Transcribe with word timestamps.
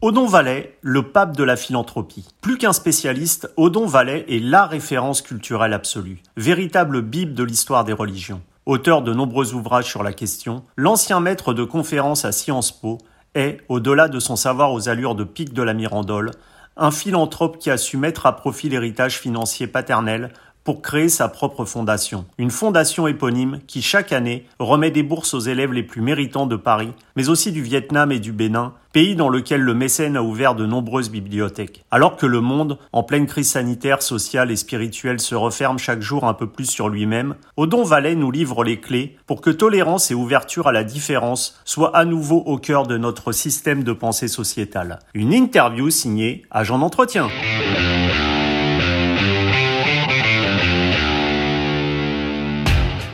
Odon 0.00 0.26
Vallet, 0.26 0.78
le 0.80 1.10
pape 1.10 1.36
de 1.36 1.42
la 1.42 1.56
philanthropie. 1.56 2.24
Plus 2.40 2.56
qu'un 2.56 2.72
spécialiste, 2.72 3.52
Odon 3.56 3.86
Vallet 3.86 4.24
est 4.28 4.38
la 4.38 4.64
référence 4.64 5.22
culturelle 5.22 5.72
absolue, 5.72 6.22
véritable 6.36 7.02
bible 7.02 7.34
de 7.34 7.42
l'histoire 7.42 7.84
des 7.84 7.92
religions. 7.92 8.40
Auteur 8.64 9.02
de 9.02 9.12
nombreux 9.12 9.54
ouvrages 9.54 9.86
sur 9.86 10.04
la 10.04 10.12
question, 10.12 10.62
l'ancien 10.76 11.18
maître 11.18 11.52
de 11.52 11.64
conférences 11.64 12.24
à 12.24 12.30
Sciences 12.30 12.70
Po 12.70 12.98
est, 13.34 13.58
au-delà 13.68 14.06
de 14.06 14.20
son 14.20 14.36
savoir 14.36 14.72
aux 14.72 14.88
allures 14.88 15.16
de 15.16 15.24
pic 15.24 15.52
de 15.52 15.62
la 15.62 15.74
Mirandole, 15.74 16.30
un 16.76 16.92
philanthrope 16.92 17.58
qui 17.58 17.68
a 17.68 17.76
su 17.76 17.96
mettre 17.96 18.26
à 18.26 18.36
profit 18.36 18.68
l'héritage 18.68 19.18
financier 19.18 19.66
paternel 19.66 20.32
pour 20.68 20.82
créer 20.82 21.08
sa 21.08 21.28
propre 21.28 21.64
fondation. 21.64 22.26
Une 22.36 22.50
fondation 22.50 23.08
éponyme 23.08 23.60
qui 23.66 23.80
chaque 23.80 24.12
année 24.12 24.44
remet 24.58 24.90
des 24.90 25.02
bourses 25.02 25.32
aux 25.32 25.40
élèves 25.40 25.72
les 25.72 25.82
plus 25.82 26.02
méritants 26.02 26.46
de 26.46 26.56
Paris, 26.56 26.92
mais 27.16 27.30
aussi 27.30 27.52
du 27.52 27.62
Vietnam 27.62 28.12
et 28.12 28.18
du 28.18 28.32
Bénin, 28.32 28.74
pays 28.92 29.16
dans 29.16 29.30
lequel 29.30 29.62
le 29.62 29.72
mécène 29.72 30.14
a 30.14 30.22
ouvert 30.22 30.54
de 30.54 30.66
nombreuses 30.66 31.10
bibliothèques. 31.10 31.86
Alors 31.90 32.18
que 32.18 32.26
le 32.26 32.42
monde, 32.42 32.76
en 32.92 33.02
pleine 33.02 33.24
crise 33.24 33.52
sanitaire, 33.52 34.02
sociale 34.02 34.50
et 34.50 34.56
spirituelle, 34.56 35.20
se 35.20 35.34
referme 35.34 35.78
chaque 35.78 36.02
jour 36.02 36.24
un 36.24 36.34
peu 36.34 36.46
plus 36.46 36.66
sur 36.66 36.90
lui-même, 36.90 37.36
Odon 37.56 37.82
Vallet 37.82 38.14
nous 38.14 38.30
livre 38.30 38.62
les 38.62 38.78
clés 38.78 39.16
pour 39.26 39.40
que 39.40 39.48
tolérance 39.48 40.10
et 40.10 40.14
ouverture 40.14 40.66
à 40.66 40.72
la 40.72 40.84
différence 40.84 41.58
soient 41.64 41.96
à 41.96 42.04
nouveau 42.04 42.42
au 42.44 42.58
cœur 42.58 42.86
de 42.86 42.98
notre 42.98 43.32
système 43.32 43.84
de 43.84 43.92
pensée 43.94 44.28
sociétale. 44.28 44.98
Une 45.14 45.32
interview 45.32 45.88
signée 45.88 46.44
Agent 46.50 46.78
d'entretien. 46.78 47.28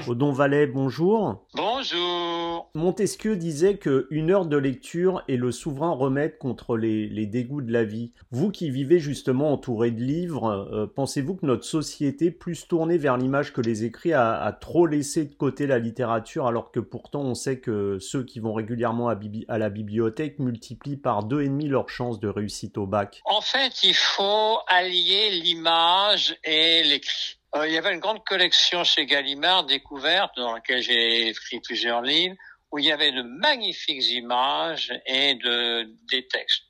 Odon 0.07 0.35
bonjour. 0.73 1.47
Bonjour. 1.55 2.71
Montesquieu 2.75 3.37
disait 3.37 3.79
que 3.79 4.07
une 4.11 4.31
heure 4.31 4.47
de 4.47 4.57
lecture 4.57 5.23
est 5.29 5.37
le 5.37 5.51
souverain 5.51 5.93
remède 5.93 6.39
contre 6.39 6.77
les, 6.77 7.27
dégoûts 7.27 7.63
de 7.63 7.73
la 7.73 7.85
vie. 7.85 8.13
Vous 8.31 8.51
qui 8.51 8.71
vivez 8.71 8.99
justement 8.99 9.53
entouré 9.53 9.91
de 9.91 10.01
livres, 10.01 10.69
euh, 10.73 10.87
pensez-vous 10.87 11.37
que 11.37 11.47
notre 11.47 11.65
société, 11.65 12.31
plus 12.31 12.69
tournée 12.69 12.99
vers 12.99 13.17
l'image 13.17 13.53
que 13.53 13.61
les 13.61 13.85
écrits, 13.85 14.13
a, 14.13 14.53
trop 14.61 14.87
laissé 14.87 15.25
de 15.25 15.35
côté 15.35 15.67
la 15.67 15.79
littérature, 15.79 16.47
alors 16.47 16.71
que 16.71 16.81
pourtant 16.81 17.23
on 17.23 17.35
sait 17.35 17.61
que 17.61 17.99
ceux 17.99 18.25
qui 18.25 18.41
vont 18.41 18.53
régulièrement 18.53 19.09
à, 19.09 19.19
à 19.49 19.59
la 19.59 19.71
bibliothèque 19.71 20.39
multiplient 20.39 20.97
par 20.97 21.25
deux 21.25 21.43
et 21.43 21.49
demi 21.49 21.69
leurs 21.69 21.89
chances 21.89 22.21
de 22.21 22.29
réussite 22.29 22.77
au 22.77 22.87
bac? 22.87 23.23
En 23.25 23.41
fait, 23.41 23.85
il 23.85 23.95
faut 23.95 24.59
allier 24.67 25.31
l'image 25.31 26.37
et 26.45 26.83
l'écrit. 26.85 27.34
Euh, 27.57 27.67
il 27.69 27.73
y 27.73 27.79
avait 27.79 27.93
une 27.93 28.01
grande 28.01 28.25
collection 28.25 28.85
chez 28.85 29.07
Gallimard 29.07 29.65
découverte 29.65 30.37
dans 30.37 30.55
laquelle 30.55 30.83
j'ai 30.83 31.29
écrit 31.29 31.61
plusieurs 31.61 32.03
livres 32.03 32.35
où 32.73 32.79
il 32.79 32.87
y 32.87 32.93
avait 32.93 33.13
de 33.13 33.23
magnifiques 33.23 34.11
images 34.11 34.93
et 35.07 35.37
de, 35.37 35.89
des 36.11 36.27
textes. 36.27 36.65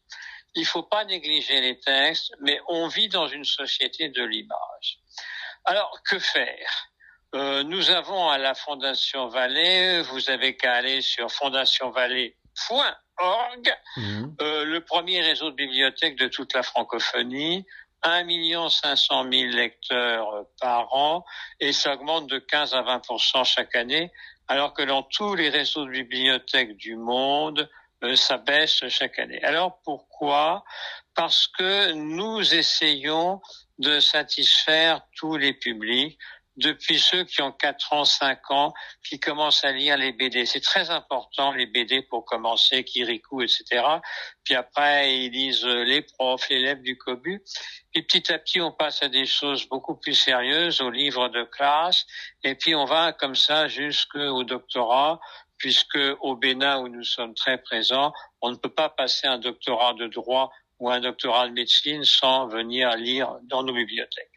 Il 0.55 0.67
faut 0.67 0.83
pas 0.83 1.07
négliger 1.07 1.63
les 1.63 1.81
textes, 1.81 2.31
mais 2.41 2.61
on 2.69 2.89
vit 2.89 3.09
dans 3.09 3.27
une 3.27 3.45
société 3.45 4.11
de 4.11 4.23
l'image. 4.23 4.99
Alors, 5.65 6.03
que 6.05 6.19
faire? 6.19 6.91
Euh, 7.35 7.63
Nous 7.65 7.91
avons 7.91 8.29
à 8.29 8.37
la 8.37 8.55
Fondation 8.55 9.29
Vallée, 9.29 10.03
vous 10.03 10.29
avez 10.29 10.57
qu'à 10.57 10.75
aller 10.75 11.01
sur 11.01 11.33
fondationvallée.org, 11.33 13.75
mmh. 13.97 14.25
euh, 14.43 14.67
le 14.67 14.85
premier 14.85 15.23
réseau 15.23 15.51
de 15.51 15.57
bibliothèques 15.57 16.17
de 16.17 16.29
toute 16.29 16.53
la 16.53 16.63
francophonie, 16.63 17.65
1 18.05 18.69
500 18.69 19.33
000 19.33 19.53
lecteurs 19.53 20.47
par 20.61 20.95
an 20.95 21.25
et 21.61 21.73
ça 21.73 21.95
augmente 21.95 22.29
de 22.29 22.39
15 22.39 22.75
à 22.75 22.83
20% 22.83 23.45
chaque 23.45 23.75
année, 23.75 24.13
alors 24.49 24.75
que 24.75 24.83
dans 24.83 25.03
tous 25.03 25.35
les 25.35 25.49
réseaux 25.49 25.87
de 25.87 25.91
bibliothèques 25.91 26.77
du 26.77 26.97
monde, 26.97 27.69
euh, 28.03 28.15
ça 28.17 28.37
baisse 28.37 28.87
chaque 28.89 29.19
année. 29.19 29.43
Alors 29.43 29.81
pourquoi? 29.83 30.65
Parce 31.15 31.49
que 31.49 31.93
nous 31.93 32.55
essayons 32.55 33.41
de 33.79 34.01
satisfaire 34.01 35.01
tous 35.17 35.37
les 35.37 35.55
publics 35.55 36.19
depuis 36.57 36.99
ceux 36.99 37.25
qui 37.25 37.43
ont 37.43 37.53
4 37.53 37.93
ans, 37.93 38.05
5 38.05 38.51
ans, 38.51 38.73
qui 39.07 39.19
commencent 39.19 39.65
à 39.65 39.73
lire 39.73 39.97
les 39.97 40.13
BD. 40.13 40.47
C'est 40.47 40.61
très 40.61 40.91
important, 40.91 41.53
les 41.53 41.67
BD, 41.67 42.03
pour 42.03 42.25
commencer, 42.25 42.85
Kirikou, 42.85 43.43
etc. 43.43 43.83
Puis 44.45 44.55
après, 44.55 45.17
ils 45.17 45.31
lisent 45.31 45.65
les 45.65 46.03
profs, 46.03 46.49
les 46.49 46.57
élèves 46.57 46.83
du 46.83 46.97
COBU. 46.97 47.43
Puis 47.93 48.03
petit 48.03 48.33
à 48.33 48.39
petit, 48.39 48.61
on 48.61 48.73
passe 48.73 49.03
à 49.03 49.09
des 49.09 49.27
choses 49.27 49.69
beaucoup 49.69 49.97
plus 49.97 50.15
sérieuses, 50.15 50.81
aux 50.81 50.91
livres 50.91 51.29
de 51.29 51.45
classe. 51.45 52.07
Et 52.43 52.55
puis, 52.55 52.75
on 52.75 52.85
va 52.85 53.13
comme 53.13 53.37
ça 53.37 53.69
jusqu'au 53.69 54.45
doctorat, 54.45 55.21
puisque 55.59 55.99
au 56.21 56.37
Bénin, 56.37 56.79
où 56.81 56.89
nous 56.89 57.05
sommes 57.05 57.35
très 57.35 57.59
présents, 57.59 58.13
on 58.43 58.51
ne 58.51 58.57
peut 58.57 58.73
pas 58.73 58.89
passer 58.89 59.27
un 59.27 59.39
doctorat 59.39 59.95
de 59.95 60.07
droit 60.07 60.51
ou 60.85 60.91
un 60.91 61.01
doctorat 61.01 61.49
de 61.49 61.55
médecine 61.55 62.05
sans 62.05 62.47
venir 62.47 62.95
lire 62.97 63.39
dans 63.45 63.63
nos 63.63 63.73
bibliothèques. 63.73 64.31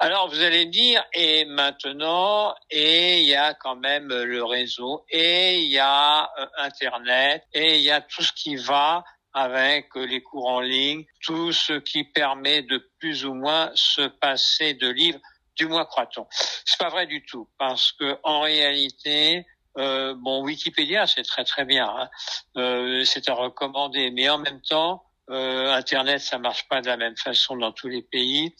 Alors 0.00 0.28
vous 0.28 0.42
allez 0.42 0.66
dire, 0.66 1.04
et 1.12 1.44
maintenant, 1.44 2.56
et 2.70 3.20
il 3.20 3.28
y 3.28 3.36
a 3.36 3.54
quand 3.54 3.76
même 3.76 4.08
le 4.08 4.42
réseau, 4.42 5.04
et 5.08 5.60
il 5.60 5.70
y 5.70 5.78
a 5.78 6.24
euh, 6.24 6.46
Internet, 6.58 7.44
et 7.54 7.76
il 7.76 7.82
y 7.82 7.90
a 7.92 8.00
tout 8.00 8.22
ce 8.22 8.32
qui 8.32 8.56
va 8.56 9.04
avec 9.32 9.94
les 9.94 10.22
cours 10.22 10.48
en 10.48 10.60
ligne, 10.60 11.04
tout 11.22 11.52
ce 11.52 11.74
qui 11.74 12.02
permet 12.02 12.62
de 12.62 12.78
plus 12.98 13.24
ou 13.24 13.34
moins 13.34 13.70
se 13.74 14.02
passer 14.08 14.74
de 14.74 14.88
livres, 14.88 15.20
du 15.54 15.66
moins 15.68 15.84
croit-on. 15.84 16.26
C'est 16.64 16.80
pas 16.80 16.88
vrai 16.88 17.06
du 17.06 17.24
tout, 17.24 17.48
parce 17.58 17.92
que 17.92 18.18
en 18.24 18.40
réalité, 18.40 19.46
euh, 19.78 20.14
bon, 20.16 20.42
Wikipédia, 20.42 21.06
c'est 21.06 21.22
très 21.22 21.44
très 21.44 21.64
bien, 21.64 21.86
hein. 21.86 22.10
euh, 22.56 23.04
c'est 23.04 23.28
à 23.28 23.34
recommander, 23.34 24.10
mais 24.10 24.28
en 24.28 24.38
même 24.38 24.60
temps, 24.62 25.04
Internet, 25.28 26.20
ça 26.20 26.38
marche 26.38 26.68
pas 26.68 26.80
de 26.80 26.88
la 26.88 26.96
même 26.96 27.16
façon 27.16 27.56
dans 27.56 27.72
tous 27.72 27.88
les 27.88 28.02
pays. 28.02 28.54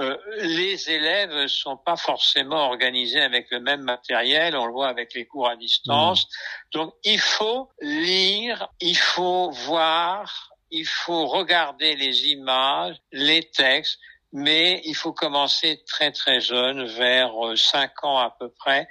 Euh, 0.00 0.16
les 0.38 0.90
élèves 0.90 1.46
sont 1.46 1.76
pas 1.76 1.96
forcément 1.96 2.66
organisés 2.66 3.20
avec 3.20 3.50
le 3.50 3.60
même 3.60 3.82
matériel. 3.82 4.56
On 4.56 4.66
le 4.66 4.72
voit 4.72 4.88
avec 4.88 5.14
les 5.14 5.24
cours 5.24 5.48
à 5.48 5.56
distance. 5.56 6.24
Mmh. 6.24 6.78
Donc, 6.78 6.94
il 7.04 7.20
faut 7.20 7.70
lire, 7.80 8.68
il 8.80 8.96
faut 8.96 9.50
voir, 9.50 10.50
il 10.70 10.86
faut 10.86 11.26
regarder 11.26 11.94
les 11.94 12.26
images, 12.28 12.96
les 13.12 13.48
textes, 13.50 14.00
mais 14.32 14.82
il 14.84 14.96
faut 14.96 15.12
commencer 15.12 15.84
très 15.86 16.10
très 16.10 16.40
jeune, 16.40 16.86
vers 16.86 17.32
5 17.54 17.90
euh, 18.02 18.06
ans 18.08 18.18
à 18.18 18.30
peu 18.36 18.48
près. 18.48 18.88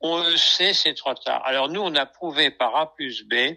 On 0.00 0.18
le 0.18 0.36
sait, 0.36 0.74
c'est 0.74 0.94
trop 0.94 1.14
tard. 1.14 1.42
Alors 1.46 1.70
nous, 1.70 1.80
on 1.80 1.94
a 1.94 2.04
prouvé 2.04 2.50
par 2.50 2.76
A 2.76 2.94
plus 2.94 3.22
B 3.22 3.56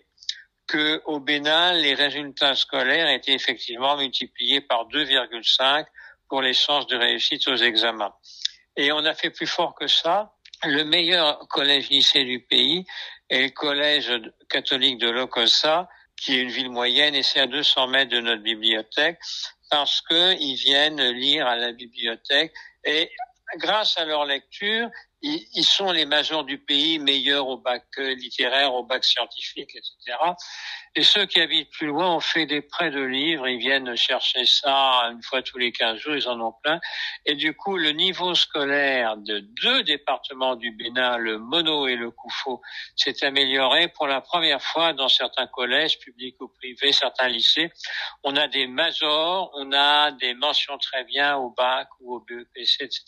que 0.67 1.01
au 1.05 1.19
Bénin, 1.19 1.73
les 1.73 1.93
résultats 1.93 2.55
scolaires 2.55 3.09
étaient 3.09 3.33
effectivement 3.33 3.97
multipliés 3.97 4.61
par 4.61 4.87
2,5 4.87 5.85
pour 6.27 6.41
les 6.41 6.53
chances 6.53 6.87
de 6.87 6.97
réussite 6.97 7.47
aux 7.47 7.55
examens. 7.55 8.13
Et 8.75 8.91
on 8.91 9.05
a 9.05 9.13
fait 9.13 9.29
plus 9.29 9.47
fort 9.47 9.75
que 9.75 9.87
ça. 9.87 10.33
Le 10.63 10.83
meilleur 10.83 11.47
collège-lycée 11.47 12.23
du 12.23 12.39
pays 12.41 12.85
est 13.29 13.43
le 13.43 13.49
collège 13.49 14.11
catholique 14.49 14.97
de 14.97 15.09
Lokossa, 15.09 15.87
qui 16.17 16.35
est 16.35 16.41
une 16.41 16.49
ville 16.49 16.71
moyenne 16.71 17.13
et 17.13 17.23
c'est 17.23 17.41
à 17.41 17.47
200 17.47 17.87
mètres 17.87 18.11
de 18.11 18.21
notre 18.21 18.41
bibliothèque, 18.41 19.19
parce 19.69 20.01
qu'ils 20.01 20.55
viennent 20.55 21.01
lire 21.11 21.47
à 21.47 21.55
la 21.55 21.71
bibliothèque 21.71 22.53
et 22.85 23.11
grâce 23.57 23.97
à 23.97 24.05
leur 24.05 24.25
lecture, 24.25 24.89
ils, 25.25 25.63
sont 25.63 25.91
les 25.91 26.05
majors 26.05 26.43
du 26.43 26.57
pays, 26.57 26.99
meilleurs 26.99 27.47
au 27.47 27.57
bac 27.57 27.85
littéraire, 27.97 28.73
au 28.73 28.83
bac 28.83 29.03
scientifique, 29.03 29.71
etc. 29.75 30.17
Et 30.95 31.03
ceux 31.03 31.25
qui 31.25 31.41
habitent 31.41 31.71
plus 31.71 31.87
loin 31.87 32.15
ont 32.15 32.19
fait 32.19 32.45
des 32.45 32.61
prêts 32.61 32.91
de 32.91 33.01
livres, 33.01 33.47
ils 33.47 33.57
viennent 33.57 33.95
chercher 33.97 34.45
ça 34.45 35.09
une 35.11 35.21
fois 35.23 35.41
tous 35.41 35.57
les 35.57 35.71
15 35.71 35.97
jours, 35.97 36.15
ils 36.15 36.27
en 36.29 36.39
ont 36.39 36.53
plein. 36.63 36.79
Et 37.25 37.35
du 37.35 37.55
coup, 37.55 37.75
le 37.77 37.91
niveau 37.91 38.35
scolaire 38.35 39.17
de 39.17 39.39
deux 39.61 39.83
départements 39.83 40.55
du 40.55 40.71
Bénin, 40.71 41.17
le 41.17 41.37
Mono 41.37 41.87
et 41.87 41.95
le 41.95 42.11
Koufo, 42.11 42.61
s'est 42.95 43.25
amélioré 43.25 43.89
pour 43.89 44.07
la 44.07 44.21
première 44.21 44.61
fois 44.61 44.93
dans 44.93 45.09
certains 45.09 45.47
collèges, 45.47 45.99
publics 45.99 46.39
ou 46.39 46.47
privés, 46.47 46.93
certains 46.93 47.27
lycées. 47.27 47.71
On 48.23 48.35
a 48.35 48.47
des 48.47 48.67
majors, 48.67 49.51
on 49.55 49.73
a 49.73 50.11
des 50.11 50.33
mentions 50.33 50.77
très 50.77 51.03
bien 51.03 51.35
au 51.35 51.49
bac 51.49 51.89
ou 51.99 52.15
au 52.15 52.19
BEPC, 52.21 52.83
etc. 52.83 53.03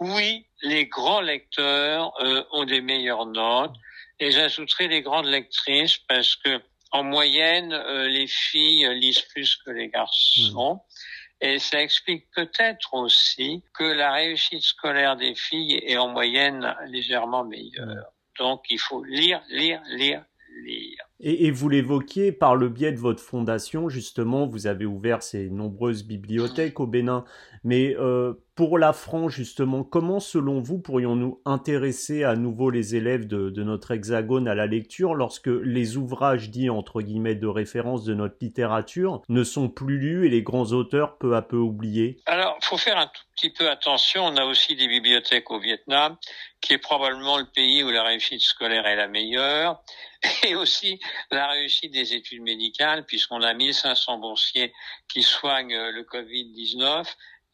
Oui, 0.00 0.46
les 0.62 0.86
grands 0.86 1.20
lecteurs 1.20 1.43
euh, 1.58 2.44
ont 2.52 2.64
des 2.64 2.80
meilleures 2.80 3.26
notes. 3.26 3.74
Et 4.20 4.30
j'ajouterai 4.30 4.88
les 4.88 5.02
grandes 5.02 5.26
lectrices 5.26 5.98
parce 6.08 6.36
que 6.36 6.60
en 6.92 7.02
moyenne, 7.02 7.72
euh, 7.72 8.08
les 8.08 8.28
filles 8.28 8.88
lisent 8.94 9.22
plus 9.32 9.56
que 9.56 9.70
les 9.70 9.88
garçons. 9.88 10.74
Hmm. 10.74 11.46
Et 11.46 11.58
ça 11.58 11.82
explique 11.82 12.30
peut-être 12.34 12.94
aussi 12.94 13.64
que 13.74 13.84
la 13.84 14.12
réussite 14.12 14.62
scolaire 14.62 15.16
des 15.16 15.34
filles 15.34 15.80
est 15.84 15.96
en 15.96 16.08
moyenne 16.08 16.74
légèrement 16.86 17.44
meilleure. 17.44 17.86
Hmm. 17.86 18.02
Donc 18.38 18.64
il 18.70 18.78
faut 18.78 19.02
lire, 19.04 19.42
lire, 19.48 19.82
lire, 19.88 20.24
lire. 20.62 21.04
Et, 21.20 21.50
vous 21.50 21.68
l'évoquiez 21.68 22.32
par 22.32 22.56
le 22.56 22.68
biais 22.68 22.92
de 22.92 22.98
votre 22.98 23.22
fondation, 23.22 23.88
justement, 23.88 24.46
vous 24.46 24.66
avez 24.66 24.84
ouvert 24.84 25.22
ces 25.22 25.48
nombreuses 25.48 26.04
bibliothèques 26.04 26.80
au 26.80 26.86
Bénin. 26.86 27.24
Mais 27.62 27.96
euh, 27.98 28.34
pour 28.56 28.78
la 28.78 28.92
France, 28.92 29.32
justement, 29.32 29.84
comment, 29.84 30.20
selon 30.20 30.60
vous, 30.60 30.78
pourrions-nous 30.78 31.40
intéresser 31.44 32.24
à 32.24 32.36
nouveau 32.36 32.70
les 32.70 32.94
élèves 32.94 33.26
de, 33.26 33.62
notre 33.62 33.92
hexagone 33.92 34.46
à 34.46 34.54
la 34.54 34.66
lecture 34.66 35.14
lorsque 35.14 35.48
les 35.48 35.96
ouvrages 35.96 36.50
dits, 36.50 36.68
entre 36.68 37.00
guillemets, 37.00 37.34
de 37.34 37.46
référence 37.46 38.04
de 38.04 38.14
notre 38.14 38.36
littérature 38.40 39.22
ne 39.28 39.42
sont 39.44 39.68
plus 39.68 39.98
lus 39.98 40.26
et 40.26 40.30
les 40.30 40.42
grands 40.42 40.72
auteurs 40.72 41.16
peu 41.18 41.34
à 41.36 41.42
peu 41.42 41.56
oubliés? 41.56 42.18
Alors, 42.26 42.58
faut 42.62 42.76
faire 42.76 42.98
un 42.98 43.06
tout 43.06 43.22
petit 43.34 43.50
peu 43.50 43.70
attention. 43.70 44.26
On 44.26 44.36
a 44.36 44.44
aussi 44.44 44.76
des 44.76 44.88
bibliothèques 44.88 45.50
au 45.50 45.58
Vietnam, 45.58 46.16
qui 46.60 46.74
est 46.74 46.78
probablement 46.78 47.38
le 47.38 47.46
pays 47.46 47.82
où 47.82 47.90
la 47.90 48.02
réussite 48.02 48.40
scolaire 48.40 48.86
est 48.86 48.96
la 48.96 49.08
meilleure 49.08 49.82
et 50.46 50.54
aussi 50.54 51.00
la 51.30 51.48
réussite 51.48 51.92
des 51.92 52.14
études 52.14 52.42
médicales, 52.42 53.04
puisqu'on 53.04 53.42
a 53.42 53.54
1500 53.54 54.18
boursiers 54.18 54.72
qui 55.08 55.22
soignent 55.22 55.90
le 55.90 56.02
Covid-19, 56.02 57.06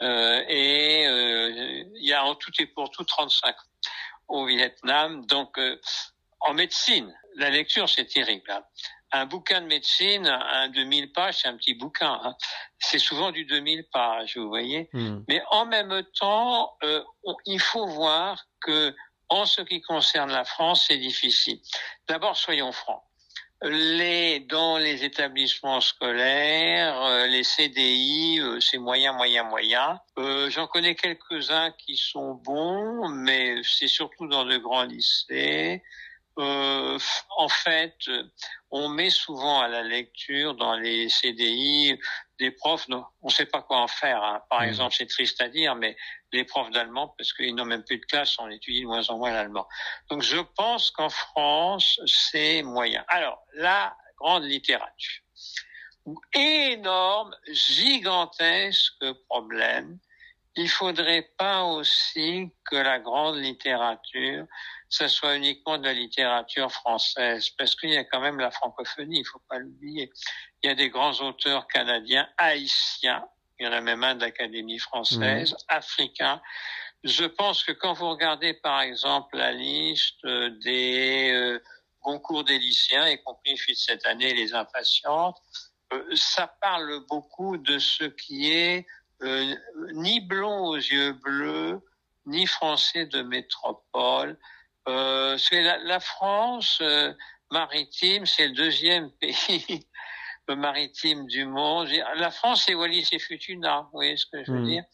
euh, 0.02 0.42
et 0.48 1.06
euh, 1.06 1.84
il 1.94 2.08
y 2.08 2.12
a 2.12 2.24
en 2.24 2.34
tout 2.34 2.50
et 2.58 2.66
pour 2.66 2.90
tout 2.90 3.04
35 3.04 3.54
au 4.28 4.46
Vietnam. 4.46 5.26
Donc, 5.26 5.58
euh, 5.58 5.78
en 6.40 6.54
médecine, 6.54 7.14
la 7.36 7.50
lecture, 7.50 7.88
c'est 7.88 8.06
terrible. 8.06 8.50
Hein. 8.50 8.64
Un 9.12 9.26
bouquin 9.26 9.60
de 9.60 9.66
médecine, 9.66 10.26
un 10.26 10.68
2000 10.68 11.12
pages, 11.12 11.38
c'est 11.42 11.48
un 11.48 11.56
petit 11.56 11.74
bouquin. 11.74 12.20
Hein. 12.22 12.36
C'est 12.78 12.98
souvent 12.98 13.32
du 13.32 13.44
2000 13.44 13.86
pages, 13.92 14.36
vous 14.36 14.48
voyez. 14.48 14.88
Hmm. 14.92 15.22
Mais 15.28 15.42
en 15.50 15.66
même 15.66 16.02
temps, 16.18 16.76
euh, 16.84 17.02
il 17.44 17.60
faut 17.60 17.86
voir 17.86 18.46
que 18.60 18.94
en 19.28 19.46
ce 19.46 19.62
qui 19.62 19.80
concerne 19.80 20.30
la 20.30 20.44
France, 20.44 20.86
c'est 20.88 20.96
difficile. 20.96 21.60
D'abord, 22.08 22.36
soyons 22.36 22.72
francs. 22.72 23.02
Les, 23.62 24.40
dans 24.40 24.78
les 24.78 25.04
établissements 25.04 25.82
scolaires, 25.82 27.02
euh, 27.02 27.26
les 27.26 27.44
CDI, 27.44 28.40
euh, 28.40 28.58
c'est 28.58 28.78
moyen, 28.78 29.12
moyen, 29.12 29.44
moyen. 29.44 30.00
Euh, 30.18 30.48
J'en 30.48 30.66
connais 30.66 30.94
quelques-uns 30.94 31.70
qui 31.72 31.98
sont 31.98 32.32
bons, 32.34 33.10
mais 33.10 33.60
c'est 33.62 33.88
surtout 33.88 34.26
dans 34.28 34.46
de 34.46 34.56
grands 34.56 34.84
lycées. 34.84 35.82
Euh, 36.38 36.98
en 37.36 37.48
fait, 37.48 37.96
on 38.70 38.88
met 38.88 39.10
souvent 39.10 39.60
à 39.60 39.68
la 39.68 39.82
lecture 39.82 40.54
dans 40.54 40.76
les 40.76 41.10
CDI 41.10 41.98
des 42.40 42.50
profs, 42.50 42.86
on 42.88 43.04
ne 43.22 43.30
sait 43.30 43.46
pas 43.46 43.62
quoi 43.62 43.78
en 43.78 43.86
faire. 43.86 44.22
Hein. 44.22 44.42
Par 44.50 44.62
mmh. 44.62 44.64
exemple, 44.64 44.94
c'est 44.96 45.06
triste 45.06 45.40
à 45.40 45.48
dire, 45.48 45.76
mais 45.76 45.96
les 46.32 46.44
profs 46.44 46.70
d'allemand, 46.70 47.14
parce 47.16 47.32
qu'ils 47.32 47.54
n'ont 47.54 47.66
même 47.66 47.84
plus 47.84 47.98
de 47.98 48.04
classe, 48.06 48.38
on 48.38 48.48
étudie 48.48 48.80
de 48.80 48.86
moins 48.86 49.08
en 49.10 49.18
moins 49.18 49.32
l'allemand. 49.32 49.68
Donc 50.10 50.22
je 50.22 50.38
pense 50.56 50.90
qu'en 50.90 51.10
France, 51.10 52.00
c'est 52.06 52.62
moyen. 52.62 53.04
Alors, 53.08 53.42
la 53.54 53.94
grande 54.18 54.44
littérature. 54.44 55.22
Énorme, 56.34 57.36
gigantesque 57.52 59.04
problème. 59.28 59.98
Il 60.56 60.68
faudrait 60.68 61.30
pas 61.38 61.64
aussi 61.64 62.50
que 62.68 62.76
la 62.76 62.98
grande 62.98 63.36
littérature 63.36 64.46
ce 64.90 65.06
soit 65.06 65.36
uniquement 65.36 65.78
de 65.78 65.84
la 65.84 65.92
littérature 65.92 66.70
française, 66.70 67.48
parce 67.50 67.76
qu'il 67.76 67.90
y 67.90 67.96
a 67.96 68.04
quand 68.04 68.20
même 68.20 68.40
la 68.40 68.50
francophonie, 68.50 69.20
il 69.20 69.24
faut 69.24 69.40
pas 69.48 69.58
l'oublier. 69.58 70.10
Il 70.62 70.66
y 70.66 70.70
a 70.70 70.74
des 70.74 70.90
grands 70.90 71.14
auteurs 71.20 71.68
canadiens, 71.68 72.28
haïtiens, 72.36 73.24
il 73.58 73.66
y 73.66 73.68
en 73.68 73.72
a 73.72 73.80
même 73.80 74.02
un 74.02 74.16
d'Académie 74.16 74.80
française, 74.80 75.52
mmh. 75.52 75.56
africain. 75.68 76.42
Je 77.04 77.24
pense 77.24 77.62
que 77.62 77.72
quand 77.72 77.92
vous 77.92 78.10
regardez 78.10 78.52
par 78.52 78.80
exemple 78.80 79.36
la 79.36 79.52
liste 79.52 80.26
des 80.26 81.30
euh, 81.32 81.62
concours 82.00 82.42
des 82.42 82.58
lycéens, 82.58 83.08
y 83.08 83.22
compris 83.22 83.56
cette 83.76 84.04
année 84.06 84.34
les 84.34 84.54
impatientes, 84.54 85.38
euh, 85.92 86.04
ça 86.16 86.48
parle 86.60 87.06
beaucoup 87.08 87.56
de 87.58 87.78
ce 87.78 88.04
qui 88.04 88.50
est 88.50 88.86
euh, 89.22 89.54
ni 89.94 90.20
blond 90.20 90.66
aux 90.66 90.76
yeux 90.76 91.12
bleus, 91.12 91.80
ni 92.26 92.46
français 92.46 93.06
de 93.06 93.22
métropole, 93.22 94.38
euh, 94.88 95.36
c'est 95.38 95.62
la, 95.62 96.00
France 96.00 96.78
euh, 96.80 97.12
maritime, 97.50 98.26
c'est 98.26 98.48
le 98.48 98.54
deuxième 98.54 99.10
pays 99.20 99.86
maritime 100.54 101.26
du 101.26 101.44
monde. 101.44 101.88
La 102.16 102.30
France, 102.30 102.64
c'est 102.66 102.74
Wallis 102.74 103.08
et 103.12 103.18
Futuna, 103.18 103.82
vous 103.82 103.98
voyez 103.98 104.16
ce 104.16 104.26
que 104.26 104.44
je 104.44 104.52
veux 104.52 104.60
hmm. 104.60 104.68
dire? 104.68 104.84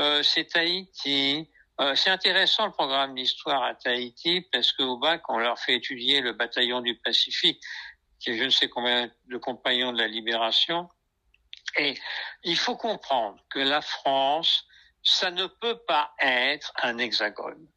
Euh, 0.00 0.22
C'est 0.22 0.44
Tahiti. 0.44 1.48
Euh, 1.80 1.94
c'est 1.94 2.10
intéressant 2.10 2.66
le 2.66 2.72
programme 2.72 3.14
d'histoire 3.14 3.62
à 3.62 3.74
Tahiti 3.74 4.42
parce 4.52 4.72
qu'au 4.72 4.98
bac, 4.98 5.22
on 5.28 5.38
leur 5.38 5.58
fait 5.58 5.74
étudier 5.74 6.20
le 6.20 6.32
bataillon 6.32 6.80
du 6.80 6.96
Pacifique, 6.96 7.60
qui 8.20 8.30
est 8.30 8.38
je 8.38 8.44
ne 8.44 8.50
sais 8.50 8.68
combien 8.68 9.10
de 9.28 9.38
compagnons 9.38 9.92
de 9.92 9.98
la 9.98 10.06
libération. 10.06 10.88
Et 11.76 11.98
il 12.42 12.56
faut 12.56 12.76
comprendre 12.76 13.38
que 13.50 13.58
la 13.58 13.80
France, 13.80 14.66
ça 15.02 15.30
ne 15.30 15.46
peut 15.46 15.80
pas 15.86 16.12
être 16.20 16.72
un 16.82 16.98
hexagone 16.98 17.68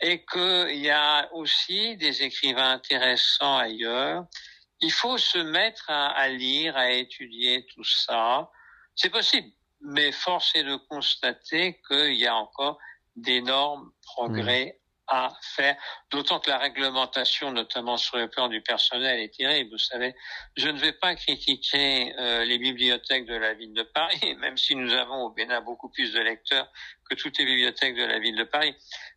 et 0.00 0.24
qu'il 0.26 0.76
y 0.76 0.90
a 0.90 1.32
aussi 1.32 1.96
des 1.96 2.22
écrivains 2.22 2.72
intéressants 2.72 3.56
ailleurs. 3.56 4.24
Il 4.80 4.92
faut 4.92 5.18
se 5.18 5.38
mettre 5.38 5.84
à, 5.88 6.28
lire, 6.28 6.76
à 6.76 6.90
étudier 6.90 7.66
tout 7.74 7.84
ça. 7.84 8.50
C'est 8.94 9.10
possible, 9.10 9.48
mais 9.80 10.12
force 10.12 10.54
est 10.54 10.64
de 10.64 10.76
constater 10.76 11.80
qu'il 11.88 12.14
y 12.14 12.26
a 12.26 12.34
encore 12.34 12.78
d'énormes 13.16 13.92
progrès 14.02 14.80
à 15.06 15.36
faire, 15.42 15.76
d'autant 16.10 16.40
que 16.40 16.50
la 16.50 16.58
réglementation, 16.58 17.50
notamment 17.52 17.96
sur 17.96 18.16
le 18.16 18.28
plan 18.28 18.48
du 18.48 18.60
personnel, 18.62 19.20
est 19.20 19.36
terrible. 19.36 19.70
Vous 19.72 19.78
savez, 19.78 20.14
je 20.56 20.68
ne 20.68 20.78
vais 20.78 20.92
pas 20.92 21.14
critiquer 21.14 22.14
euh, 22.18 22.44
les 22.44 22.58
bibliothèques 22.58 23.26
de 23.26 23.34
la 23.34 23.54
ville 23.54 23.74
de 23.74 23.82
Paris, 23.82 24.34
même 24.40 24.56
si 24.56 24.74
nous 24.74 24.92
avons 24.92 25.24
au 25.24 25.30
Bénin 25.30 25.60
beaucoup 25.60 25.88
plus 25.90 26.12
de 26.12 26.20
lecteurs 26.20 26.70
que 27.08 27.14
toutes 27.14 27.38
les 27.38 27.44
bibliothèques 27.44 27.96
de 27.96 28.04
la 28.04 28.18
ville 28.18 28.36
de 28.36 28.44
Paris. 28.44 28.74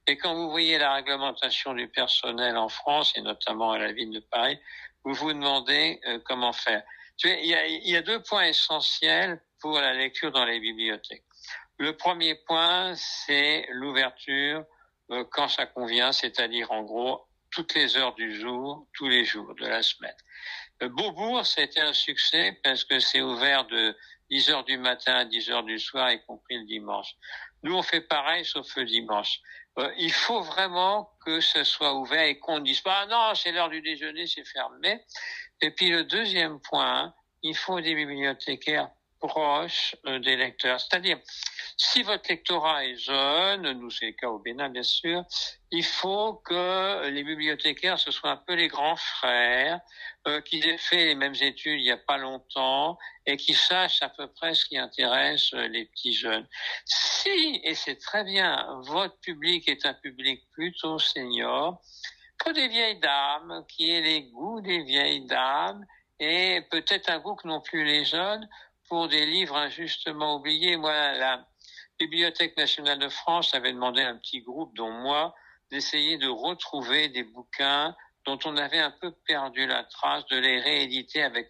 Et 0.07 0.17
quand 0.17 0.33
vous 0.35 0.49
voyez 0.49 0.77
la 0.77 0.93
réglementation 0.93 1.73
du 1.73 1.87
personnel 1.87 2.57
en 2.57 2.69
France, 2.69 3.13
et 3.15 3.21
notamment 3.21 3.71
à 3.71 3.77
la 3.77 3.91
ville 3.91 4.11
de 4.11 4.19
Paris, 4.19 4.59
vous 5.03 5.13
vous 5.13 5.33
demandez 5.33 6.01
euh, 6.07 6.19
comment 6.25 6.53
faire. 6.53 6.83
Il 7.23 7.45
y, 7.45 7.55
a, 7.55 7.65
il 7.65 7.89
y 7.89 7.95
a 7.95 8.01
deux 8.01 8.21
points 8.21 8.45
essentiels 8.45 9.41
pour 9.59 9.79
la 9.79 9.93
lecture 9.93 10.31
dans 10.31 10.45
les 10.45 10.59
bibliothèques. 10.59 11.23
Le 11.79 11.95
premier 11.95 12.35
point, 12.47 12.93
c'est 12.95 13.67
l'ouverture 13.71 14.65
euh, 15.11 15.23
quand 15.31 15.47
ça 15.47 15.65
convient, 15.65 16.11
c'est-à-dire 16.11 16.71
en 16.71 16.83
gros 16.83 17.27
toutes 17.51 17.73
les 17.75 17.97
heures 17.97 18.13
du 18.15 18.39
jour, 18.39 18.87
tous 18.93 19.07
les 19.07 19.25
jours 19.25 19.53
de 19.55 19.65
la 19.65 19.81
semaine. 19.81 20.15
Euh, 20.83 20.89
Beaubourg, 20.89 21.45
c'était 21.45 21.79
un 21.79 21.93
succès 21.93 22.59
parce 22.63 22.83
que 22.83 22.99
c'est 22.99 23.21
ouvert 23.21 23.65
de 23.65 23.95
10 24.29 24.49
heures 24.49 24.63
du 24.63 24.77
matin 24.77 25.15
à 25.15 25.25
10 25.25 25.49
heures 25.49 25.63
du 25.63 25.79
soir, 25.79 26.11
y 26.11 26.23
compris 26.25 26.57
le 26.57 26.65
dimanche. 26.65 27.15
Nous, 27.63 27.75
on 27.75 27.81
fait 27.81 28.01
pareil, 28.01 28.45
sauf 28.45 28.75
le 28.75 28.85
dimanche. 28.85 29.39
Euh, 29.79 29.91
il 29.97 30.11
faut 30.11 30.41
vraiment 30.41 31.11
que 31.25 31.39
ce 31.39 31.63
soit 31.63 31.93
ouvert 31.93 32.23
et 32.23 32.39
qu'on 32.39 32.59
ne 32.59 32.65
dise 32.65 32.81
pas, 32.81 33.01
ah 33.01 33.05
non, 33.05 33.35
c'est 33.35 33.51
l'heure 33.51 33.69
du 33.69 33.81
déjeuner, 33.81 34.27
c'est 34.27 34.45
fermé. 34.45 35.03
Et 35.61 35.71
puis 35.71 35.89
le 35.89 36.03
deuxième 36.03 36.59
point, 36.59 37.13
il 37.43 37.55
faut 37.55 37.79
des 37.79 37.95
bibliothécaires 37.95 38.89
proches 39.19 39.95
des 40.05 40.35
lecteurs. 40.35 40.79
C'est-à-dire, 40.79 41.19
si 41.77 42.03
votre 42.03 42.29
lectorat 42.29 42.85
est 42.85 42.97
jeune, 42.97 43.71
nous 43.73 43.89
c'est 43.89 44.07
le 44.07 44.11
cas 44.13 44.29
au 44.29 44.39
Bénin 44.39 44.69
bien 44.69 44.83
sûr, 44.83 45.23
il 45.71 45.83
faut 45.83 46.35
que 46.45 47.07
les 47.09 47.23
bibliothécaires 47.23 47.99
ce 47.99 48.11
soient 48.11 48.31
un 48.31 48.37
peu 48.37 48.53
les 48.53 48.67
grands 48.67 48.95
frères, 48.95 49.79
euh, 50.27 50.41
qu'ils 50.41 50.67
aient 50.67 50.77
fait 50.77 51.05
les 51.05 51.15
mêmes 51.15 51.35
études 51.35 51.79
il 51.79 51.83
n'y 51.83 51.91
a 51.91 51.97
pas 51.97 52.17
longtemps 52.17 52.97
et 53.25 53.37
qui 53.37 53.53
sachent 53.53 54.01
à 54.01 54.09
peu 54.09 54.27
près 54.27 54.53
ce 54.55 54.65
qui 54.65 54.77
intéresse 54.77 55.53
euh, 55.53 55.67
les 55.67 55.85
petits 55.85 56.13
jeunes. 56.13 56.47
Si, 56.85 57.61
et 57.63 57.75
c'est 57.75 57.97
très 57.97 58.23
bien, 58.23 58.65
votre 58.83 59.17
public 59.19 59.67
est 59.69 59.85
un 59.85 59.93
public 59.93 60.43
plutôt 60.51 60.99
senior, 60.99 61.81
que 62.39 62.51
des 62.51 62.67
vieilles 62.67 62.99
dames, 62.99 63.65
qui 63.67 63.91
aient 63.91 64.01
les 64.01 64.23
goûts 64.23 64.61
des 64.61 64.83
vieilles 64.83 65.25
dames 65.25 65.85
et 66.19 66.61
peut-être 66.71 67.09
un 67.09 67.19
goût 67.19 67.35
que 67.35 67.47
non 67.47 67.61
plus 67.61 67.83
les 67.83 68.05
jeunes 68.05 68.47
pour 68.87 69.07
des 69.07 69.25
livres 69.25 69.55
injustement 69.55 70.35
oubliés. 70.35 70.77
Moi, 70.77 70.91
la, 70.91 71.45
Bibliothèque 71.99 72.55
nationale 72.57 72.99
de 72.99 73.09
France 73.09 73.55
avait 73.55 73.73
demandé 73.73 74.01
à 74.01 74.09
un 74.09 74.17
petit 74.17 74.41
groupe, 74.41 74.75
dont 74.75 74.91
moi, 74.91 75.33
d'essayer 75.71 76.17
de 76.17 76.27
retrouver 76.27 77.09
des 77.09 77.23
bouquins 77.23 77.95
dont 78.25 78.37
on 78.45 78.57
avait 78.57 78.79
un 78.79 78.91
peu 78.91 79.11
perdu 79.25 79.65
la 79.65 79.83
trace, 79.85 80.25
de 80.27 80.37
les 80.37 80.59
rééditer 80.59 81.23
avec 81.23 81.49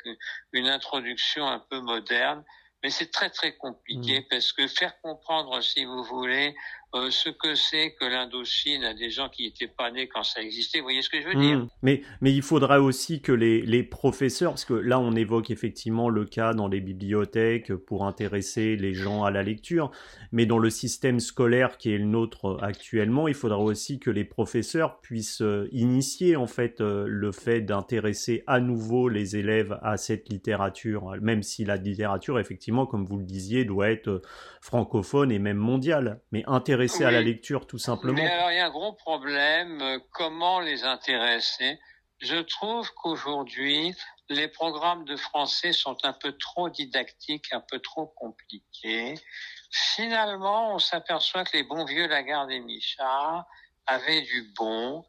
une, 0.53 0.67
introduction 0.67 1.48
un 1.48 1.60
peu 1.60 1.82
moderne. 1.82 2.46
Mais 2.84 2.91
c'est 2.91 3.12
très 3.12 3.32
très 3.32 3.58
compliqué 3.58 4.20
mmh. 4.20 4.25
parce 4.29 4.53
que 4.53 4.67
faire 4.67 5.01
comprendre, 5.01 5.60
si 5.62 5.84
vous 5.84 6.03
voulez, 6.03 6.56
euh, 6.96 7.12
ce 7.12 7.27
que 7.29 7.53
c'est 7.53 7.96
que 8.00 8.06
l'Indochine 8.06 8.86
à 8.86 8.94
des 8.94 9.10
gens 9.10 9.27
qui 9.27 9.44
n'étaient 9.44 9.67
pas 9.67 9.91
nés 9.91 10.08
quand 10.08 10.24
ça 10.24 10.41
existait. 10.41 10.79
Vous 10.79 10.86
voyez 10.86 11.01
ce 11.01 11.10
que 11.10 11.20
je 11.20 11.27
veux 11.27 11.36
dire? 11.36 11.58
Mmh. 11.58 11.67
mais, 11.82 12.01
mais 12.22 12.32
il 12.32 12.41
faudrait 12.41 12.77
aussi 12.77 13.22
que 13.22 13.34
les, 13.34 13.62
les, 13.62 13.84
professeurs, 13.84 14.51
parce 14.51 14.63
que 14.63 14.74
là 14.74 14.98
on 14.98 15.13
évoque 15.13 15.51
effectivement 15.51 16.08
le 16.08 16.24
cas 16.24 16.53
dans 16.53 16.70
les 16.70 16.79
bibliothèques 16.79 17.75
pour 17.75 18.06
intéresser 18.06 18.77
les 18.77 18.94
gens 18.94 19.25
à 19.25 19.32
la 19.32 19.44
lecture, 19.44 19.91
mais 20.32 20.46
dans 20.46 20.60
le 20.60 20.70
système 20.70 21.20
scolaire 21.20 21.77
qui 21.77 21.91
est 21.91 21.98
le 21.98 22.06
nôtre 22.06 22.58
actuellement, 22.62 23.27
il 23.27 23.34
faudra 23.34 23.60
aussi 23.60 24.00
que 24.00 24.10
les 24.10 24.24
professeurs 24.24 25.01
puissent 25.01 25.41
euh, 25.41 25.67
initier 25.74 26.38
en 26.38 26.48
fait 26.48 26.79
euh, 26.79 27.06
le 27.06 27.34
fait 27.34 27.60
d'intéresser 27.60 28.46
à 28.48 28.62
nouveau 28.62 29.10
les 29.10 29.36
élèves 29.36 29.77
à 29.82 29.98
cette 29.98 30.29
littérature, 30.29 31.15
même 31.22 31.44
si 31.44 31.65
la 31.65 31.75
littérature 31.75 32.39
effectivement, 32.39 32.86
comme 32.86 33.06
vous 33.06 33.17
le 33.17 33.25
disiez, 33.25 33.65
doit 33.65 33.89
être 33.89 34.22
francophone 34.62 35.34
et 35.34 35.39
même 35.39 35.58
mondiale, 35.58 36.22
mais 36.32 36.44
intéresser 36.48 36.77
intéresser 36.78 37.04
à 37.06 37.12
la 37.12 37.22
lecture 37.22 37.68
tout 37.68 37.78
simplement. 37.78 38.14
Mais 38.14 38.28
alors 38.28 38.52
il 38.52 38.58
y 38.58 38.60
a 38.60 38.68
un 38.68 38.70
gros 38.70 38.94
problème, 38.94 39.82
euh, 39.82 40.00
comment 40.12 40.60
les 40.60 40.84
intéresser? 40.84 41.80
Je 42.20 42.38
trouve 42.38 42.92
qu'aujourd'hui, 42.94 43.96
les 44.30 44.48
programmes 44.48 45.06
de 45.06 45.16
français 45.16 45.72
sont 45.72 45.98
un 46.04 46.14
peu 46.14 46.34
trop 46.34 46.70
didactiques, 46.70 47.54
un 47.54 47.62
peu 47.62 47.80
trop 47.80 48.08
compliqués. 48.08 49.14
Finalement, 49.72 50.74
on 50.76 50.80
s'aperçoit 50.80 51.44
que 51.44 51.58
les 51.58 51.64
bons 51.64 51.86
vieux 51.86 52.08
Lagarde 52.08 52.52
et 52.52 52.60
Michard 52.60 53.46
avaient 53.86 54.22
du 54.22 54.52
bon. 54.58 55.06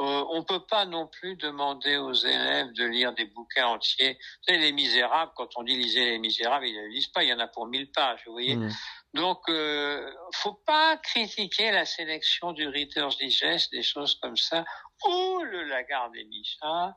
Euh, 0.00 0.24
on 0.30 0.44
peut 0.44 0.64
pas 0.66 0.84
non 0.84 1.06
plus 1.06 1.36
demander 1.36 1.96
aux 1.96 2.12
élèves 2.12 2.72
de 2.72 2.84
lire 2.84 3.14
des 3.14 3.24
bouquins 3.24 3.66
entiers. 3.66 4.12
Vous 4.12 4.44
savez, 4.48 4.58
Les 4.58 4.72
Misérables, 4.72 5.32
quand 5.34 5.48
on 5.56 5.62
dit 5.62 5.76
lisez 5.76 6.04
Les 6.04 6.18
Misérables, 6.18 6.66
ils 6.66 6.76
ne 6.76 6.88
lisent 6.88 7.08
pas, 7.08 7.24
il 7.24 7.30
y 7.30 7.32
en 7.32 7.38
a 7.38 7.48
pour 7.48 7.66
mille 7.66 7.90
pages, 7.90 8.20
vous 8.26 8.32
voyez. 8.32 8.56
Mmh. 8.56 8.70
Donc, 9.14 9.40
euh, 9.48 10.10
faut 10.34 10.60
pas 10.66 10.96
critiquer 10.98 11.70
la 11.70 11.86
sélection 11.86 12.52
du 12.52 12.68
Reader's 12.68 13.16
Digest, 13.16 13.72
des 13.72 13.82
choses 13.82 14.14
comme 14.16 14.36
ça, 14.36 14.64
ou 15.06 15.42
le 15.42 15.64
Lagarde 15.64 16.14
et 16.16 16.24
Micha, 16.24 16.96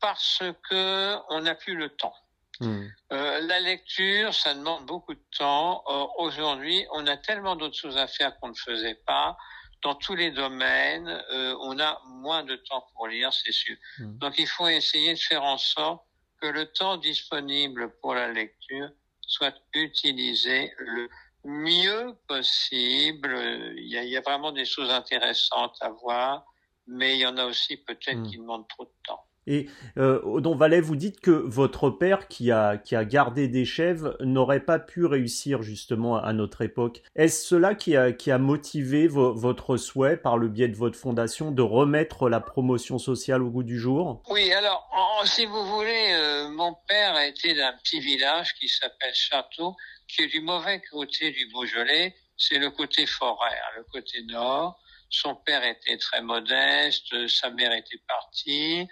parce 0.00 0.42
que 0.68 1.16
on 1.28 1.40
n'a 1.40 1.54
plus 1.54 1.74
le 1.74 1.88
temps. 1.90 2.14
Hmm. 2.60 2.86
Euh, 3.12 3.40
la 3.40 3.58
lecture, 3.60 4.34
ça 4.34 4.54
demande 4.54 4.86
beaucoup 4.86 5.14
de 5.14 5.24
temps. 5.36 5.82
Aujourd'hui, 6.18 6.86
on 6.92 7.06
a 7.06 7.16
tellement 7.16 7.56
d'autres 7.56 7.76
choses 7.76 7.96
à 7.96 8.06
faire 8.06 8.38
qu'on 8.38 8.48
ne 8.48 8.54
faisait 8.54 9.00
pas. 9.06 9.36
Dans 9.82 9.94
tous 9.94 10.14
les 10.14 10.30
domaines, 10.30 11.08
euh, 11.08 11.56
on 11.62 11.80
a 11.80 12.00
moins 12.06 12.44
de 12.44 12.54
temps 12.56 12.86
pour 12.94 13.08
lire, 13.08 13.32
c'est 13.32 13.52
sûr. 13.52 13.76
Hmm. 13.98 14.18
Donc, 14.18 14.34
il 14.38 14.46
faut 14.46 14.68
essayer 14.68 15.14
de 15.14 15.18
faire 15.18 15.42
en 15.42 15.58
sorte 15.58 16.04
que 16.40 16.46
le 16.46 16.66
temps 16.66 16.96
disponible 16.96 17.92
pour 18.00 18.14
la 18.14 18.28
lecture 18.28 18.90
soit 19.26 19.54
utilisé 19.74 20.74
le 20.78 21.08
mieux 21.44 22.14
possible. 22.26 23.34
Il 23.76 23.88
y, 23.88 23.98
a, 23.98 24.04
il 24.04 24.10
y, 24.10 24.16
a, 24.16 24.20
vraiment 24.20 24.52
des 24.52 24.64
choses 24.64 24.90
intéressantes 24.90 25.76
à 25.80 25.90
voir, 25.90 26.44
mais 26.86 27.16
il 27.16 27.20
y 27.20 27.26
en 27.26 27.36
a 27.36 27.46
aussi 27.46 27.76
peut-être 27.76 28.18
hmm. 28.18 28.26
qui 28.26 28.38
demandent 28.38 28.68
trop 28.68 28.84
de 28.84 28.92
temps. 29.04 29.24
Et 29.46 29.68
euh, 29.96 30.20
Odon 30.22 30.54
Vallet, 30.54 30.80
vous 30.80 30.96
dites 30.96 31.20
que 31.20 31.30
votre 31.30 31.90
père, 31.90 32.28
qui 32.28 32.52
a, 32.52 32.76
qui 32.76 32.94
a 32.94 33.04
gardé 33.04 33.48
des 33.48 33.64
chèvres, 33.64 34.16
n'aurait 34.20 34.60
pas 34.60 34.78
pu 34.78 35.06
réussir 35.06 35.62
justement 35.62 36.16
à 36.16 36.32
notre 36.32 36.62
époque. 36.62 37.02
Est-ce 37.16 37.46
cela 37.46 37.74
qui 37.74 37.96
a, 37.96 38.12
qui 38.12 38.30
a 38.30 38.38
motivé 38.38 39.08
votre 39.08 39.76
souhait, 39.76 40.16
par 40.16 40.36
le 40.36 40.48
biais 40.48 40.68
de 40.68 40.76
votre 40.76 40.98
fondation, 40.98 41.50
de 41.50 41.62
remettre 41.62 42.28
la 42.28 42.40
promotion 42.40 42.98
sociale 42.98 43.42
au 43.42 43.50
goût 43.50 43.62
du 43.62 43.78
jour? 43.78 44.22
Oui, 44.30 44.52
alors, 44.52 44.88
si 45.24 45.46
vous 45.46 45.66
voulez, 45.66 46.12
euh, 46.12 46.48
mon 46.50 46.76
père 46.86 47.14
a 47.14 47.26
été 47.26 47.54
d'un 47.54 47.72
petit 47.82 48.00
village 48.00 48.54
qui 48.54 48.68
s'appelle 48.68 49.14
Château, 49.14 49.74
qui 50.10 50.22
est 50.22 50.28
du 50.28 50.40
mauvais 50.40 50.80
côté 50.90 51.30
du 51.30 51.46
Beaujolais, 51.46 52.14
c'est 52.36 52.58
le 52.58 52.70
côté 52.70 53.06
forêt, 53.06 53.60
le 53.76 53.84
côté 53.84 54.22
nord. 54.22 54.80
Son 55.10 55.34
père 55.34 55.64
était 55.64 55.98
très 55.98 56.22
modeste, 56.22 57.26
sa 57.28 57.50
mère 57.50 57.72
était 57.72 58.00
partie, 58.06 58.86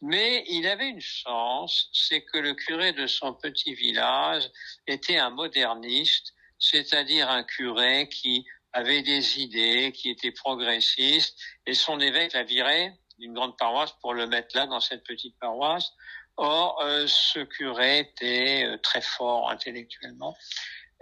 mais 0.00 0.44
il 0.48 0.66
avait 0.68 0.88
une 0.88 1.00
chance, 1.00 1.88
c'est 1.92 2.22
que 2.22 2.38
le 2.38 2.54
curé 2.54 2.92
de 2.92 3.06
son 3.06 3.34
petit 3.34 3.74
village 3.74 4.48
était 4.86 5.18
un 5.18 5.30
moderniste, 5.30 6.34
c'est-à-dire 6.58 7.28
un 7.28 7.42
curé 7.42 8.08
qui 8.08 8.46
avait 8.72 9.02
des 9.02 9.40
idées, 9.40 9.92
qui 9.92 10.10
était 10.10 10.32
progressiste, 10.32 11.36
et 11.66 11.74
son 11.74 11.98
évêque 11.98 12.34
l'a 12.34 12.44
viré 12.44 12.92
d'une 13.18 13.32
grande 13.32 13.56
paroisse 13.56 13.92
pour 14.00 14.14
le 14.14 14.26
mettre 14.26 14.56
là 14.56 14.66
dans 14.66 14.80
cette 14.80 15.02
petite 15.04 15.38
paroisse. 15.38 15.90
Or, 16.36 16.82
euh, 16.82 17.06
ce 17.06 17.40
curé 17.40 18.00
était 18.00 18.64
euh, 18.66 18.76
très 18.78 19.00
fort 19.00 19.50
intellectuellement 19.50 20.36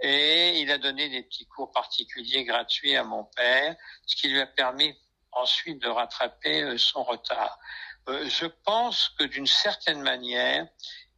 et 0.01 0.59
il 0.59 0.71
a 0.71 0.77
donné 0.77 1.09
des 1.09 1.23
petits 1.23 1.45
cours 1.45 1.71
particuliers 1.71 2.45
gratuits 2.45 2.95
à 2.95 3.03
mon 3.03 3.25
père, 3.35 3.75
ce 4.05 4.15
qui 4.15 4.29
lui 4.29 4.39
a 4.39 4.45
permis 4.45 4.97
ensuite 5.31 5.81
de 5.81 5.87
rattraper 5.87 6.63
euh, 6.63 6.77
son 6.77 7.03
retard. 7.03 7.59
je 8.07 8.45
pense 8.63 9.09
que 9.17 9.25
d'une 9.25 9.47
certaine 9.47 10.01
manière, 10.01 10.67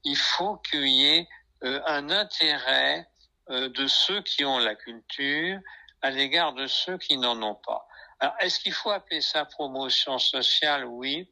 il 0.04 0.18
faut 0.18 0.58
qu'il 0.58 0.88
y 0.88 1.06
ait 1.06 1.28
un 1.62 2.10
intérêt 2.12 3.10
de 3.50 3.88
ceux 3.88 4.22
qui 4.22 4.46
ont 4.46 4.60
la 4.60 4.76
culture 4.76 5.60
à 6.02 6.12
l'égard 6.12 6.54
de 6.54 6.68
ceux 6.68 6.98
qui 6.98 7.18
n'en 7.18 7.42
ont 7.42 7.56
pas. 7.56 7.88
Alors, 8.20 8.36
est-ce 8.40 8.60
qu'il 8.60 8.74
faut 8.74 8.92
appeler 8.92 9.22
ça 9.22 9.46
promotion 9.46 10.18
sociale? 10.18 10.86
Oui. 10.86 11.30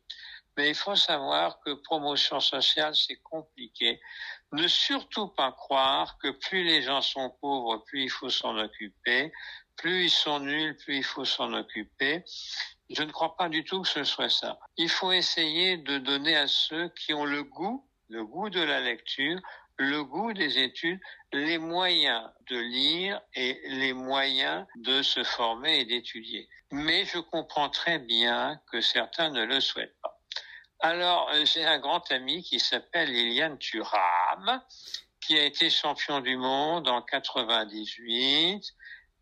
Mais 0.57 0.69
il 0.69 0.75
faut 0.75 0.95
savoir 0.95 1.59
que 1.59 1.73
promotion 1.73 2.39
sociale, 2.39 2.95
c'est 2.95 3.21
compliqué. 3.21 3.99
Ne 4.51 4.67
surtout 4.67 5.27
pas 5.29 5.51
croire 5.51 6.17
que 6.19 6.29
plus 6.29 6.63
les 6.63 6.81
gens 6.81 7.01
sont 7.01 7.29
pauvres, 7.41 7.83
plus 7.85 8.03
il 8.03 8.09
faut 8.09 8.29
s'en 8.29 8.57
occuper. 8.57 9.31
Plus 9.75 10.05
ils 10.05 10.09
sont 10.09 10.39
nuls, 10.39 10.77
plus 10.77 10.97
il 10.97 11.03
faut 11.03 11.25
s'en 11.25 11.53
occuper. 11.53 12.23
Je 12.89 13.03
ne 13.03 13.11
crois 13.11 13.35
pas 13.35 13.49
du 13.49 13.63
tout 13.63 13.81
que 13.81 13.87
ce 13.87 14.03
soit 14.03 14.29
ça. 14.29 14.57
Il 14.77 14.89
faut 14.89 15.11
essayer 15.11 15.77
de 15.77 15.97
donner 15.97 16.35
à 16.37 16.47
ceux 16.47 16.89
qui 16.89 17.13
ont 17.13 17.25
le 17.25 17.43
goût, 17.43 17.85
le 18.09 18.25
goût 18.25 18.49
de 18.49 18.61
la 18.61 18.79
lecture, 18.79 19.39
le 19.77 20.03
goût 20.03 20.31
des 20.33 20.59
études, 20.59 20.99
les 21.33 21.57
moyens 21.57 22.29
de 22.49 22.57
lire 22.57 23.19
et 23.33 23.59
les 23.67 23.93
moyens 23.93 24.65
de 24.77 25.01
se 25.01 25.23
former 25.23 25.79
et 25.79 25.85
d'étudier. 25.85 26.47
Mais 26.71 27.05
je 27.05 27.19
comprends 27.19 27.69
très 27.69 27.99
bien 27.99 28.59
que 28.71 28.81
certains 28.81 29.29
ne 29.29 29.43
le 29.43 29.59
souhaitent 29.59 29.99
pas. 30.01 30.04
Alors, 30.87 31.31
euh, 31.31 31.45
j'ai 31.45 31.65
un 31.65 31.79
grand 31.79 32.11
ami 32.11 32.43
qui 32.43 32.59
s'appelle 32.59 33.11
Liliane 33.11 33.57
Thuram, 33.57 34.61
qui 35.19 35.35
a 35.35 35.43
été 35.43 35.71
champion 35.71 36.19
du 36.19 36.37
monde 36.37 36.87
en 36.87 37.01
98. 37.01 38.63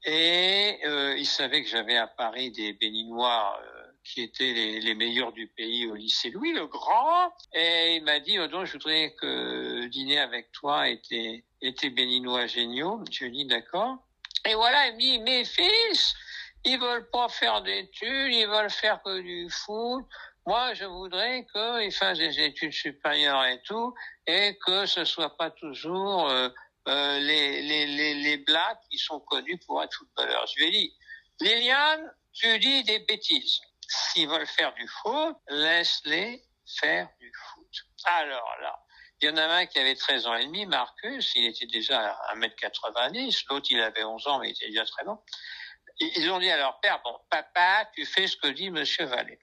Et 0.03 0.79
euh, 0.83 1.15
il 1.17 1.25
savait 1.25 1.63
que 1.63 1.69
j'avais 1.69 1.95
à 1.95 2.07
Paris 2.07 2.51
des 2.51 2.73
Béninois 2.73 3.57
euh, 3.63 3.83
qui 4.03 4.23
étaient 4.23 4.51
les, 4.81 4.93
meilleurs 4.93 5.31
du 5.31 5.47
pays 5.47 5.87
au 5.87 5.95
lycée 5.95 6.31
Louis 6.31 6.51
le 6.51 6.67
Grand. 6.67 7.31
Et 7.53 7.95
il 7.95 8.03
m'a 8.03 8.19
dit, 8.19 8.37
Odon, 8.39 8.65
je 8.65 8.73
voudrais 8.73 9.15
que 9.17 9.85
dîner 9.85 10.19
avec 10.19 10.51
toi 10.51 10.89
était, 10.89 11.45
était 11.61 11.89
Béninois 11.89 12.45
géniaux. 12.45 13.01
Je 13.09 13.23
lui 13.23 13.27
ai 13.27 13.43
dit, 13.43 13.45
d'accord. 13.45 13.99
Et 14.43 14.55
voilà, 14.55 14.87
il 14.87 14.95
me 14.95 14.99
dit, 14.99 15.19
mes 15.19 15.45
fils, 15.45 16.13
ils 16.65 16.77
veulent 16.77 17.09
pas 17.09 17.29
faire 17.29 17.61
d'études, 17.61 18.33
ils 18.33 18.47
veulent 18.47 18.69
faire 18.69 19.01
que 19.01 19.21
du 19.21 19.49
foot. 19.49 20.03
Moi, 20.45 20.73
je 20.73 20.83
voudrais 20.85 21.45
qu'ils 21.45 21.91
fassent 21.91 22.17
des 22.17 22.39
études 22.41 22.73
supérieures 22.73 23.45
et 23.45 23.61
tout, 23.63 23.93
et 24.27 24.57
que 24.65 24.85
ce 24.85 25.05
soit 25.05 25.37
pas 25.37 25.51
toujours 25.51 26.29
euh, 26.29 26.49
euh, 26.89 27.19
les, 27.19 27.61
les, 27.61 27.85
les, 27.85 28.13
les 28.15 28.37
blacks 28.37 28.81
qui 28.89 28.97
sont 28.97 29.21
connus 29.21 29.57
pour 29.65 29.81
être 29.81 29.93
footballeurs. 29.93 30.45
Je 30.47 30.59
lui 30.59 30.67
ai 30.67 30.71
dit, 30.71 30.97
Liliane, 31.39 32.13
tu 32.33 32.59
dis 32.59 32.83
des 32.83 32.99
bêtises. 32.99 33.61
S'ils 33.87 34.27
veulent 34.27 34.47
faire 34.47 34.73
du 34.73 34.87
foot, 34.87 35.35
laisse-les 35.49 36.43
faire 36.79 37.09
du 37.19 37.31
foot. 37.33 37.67
Alors 38.05 38.55
là, 38.61 38.77
il 39.21 39.29
y 39.29 39.31
en 39.31 39.37
a 39.37 39.45
un 39.45 39.65
qui 39.65 39.79
avait 39.79 39.95
13 39.95 40.27
ans 40.27 40.35
et 40.35 40.45
demi, 40.45 40.65
Marcus, 40.65 41.33
il 41.35 41.45
était 41.45 41.67
déjà 41.67 42.09
à 42.09 42.35
1m90, 42.35 43.45
l'autre 43.49 43.67
il 43.69 43.79
avait 43.79 44.03
11 44.03 44.27
ans 44.27 44.39
mais 44.39 44.49
il 44.49 44.51
était 44.51 44.67
déjà 44.67 44.85
très 44.85 45.05
bon. 45.05 45.17
Ils 45.99 46.29
ont 46.31 46.39
dit 46.39 46.49
à 46.49 46.57
leur 46.57 46.79
père, 46.81 47.01
bon, 47.03 47.17
papa, 47.29 47.89
tu 47.93 48.05
fais 48.05 48.27
ce 48.27 48.35
que 48.35 48.47
dit 48.47 48.69
Monsieur 48.71 49.05
Vallée. 49.05 49.39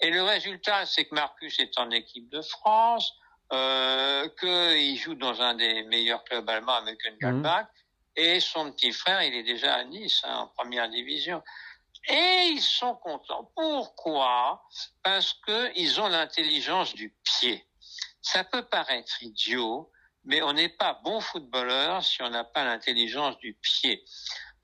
Et 0.00 0.10
le 0.10 0.22
résultat, 0.22 0.86
c'est 0.86 1.06
que 1.06 1.14
Marcus 1.14 1.58
est 1.58 1.78
en 1.78 1.90
équipe 1.90 2.28
de 2.28 2.42
France, 2.42 3.12
euh, 3.52 4.28
qu'il 4.40 4.96
joue 4.98 5.14
dans 5.14 5.40
un 5.40 5.54
des 5.54 5.84
meilleurs 5.84 6.24
clubs 6.24 6.48
allemands, 6.48 6.74
avec 6.74 6.98
une 7.04 7.40
mmh. 7.40 7.66
et 8.16 8.40
son 8.40 8.72
petit 8.72 8.92
frère, 8.92 9.22
il 9.22 9.34
est 9.34 9.42
déjà 9.42 9.74
à 9.74 9.84
Nice, 9.84 10.22
hein, 10.24 10.36
en 10.36 10.46
première 10.48 10.88
division. 10.88 11.42
Et 12.08 12.50
ils 12.52 12.62
sont 12.62 12.94
contents. 12.96 13.50
Pourquoi? 13.54 14.62
Parce 15.02 15.34
qu'ils 15.44 16.00
ont 16.00 16.08
l'intelligence 16.08 16.94
du 16.94 17.14
pied. 17.24 17.66
Ça 18.20 18.44
peut 18.44 18.64
paraître 18.64 19.22
idiot, 19.22 19.90
mais 20.24 20.42
on 20.42 20.52
n'est 20.52 20.68
pas 20.68 21.00
bon 21.04 21.20
footballeur 21.20 22.04
si 22.04 22.22
on 22.22 22.30
n'a 22.30 22.44
pas 22.44 22.64
l'intelligence 22.64 23.38
du 23.38 23.54
pied. 23.54 24.04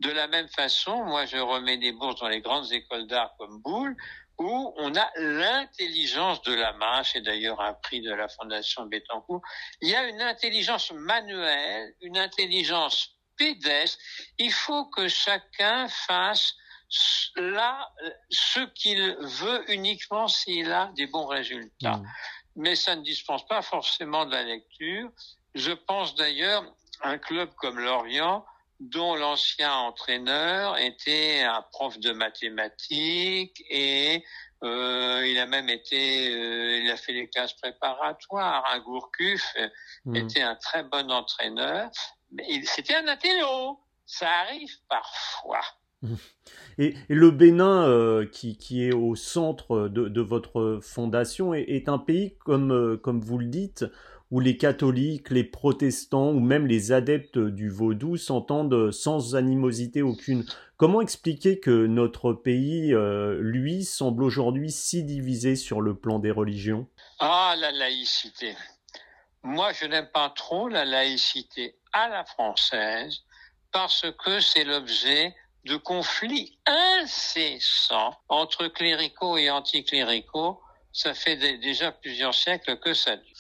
De 0.01 0.11
la 0.11 0.27
même 0.27 0.49
façon, 0.49 1.05
moi 1.05 1.27
je 1.27 1.37
remets 1.37 1.79
des 1.79 1.93
bourses 1.93 2.21
dans 2.21 2.29
les 2.29 2.41
grandes 2.41 2.73
écoles 2.73 3.07
d'art 3.07 3.35
comme 3.39 3.61
Boulle, 3.63 3.97
où 4.43 4.75
on 4.77 4.95
a 4.97 5.11
l'intelligence 5.17 6.43
de 6.43 6.55
la 6.55 6.73
main, 6.75 7.03
c'est 7.05 7.21
d'ailleurs 7.21 7.61
un 7.61 7.75
prix 7.75 8.01
de 8.01 8.13
la 8.13 8.29
Fondation 8.29 8.87
Bettencourt, 8.87 9.43
il 9.81 9.89
y 9.89 9.95
a 9.95 10.09
une 10.09 10.21
intelligence 10.21 10.91
manuelle, 10.93 11.95
une 12.01 12.19
intelligence 12.19 13.17
pédestre, 13.37 13.99
il 14.39 14.53
faut 14.53 14.87
que 14.87 15.09
chacun 15.09 15.89
fasse 15.89 16.55
là 17.37 17.89
ce 18.31 18.61
qu'il 18.75 19.17
veut 19.21 19.71
uniquement 19.71 20.29
s'il 20.29 20.71
a 20.71 20.93
des 20.97 21.07
bons 21.07 21.27
résultats. 21.27 21.97
Mmh. 21.97 22.09
Mais 22.57 22.75
ça 22.75 22.97
ne 22.97 23.03
dispense 23.03 23.47
pas 23.47 23.63
forcément 23.63 24.27
de 24.27 24.33
la 24.33 24.43
lecture. 24.43 25.11
Je 25.55 25.73
pense 25.73 26.15
d'ailleurs 26.17 26.65
à 27.01 27.11
un 27.11 27.19
club 27.19 27.51
comme 27.55 27.79
Lorient 27.79 28.45
dont 28.83 29.15
l'ancien 29.15 29.73
entraîneur 29.73 30.77
était 30.79 31.43
un 31.43 31.63
prof 31.71 31.99
de 32.01 32.11
mathématiques 32.13 33.63
et 33.71 34.25
euh, 34.65 35.27
il 35.27 35.39
a 35.39 35.47
même 35.47 35.69
été, 35.69 36.33
euh, 36.33 36.81
il 36.83 36.91
a 36.91 36.97
fait 36.97 37.13
les 37.13 37.29
classes 37.29 37.55
préparatoires. 37.55 38.65
Un 38.73 38.81
Gourcuff 38.81 39.55
mmh. 40.05 40.17
était 40.17 40.43
un 40.43 40.57
très 40.57 40.83
bon 40.83 41.11
entraîneur, 41.11 41.91
mais 42.33 42.45
c'était 42.65 42.95
un 42.95 43.07
intello. 43.07 43.81
Ça 44.05 44.29
arrive 44.29 44.75
parfois. 44.89 45.63
Et, 46.79 46.97
le 47.09 47.31
Bénin, 47.31 47.87
euh, 47.87 48.27
qui, 48.27 48.57
qui, 48.57 48.85
est 48.85 48.95
au 48.95 49.15
centre 49.15 49.89
de, 49.89 50.09
de 50.09 50.21
votre 50.21 50.81
fondation, 50.83 51.55
est, 51.55 51.63
est, 51.63 51.89
un 51.89 51.99
pays, 51.99 52.37
comme, 52.39 52.99
comme 52.99 53.21
vous 53.21 53.39
le 53.39 53.47
dites, 53.47 53.85
où 54.33 54.41
les 54.41 54.57
catholiques, 54.57 55.31
les 55.31 55.45
protestants 55.45 56.31
ou 56.31 56.41
même 56.41 56.67
les 56.67 56.91
adeptes 56.91 57.39
du 57.39 57.69
vaudou 57.69 58.17
s'entendent 58.17 58.91
sans 58.91 59.37
animosité 59.37 60.01
aucune. 60.01 60.47
Comment 60.79 61.03
expliquer 61.03 61.61
que 61.61 61.87
notre 61.87 62.33
pays, 62.33 62.95
euh, 62.95 63.39
lui, 63.41 63.85
semble 63.85 64.25
aujourd'hui 64.25 64.73
si 64.73 65.05
divisé 65.05 65.55
sur 65.55 65.83
le 65.83 65.95
plan 65.95 66.19
des 66.19 66.31
religions? 66.31 66.89
Ah, 67.21 67.55
la 67.59 67.73
laïcité. 67.73 68.57
Moi, 69.43 69.73
je 69.75 69.85
n'aime 69.85 70.09
pas 70.13 70.31
trop 70.31 70.67
la 70.67 70.87
laïcité 70.87 71.77
à 71.93 72.09
la 72.09 72.25
française 72.25 73.21
parce 73.71 74.07
que 74.25 74.41
c'est 74.41 74.65
l'objet 74.65 75.35
de 75.67 75.77
conflits 75.77 76.59
incessants 76.67 78.17
entre 78.31 78.67
cléricaux 78.69 79.37
et 79.37 79.51
anticléricaux. 79.51 80.59
Ça 80.91 81.13
fait 81.13 81.37
déjà 81.37 81.93
plusieurs 81.93 82.35
siècles 82.35 82.79
que 82.79 82.95
ça 82.95 83.17
dure. 83.17 83.32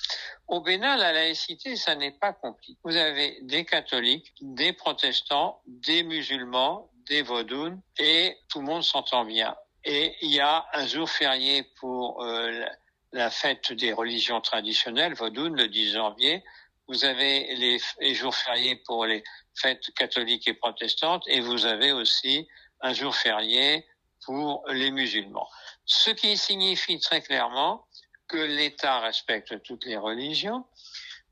Au 0.48 0.60
Bénin, 0.60 0.96
la 0.96 1.12
laïcité, 1.12 1.76
ça 1.76 1.94
n'est 1.94 2.12
pas 2.12 2.32
compliqué. 2.32 2.78
Vous 2.84 2.96
avez 2.96 3.38
des 3.42 3.64
catholiques, 3.64 4.32
des 4.40 4.72
protestants, 4.72 5.60
des 5.66 6.02
musulmans, 6.02 6.90
des 7.06 7.22
vaudounes, 7.22 7.80
et 7.98 8.36
tout 8.48 8.60
le 8.60 8.66
monde 8.66 8.82
s'entend 8.82 9.24
bien. 9.24 9.56
Et 9.84 10.14
il 10.20 10.30
y 10.30 10.40
a 10.40 10.66
un 10.74 10.86
jour 10.86 11.08
férié 11.08 11.64
pour 11.80 12.22
euh, 12.22 12.64
la, 13.12 13.30
fête 13.30 13.72
des 13.72 13.92
religions 13.92 14.40
traditionnelles, 14.40 15.14
vaudounes, 15.14 15.56
le 15.56 15.68
10 15.68 15.92
janvier. 15.92 16.44
Vous 16.88 17.04
avez 17.04 17.54
les 17.56 18.14
jours 18.14 18.34
fériés 18.34 18.76
pour 18.84 19.06
les 19.06 19.24
fêtes 19.54 19.92
catholiques 19.94 20.48
et 20.48 20.54
protestantes, 20.54 21.24
et 21.26 21.40
vous 21.40 21.66
avez 21.66 21.92
aussi 21.92 22.46
un 22.80 22.92
jour 22.92 23.14
férié 23.14 23.86
pour 24.24 24.64
les 24.68 24.90
musulmans. 24.90 25.48
Ce 25.84 26.10
qui 26.10 26.36
signifie 26.36 27.00
très 27.00 27.22
clairement 27.22 27.86
que 28.28 28.36
l'État 28.36 29.00
respecte 29.00 29.62
toutes 29.62 29.84
les 29.84 29.96
religions, 29.96 30.64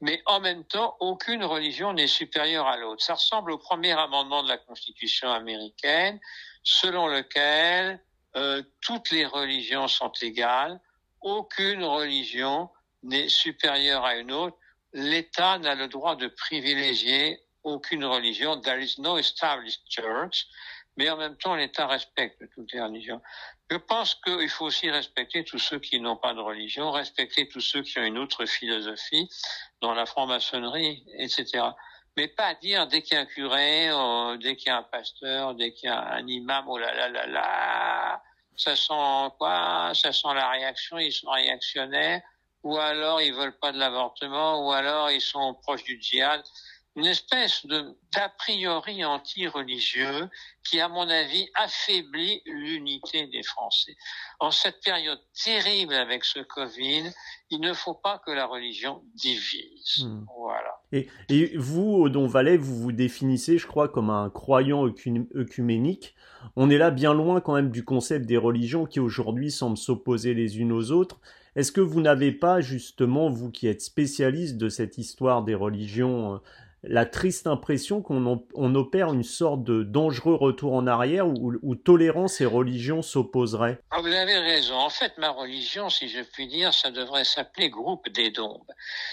mais 0.00 0.22
en 0.26 0.40
même 0.40 0.64
temps, 0.64 0.96
aucune 1.00 1.44
religion 1.44 1.92
n'est 1.92 2.06
supérieure 2.06 2.66
à 2.66 2.76
l'autre. 2.76 3.02
Ça 3.02 3.14
ressemble 3.14 3.52
au 3.52 3.58
premier 3.58 3.92
amendement 3.92 4.42
de 4.42 4.48
la 4.48 4.58
Constitution 4.58 5.30
américaine, 5.30 6.18
selon 6.62 7.06
lequel 7.06 8.00
euh, 8.36 8.62
toutes 8.80 9.10
les 9.10 9.26
religions 9.26 9.88
sont 9.88 10.12
égales, 10.22 10.80
aucune 11.20 11.84
religion 11.84 12.70
n'est 13.02 13.28
supérieure 13.28 14.04
à 14.04 14.16
une 14.16 14.32
autre. 14.32 14.56
L'État 14.92 15.58
n'a 15.58 15.74
le 15.74 15.88
droit 15.88 16.16
de 16.16 16.28
privilégier 16.28 17.40
aucune 17.62 18.04
religion. 18.04 18.60
There 18.60 18.82
is 18.82 18.96
no 18.98 19.18
established 19.18 19.82
church 19.88 20.46
mais 21.00 21.08
en 21.08 21.16
même 21.16 21.36
temps, 21.36 21.54
l'État 21.54 21.86
respecte 21.86 22.44
toutes 22.54 22.72
les 22.72 22.80
religions. 22.80 23.22
Je 23.70 23.76
pense 23.76 24.16
qu'il 24.16 24.48
faut 24.48 24.66
aussi 24.66 24.90
respecter 24.90 25.44
tous 25.44 25.60
ceux 25.60 25.78
qui 25.78 26.00
n'ont 26.00 26.16
pas 26.16 26.34
de 26.34 26.40
religion, 26.40 26.90
respecter 26.90 27.48
tous 27.48 27.60
ceux 27.60 27.82
qui 27.82 28.00
ont 28.00 28.04
une 28.04 28.18
autre 28.18 28.44
philosophie 28.44 29.30
dans 29.80 29.94
la 29.94 30.06
franc-maçonnerie, 30.06 31.04
etc. 31.18 31.62
Mais 32.16 32.26
pas 32.26 32.54
dire 32.54 32.88
dès 32.88 33.02
qu'il 33.02 33.14
y 33.14 33.18
a 33.18 33.20
un 33.20 33.26
curé, 33.26 33.88
euh, 33.90 34.36
dès 34.38 34.56
qu'il 34.56 34.66
y 34.66 34.70
a 34.70 34.78
un 34.78 34.82
pasteur, 34.82 35.54
dès 35.54 35.72
qu'il 35.72 35.88
y 35.88 35.92
a 35.92 36.00
un 36.00 36.26
imam, 36.26 36.64
oh 36.66 36.78
là 36.78 36.92
là 36.94 37.08
là 37.08 37.26
là, 37.28 38.22
ça 38.56 38.74
sent 38.74 39.34
quoi? 39.38 39.92
Ça 39.94 40.12
sent 40.12 40.34
la 40.34 40.50
réaction, 40.50 40.98
ils 40.98 41.12
sont 41.12 41.30
réactionnaires, 41.30 42.22
ou 42.64 42.76
alors 42.76 43.22
ils 43.22 43.32
veulent 43.32 43.56
pas 43.56 43.70
de 43.70 43.78
l'avortement, 43.78 44.66
ou 44.66 44.72
alors 44.72 45.12
ils 45.12 45.20
sont 45.20 45.54
proches 45.54 45.84
du 45.84 45.96
djihad 46.02 46.42
une 46.96 47.06
espèce 47.06 47.64
de 47.66 47.96
d'a 48.12 48.28
priori 48.28 49.04
anti-religieux 49.04 50.28
qui, 50.68 50.80
à 50.80 50.88
mon 50.88 51.08
avis, 51.08 51.48
affaiblit 51.54 52.42
l'unité 52.44 53.28
des 53.28 53.42
Français. 53.42 53.96
En 54.40 54.50
cette 54.50 54.80
période 54.82 55.20
terrible 55.44 55.94
avec 55.94 56.24
ce 56.24 56.40
Covid, 56.40 57.04
il 57.50 57.60
ne 57.60 57.72
faut 57.72 57.94
pas 57.94 58.20
que 58.26 58.32
la 58.32 58.46
religion 58.46 59.02
divise. 59.14 60.04
Hmm. 60.04 60.24
Voilà. 60.36 60.82
Et, 60.92 61.08
et, 61.28 61.56
vous, 61.56 62.02
Odon 62.02 62.26
Valais, 62.26 62.56
vous 62.56 62.76
vous 62.76 62.92
définissez, 62.92 63.58
je 63.58 63.66
crois, 63.66 63.88
comme 63.88 64.10
un 64.10 64.28
croyant 64.28 64.84
œcuménique. 64.86 66.14
On 66.56 66.70
est 66.70 66.78
là 66.78 66.90
bien 66.90 67.14
loin 67.14 67.40
quand 67.40 67.54
même 67.54 67.70
du 67.70 67.84
concept 67.84 68.26
des 68.26 68.36
religions 68.36 68.86
qui 68.86 68.98
aujourd'hui 68.98 69.50
semblent 69.50 69.78
s'opposer 69.78 70.34
les 70.34 70.58
unes 70.58 70.72
aux 70.72 70.90
autres. 70.90 71.20
Est-ce 71.56 71.72
que 71.72 71.80
vous 71.80 72.00
n'avez 72.00 72.32
pas 72.32 72.60
justement, 72.60 73.28
vous 73.28 73.50
qui 73.50 73.66
êtes 73.66 73.82
spécialiste 73.82 74.56
de 74.56 74.68
cette 74.68 74.98
histoire 74.98 75.42
des 75.42 75.54
religions, 75.54 76.34
euh, 76.34 76.38
la 76.82 77.04
triste 77.04 77.46
impression 77.46 78.00
qu'on 78.00 78.46
on 78.54 78.74
opère 78.74 79.12
une 79.12 79.22
sorte 79.22 79.64
de 79.64 79.82
dangereux 79.82 80.34
retour 80.34 80.72
en 80.72 80.86
arrière 80.86 81.26
où, 81.26 81.74
tolérance 81.74 82.40
et 82.40 82.46
religion 82.46 83.02
s'opposeraient. 83.02 83.80
Ah, 83.90 84.00
vous 84.00 84.06
avez 84.06 84.38
raison. 84.38 84.76
En 84.76 84.88
fait, 84.88 85.16
ma 85.18 85.30
religion, 85.30 85.90
si 85.90 86.08
je 86.08 86.22
puis 86.22 86.46
dire, 86.46 86.72
ça 86.72 86.90
devrait 86.90 87.24
s'appeler 87.24 87.68
groupe 87.68 88.08
des 88.08 88.30
Dombes. 88.30 88.70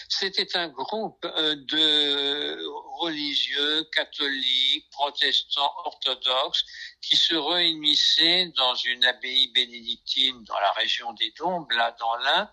C'était 0.08 0.56
un 0.58 0.70
groupe 0.70 1.26
euh, 1.26 1.56
de 1.56 2.66
religieux, 3.00 3.84
catholiques, 3.94 4.90
protestants, 4.92 5.74
orthodoxes, 5.86 6.66
qui 7.02 7.16
se 7.18 7.36
réunissaient 7.36 8.52
dans 8.56 8.76
une 8.76 9.04
abbaye 9.04 9.52
bénédictine 9.54 10.44
dans 10.44 10.60
la 10.60 10.72
région 10.72 11.12
des 11.14 11.34
Dombes, 11.38 11.72
là 11.72 11.96
dans 12.00 12.16
l'Ain, 12.18 12.50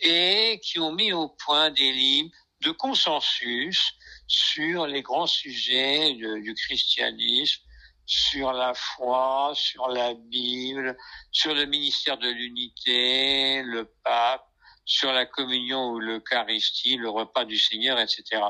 et 0.00 0.60
qui 0.62 0.78
ont 0.78 0.92
mis 0.92 1.12
au 1.12 1.28
point 1.28 1.70
des 1.70 1.92
livres 1.92 2.30
de 2.62 2.70
consensus 2.70 3.94
sur 4.34 4.86
les 4.86 5.02
grands 5.02 5.26
sujets 5.26 6.12
du 6.14 6.54
christianisme, 6.54 7.62
sur 8.06 8.52
la 8.52 8.74
foi, 8.74 9.52
sur 9.54 9.88
la 9.88 10.14
Bible, 10.14 10.96
sur 11.30 11.54
le 11.54 11.64
ministère 11.66 12.18
de 12.18 12.28
l'unité, 12.28 13.62
le 13.62 13.92
pape, 14.02 14.44
sur 14.84 15.12
la 15.12 15.24
communion 15.24 15.90
ou 15.90 16.00
l'Eucharistie, 16.00 16.96
le 16.96 17.08
repas 17.08 17.44
du 17.44 17.56
Seigneur, 17.56 17.98
etc. 17.98 18.42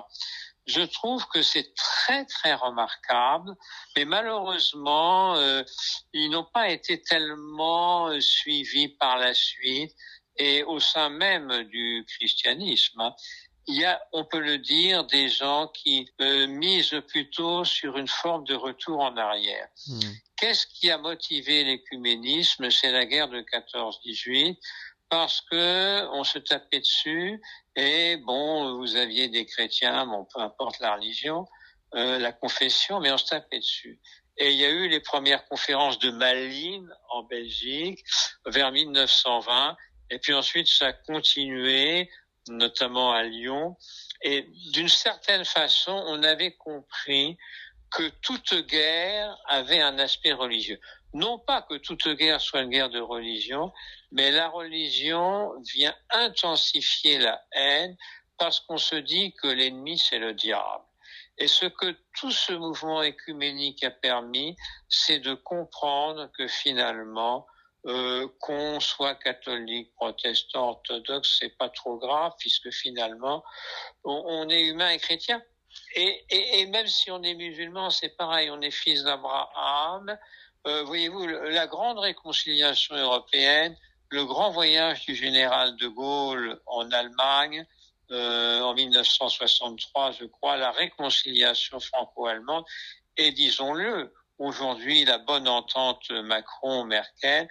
Je 0.66 0.80
trouve 0.80 1.26
que 1.28 1.42
c'est 1.42 1.74
très 1.74 2.24
très 2.24 2.54
remarquable, 2.54 3.54
mais 3.96 4.06
malheureusement, 4.06 5.36
euh, 5.36 5.62
ils 6.14 6.30
n'ont 6.30 6.48
pas 6.52 6.70
été 6.70 7.02
tellement 7.02 8.08
euh, 8.08 8.20
suivis 8.20 8.88
par 8.88 9.18
la 9.18 9.34
suite 9.34 9.94
et 10.36 10.64
au 10.64 10.80
sein 10.80 11.10
même 11.10 11.64
du 11.64 12.04
christianisme. 12.08 13.00
Hein 13.00 13.14
il 13.66 13.76
y 13.76 13.84
a, 13.84 14.00
on 14.12 14.24
peut 14.24 14.40
le 14.40 14.58
dire, 14.58 15.04
des 15.04 15.28
gens 15.28 15.68
qui 15.68 16.10
euh, 16.20 16.46
misent 16.46 17.00
plutôt 17.08 17.64
sur 17.64 17.96
une 17.96 18.08
forme 18.08 18.44
de 18.44 18.54
retour 18.54 19.00
en 19.00 19.16
arrière. 19.16 19.68
Hmm. 19.86 20.00
Qu'est-ce 20.36 20.66
qui 20.66 20.90
a 20.90 20.98
motivé 20.98 21.64
l'écuménisme? 21.64 22.70
C'est 22.70 22.92
la 22.92 23.06
guerre 23.06 23.28
de 23.28 23.40
14-18 23.40 24.58
parce 25.08 25.42
que 25.42 26.08
on 26.12 26.24
se 26.24 26.38
tapait 26.38 26.80
dessus 26.80 27.40
et 27.76 28.16
bon, 28.16 28.76
vous 28.78 28.96
aviez 28.96 29.28
des 29.28 29.46
chrétiens, 29.46 30.06
bon, 30.06 30.26
peu 30.32 30.40
importe 30.40 30.80
la 30.80 30.94
religion, 30.94 31.46
euh, 31.94 32.18
la 32.18 32.32
confession, 32.32 33.00
mais 33.00 33.10
on 33.12 33.18
se 33.18 33.26
tapait 33.26 33.60
dessus. 33.60 34.00
Et 34.36 34.50
il 34.50 34.58
y 34.58 34.64
a 34.64 34.70
eu 34.70 34.88
les 34.88 35.00
premières 35.00 35.46
conférences 35.46 35.98
de 36.00 36.10
Malines 36.10 36.92
en 37.10 37.22
Belgique 37.22 38.04
vers 38.46 38.72
1920, 38.72 39.76
et 40.10 40.18
puis 40.18 40.34
ensuite 40.34 40.66
ça 40.66 40.88
a 40.88 40.92
continué 40.92 42.10
notamment 42.48 43.12
à 43.12 43.22
Lyon. 43.22 43.76
Et 44.22 44.48
d'une 44.72 44.88
certaine 44.88 45.44
façon, 45.44 45.92
on 46.06 46.22
avait 46.22 46.52
compris 46.52 47.36
que 47.90 48.08
toute 48.22 48.54
guerre 48.66 49.36
avait 49.46 49.80
un 49.80 49.98
aspect 49.98 50.32
religieux. 50.32 50.80
Non 51.12 51.38
pas 51.38 51.62
que 51.62 51.76
toute 51.76 52.08
guerre 52.08 52.40
soit 52.40 52.62
une 52.62 52.70
guerre 52.70 52.90
de 52.90 53.00
religion, 53.00 53.72
mais 54.10 54.32
la 54.32 54.48
religion 54.48 55.52
vient 55.72 55.94
intensifier 56.10 57.18
la 57.18 57.40
haine 57.52 57.96
parce 58.36 58.58
qu'on 58.60 58.78
se 58.78 58.96
dit 58.96 59.32
que 59.34 59.46
l'ennemi 59.46 59.96
c'est 59.96 60.18
le 60.18 60.34
diable. 60.34 60.84
Et 61.38 61.48
ce 61.48 61.66
que 61.66 61.96
tout 62.18 62.30
ce 62.30 62.52
mouvement 62.52 63.02
écuménique 63.02 63.82
a 63.84 63.90
permis, 63.90 64.56
c'est 64.88 65.18
de 65.18 65.34
comprendre 65.34 66.30
que 66.36 66.46
finalement, 66.46 67.46
euh, 67.86 68.28
qu'on 68.40 68.80
soit 68.80 69.14
catholique, 69.16 69.92
protestant, 69.94 70.70
orthodoxe, 70.70 71.36
c'est 71.38 71.56
pas 71.58 71.68
trop 71.68 71.98
grave 71.98 72.32
puisque 72.38 72.70
finalement 72.70 73.44
on, 74.04 74.48
est 74.48 74.62
humain 74.62 74.90
et 74.90 74.98
chrétien. 74.98 75.42
Et, 75.96 76.66
même 76.66 76.86
si 76.86 77.10
on 77.10 77.22
est 77.22 77.34
musulman, 77.34 77.90
c'est 77.90 78.16
pareil, 78.16 78.48
on 78.50 78.60
est 78.60 78.70
fils 78.70 79.02
d'Abraham, 79.02 80.16
euh, 80.66 80.84
voyez-vous, 80.84 81.26
la 81.26 81.66
grande 81.66 81.98
réconciliation 81.98 82.94
européenne, 82.94 83.76
le 84.08 84.24
grand 84.24 84.50
voyage 84.50 85.04
du 85.04 85.14
général 85.14 85.76
de 85.76 85.88
Gaulle 85.88 86.60
en 86.66 86.90
Allemagne 86.90 87.66
euh, 88.10 88.60
en 88.60 88.74
1963, 88.74 90.12
je 90.12 90.24
crois, 90.26 90.56
la 90.56 90.70
réconciliation 90.70 91.80
franco-allemande, 91.80 92.64
et 93.16 93.32
disons-le, 93.32 94.12
aujourd'hui 94.38 95.04
la 95.04 95.18
bonne 95.18 95.48
entente 95.48 96.10
Macron-Merkel. 96.10 97.48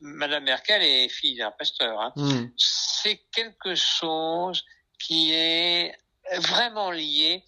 Madame 0.00 0.44
Merkel 0.44 0.82
est 0.82 1.08
fille 1.08 1.36
d'un 1.36 1.50
pasteur. 1.52 2.00
Hein. 2.00 2.12
Hmm. 2.16 2.48
C'est 2.56 3.20
quelque 3.32 3.74
chose 3.74 4.64
qui 4.98 5.32
est 5.32 5.96
vraiment 6.36 6.90
lié 6.90 7.44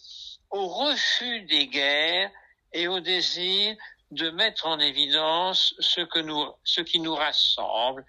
au 0.50 0.66
refus 0.68 1.42
des 1.42 1.66
guerres 1.68 2.30
et 2.72 2.88
au 2.88 3.00
désir 3.00 3.76
de 4.10 4.30
mettre 4.30 4.66
en 4.66 4.78
évidence 4.78 5.74
ce 5.78 6.02
que 6.02 6.18
nous, 6.18 6.46
ce 6.64 6.80
qui 6.82 7.00
nous 7.00 7.14
rassemble 7.14 8.04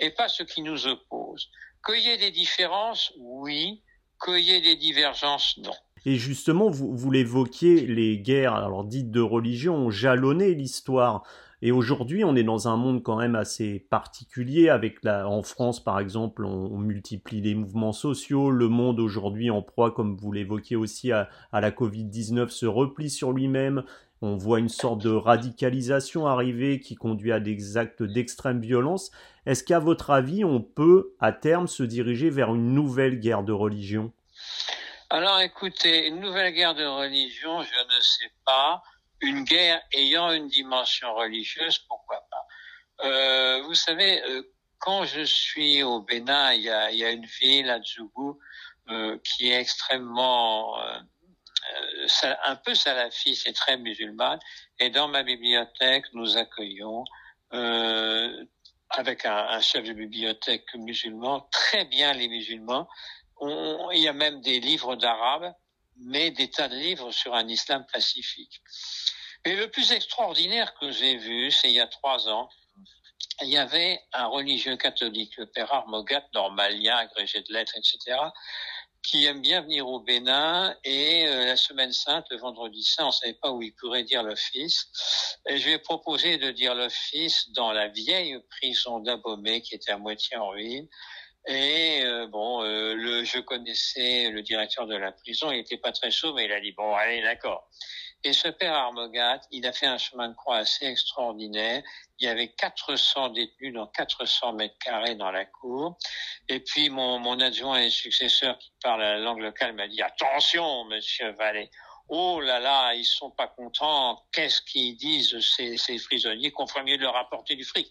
et 0.00 0.10
pas 0.10 0.28
ce 0.28 0.42
qui 0.42 0.62
nous 0.62 0.86
oppose. 0.86 1.48
Qu'il 1.86 2.00
y 2.00 2.08
ait 2.08 2.16
des 2.16 2.30
différences, 2.30 3.12
oui. 3.16 3.82
Qu'il 4.24 4.40
y 4.40 4.52
ait 4.52 4.60
des 4.60 4.76
divergences, 4.76 5.56
non. 5.58 5.74
Et 6.06 6.16
justement, 6.16 6.68
vous, 6.68 6.94
vous 6.94 7.10
l'évoquiez, 7.10 7.86
les 7.86 8.18
guerres 8.18 8.54
alors 8.54 8.84
dites 8.84 9.10
de 9.10 9.20
religion 9.20 9.74
ont 9.76 9.90
jalonné 9.90 10.54
l'histoire. 10.54 11.22
Et 11.62 11.72
aujourd'hui, 11.72 12.24
on 12.24 12.36
est 12.36 12.42
dans 12.42 12.68
un 12.68 12.76
monde 12.76 13.02
quand 13.02 13.16
même 13.16 13.34
assez 13.34 13.86
particulier. 13.88 14.68
Avec 14.68 15.02
la, 15.02 15.26
en 15.26 15.42
France, 15.42 15.82
par 15.82 15.98
exemple, 15.98 16.44
on, 16.44 16.76
multiplie 16.76 17.40
les 17.40 17.54
mouvements 17.54 17.94
sociaux. 17.94 18.50
Le 18.50 18.68
monde 18.68 19.00
aujourd'hui 19.00 19.50
en 19.50 19.62
proie, 19.62 19.90
comme 19.90 20.14
vous 20.14 20.30
l'évoquiez 20.30 20.76
aussi, 20.76 21.10
à, 21.10 21.30
à 21.52 21.62
la 21.62 21.70
Covid-19 21.70 22.50
se 22.50 22.66
replie 22.66 23.08
sur 23.08 23.32
lui-même. 23.32 23.82
On 24.20 24.36
voit 24.36 24.58
une 24.58 24.68
sorte 24.68 25.02
de 25.02 25.10
radicalisation 25.10 26.26
arriver 26.26 26.80
qui 26.80 26.96
conduit 26.96 27.32
à 27.32 27.40
des 27.40 27.78
actes 27.78 28.02
d'extrême 28.02 28.60
violence. 28.60 29.10
Est-ce 29.46 29.64
qu'à 29.64 29.78
votre 29.78 30.10
avis, 30.10 30.44
on 30.44 30.60
peut 30.60 31.14
à 31.18 31.32
terme 31.32 31.66
se 31.66 31.82
diriger 31.82 32.28
vers 32.28 32.54
une 32.54 32.74
nouvelle 32.74 33.20
guerre 33.20 33.42
de 33.42 33.52
religion? 33.52 34.12
Alors 35.10 35.40
écoutez, 35.40 36.06
une 36.08 36.20
nouvelle 36.20 36.52
guerre 36.52 36.74
de 36.74 36.84
religion, 36.84 37.62
je 37.62 37.96
ne 37.96 38.00
sais 38.00 38.32
pas. 38.44 38.82
Une 39.20 39.44
guerre 39.44 39.80
ayant 39.92 40.32
une 40.32 40.48
dimension 40.48 41.14
religieuse, 41.14 41.78
pourquoi 41.88 42.26
pas. 42.30 43.06
Euh, 43.06 43.62
vous 43.62 43.74
savez, 43.74 44.22
euh, 44.22 44.42
quand 44.78 45.04
je 45.04 45.22
suis 45.22 45.82
au 45.82 46.00
Bénin, 46.00 46.52
il 46.52 46.62
y 46.62 46.70
a, 46.70 46.90
il 46.90 46.98
y 46.98 47.04
a 47.04 47.10
une 47.10 47.24
ville, 47.24 47.70
à 47.70 47.80
Djougou, 47.80 48.38
euh, 48.90 49.18
qui 49.24 49.50
est 49.50 49.58
extrêmement 49.58 50.78
euh, 50.78 50.98
euh, 52.24 52.34
un 52.44 52.56
peu 52.56 52.74
salafiste 52.74 53.46
et 53.46 53.54
très 53.54 53.78
musulmane. 53.78 54.38
Et 54.78 54.90
dans 54.90 55.08
ma 55.08 55.22
bibliothèque, 55.22 56.04
nous 56.12 56.36
accueillons 56.36 57.04
avec 58.90 59.24
un, 59.24 59.36
un, 59.36 59.60
chef 59.60 59.84
de 59.84 59.92
bibliothèque 59.92 60.74
musulman 60.74 61.48
très 61.52 61.84
bien 61.84 62.12
les 62.12 62.28
musulmans 62.28 62.88
il 63.92 64.00
y 64.00 64.08
a 64.08 64.12
même 64.12 64.40
des 64.40 64.60
livres 64.60 64.96
d'arabe, 64.96 65.54
mais 65.96 66.30
des 66.30 66.50
tas 66.50 66.68
de 66.68 66.76
livres 66.76 67.10
sur 67.12 67.34
un 67.34 67.46
islam 67.48 67.84
pacifique. 67.92 68.60
Et 69.44 69.56
le 69.56 69.70
plus 69.70 69.92
extraordinaire 69.92 70.74
que 70.74 70.90
j'ai 70.90 71.16
vu, 71.16 71.50
c'est 71.50 71.68
il 71.68 71.74
y 71.74 71.80
a 71.80 71.86
trois 71.86 72.28
ans, 72.28 72.48
il 73.42 73.48
y 73.48 73.58
avait 73.58 74.00
un 74.12 74.26
religieux 74.26 74.76
catholique, 74.76 75.36
le 75.36 75.46
père 75.46 75.72
Armogat, 75.72 76.24
normalien, 76.34 76.96
agrégé 76.96 77.42
de 77.42 77.52
lettres, 77.52 77.76
etc., 77.76 78.18
qui 79.02 79.26
aime 79.26 79.42
bien 79.42 79.60
venir 79.60 79.86
au 79.86 80.00
Bénin 80.00 80.74
et 80.82 81.28
euh, 81.28 81.44
la 81.44 81.56
semaine 81.56 81.92
sainte, 81.92 82.24
le 82.30 82.38
vendredi 82.38 82.82
saint, 82.82 83.04
on 83.04 83.08
ne 83.08 83.12
savait 83.12 83.34
pas 83.34 83.50
où 83.50 83.60
il 83.60 83.74
pourrait 83.74 84.02
dire 84.02 84.22
l'office. 84.22 84.86
Et 85.46 85.58
je 85.58 85.66
lui 85.66 85.74
ai 85.74 85.78
proposé 85.78 86.38
de 86.38 86.50
dire 86.50 86.74
l'office 86.74 87.50
dans 87.50 87.72
la 87.72 87.88
vieille 87.88 88.38
prison 88.48 89.00
d'Abomey 89.00 89.60
qui 89.60 89.74
était 89.74 89.92
à 89.92 89.98
moitié 89.98 90.38
en 90.38 90.48
ruine. 90.48 90.88
Et 91.46 92.02
euh, 92.04 92.26
bon, 92.26 92.62
euh, 92.62 92.94
le, 92.94 93.24
je 93.24 93.38
connaissais 93.38 94.30
le 94.30 94.42
directeur 94.42 94.86
de 94.86 94.96
la 94.96 95.12
prison, 95.12 95.50
il 95.50 95.58
était 95.58 95.76
pas 95.76 95.92
très 95.92 96.10
chaud, 96.10 96.32
mais 96.34 96.46
il 96.46 96.52
a 96.52 96.60
dit 96.60 96.72
bon, 96.72 96.94
allez, 96.94 97.22
d'accord. 97.22 97.68
Et 98.26 98.32
ce 98.32 98.48
père 98.48 98.72
Armogat, 98.72 99.42
il 99.50 99.66
a 99.66 99.72
fait 99.72 99.84
un 99.86 99.98
chemin 99.98 100.30
de 100.30 100.34
croix 100.34 100.56
assez 100.56 100.86
extraordinaire. 100.86 101.82
Il 102.18 102.24
y 102.24 102.28
avait 102.28 102.48
400 102.48 103.28
détenus 103.30 103.74
dans 103.74 103.86
400 103.86 104.54
mètres 104.54 104.78
carrés 104.82 105.14
dans 105.14 105.30
la 105.30 105.44
cour. 105.44 105.98
Et 106.48 106.60
puis 106.60 106.88
mon, 106.88 107.18
mon 107.18 107.38
adjoint 107.40 107.80
et 107.80 107.90
successeur 107.90 108.56
qui 108.56 108.72
parle 108.82 109.02
la 109.02 109.18
langue 109.18 109.40
locale 109.40 109.74
m'a 109.74 109.88
dit 109.88 110.00
attention, 110.00 110.86
Monsieur 110.86 111.32
Vallée, 111.32 111.68
oh 112.08 112.40
là 112.40 112.60
là, 112.60 112.94
ils 112.94 113.04
sont 113.04 113.30
pas 113.30 113.48
contents, 113.48 114.24
qu'est-ce 114.32 114.60
qu'ils 114.62 114.96
disent 114.96 115.38
ces, 115.40 115.76
ces 115.76 115.98
qu'on 116.52 116.66
ferait 116.66 116.82
mieux 116.84 116.96
de 116.96 117.02
leur 117.02 117.16
apporter 117.16 117.56
du 117.56 117.64
fric? 117.64 117.90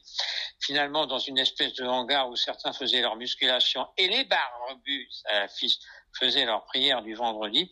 Finalement, 0.61 1.05
dans 1.05 1.19
une 1.19 1.37
espèce 1.39 1.73
de 1.73 1.85
hangar 1.85 2.29
où 2.29 2.35
certains 2.35 2.73
faisaient 2.73 3.01
leur 3.01 3.15
musculation 3.15 3.87
et 3.97 4.07
les 4.07 4.23
barbus 4.25 5.09
fils 5.49 5.79
faisaient 6.19 6.45
leur 6.45 6.65
prière 6.65 7.01
du 7.01 7.15
vendredi, 7.15 7.69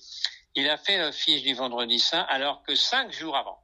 il 0.56 0.70
a 0.70 0.78
fait 0.78 0.98
l'office 0.98 1.44
du 1.44 1.54
vendredi 1.54 2.00
saint 2.00 2.26
alors 2.30 2.64
que 2.64 2.76
cinq 2.76 3.12
jours 3.12 3.38
avant, 3.38 3.60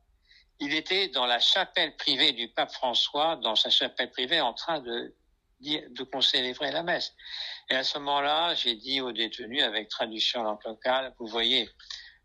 il 0.59 0.73
était 0.73 1.07
dans 1.09 1.25
la 1.25 1.39
chapelle 1.39 1.95
privée 1.97 2.31
du 2.31 2.47
pape 2.49 2.71
François, 2.71 3.35
dans 3.37 3.55
sa 3.55 3.69
chapelle 3.69 4.11
privée, 4.11 4.41
en 4.41 4.53
train 4.53 4.79
de 4.79 5.13
de 5.59 6.73
la 6.73 6.83
messe. 6.83 7.13
Et 7.69 7.75
à 7.75 7.83
ce 7.83 7.97
moment-là, 7.97 8.53
j'ai 8.53 8.75
dit 8.75 9.01
aux 9.01 9.11
détenus 9.11 9.63
avec 9.63 9.89
traduction 9.89 10.43
locale, 10.43 11.13
vous 11.19 11.27
voyez, 11.27 11.69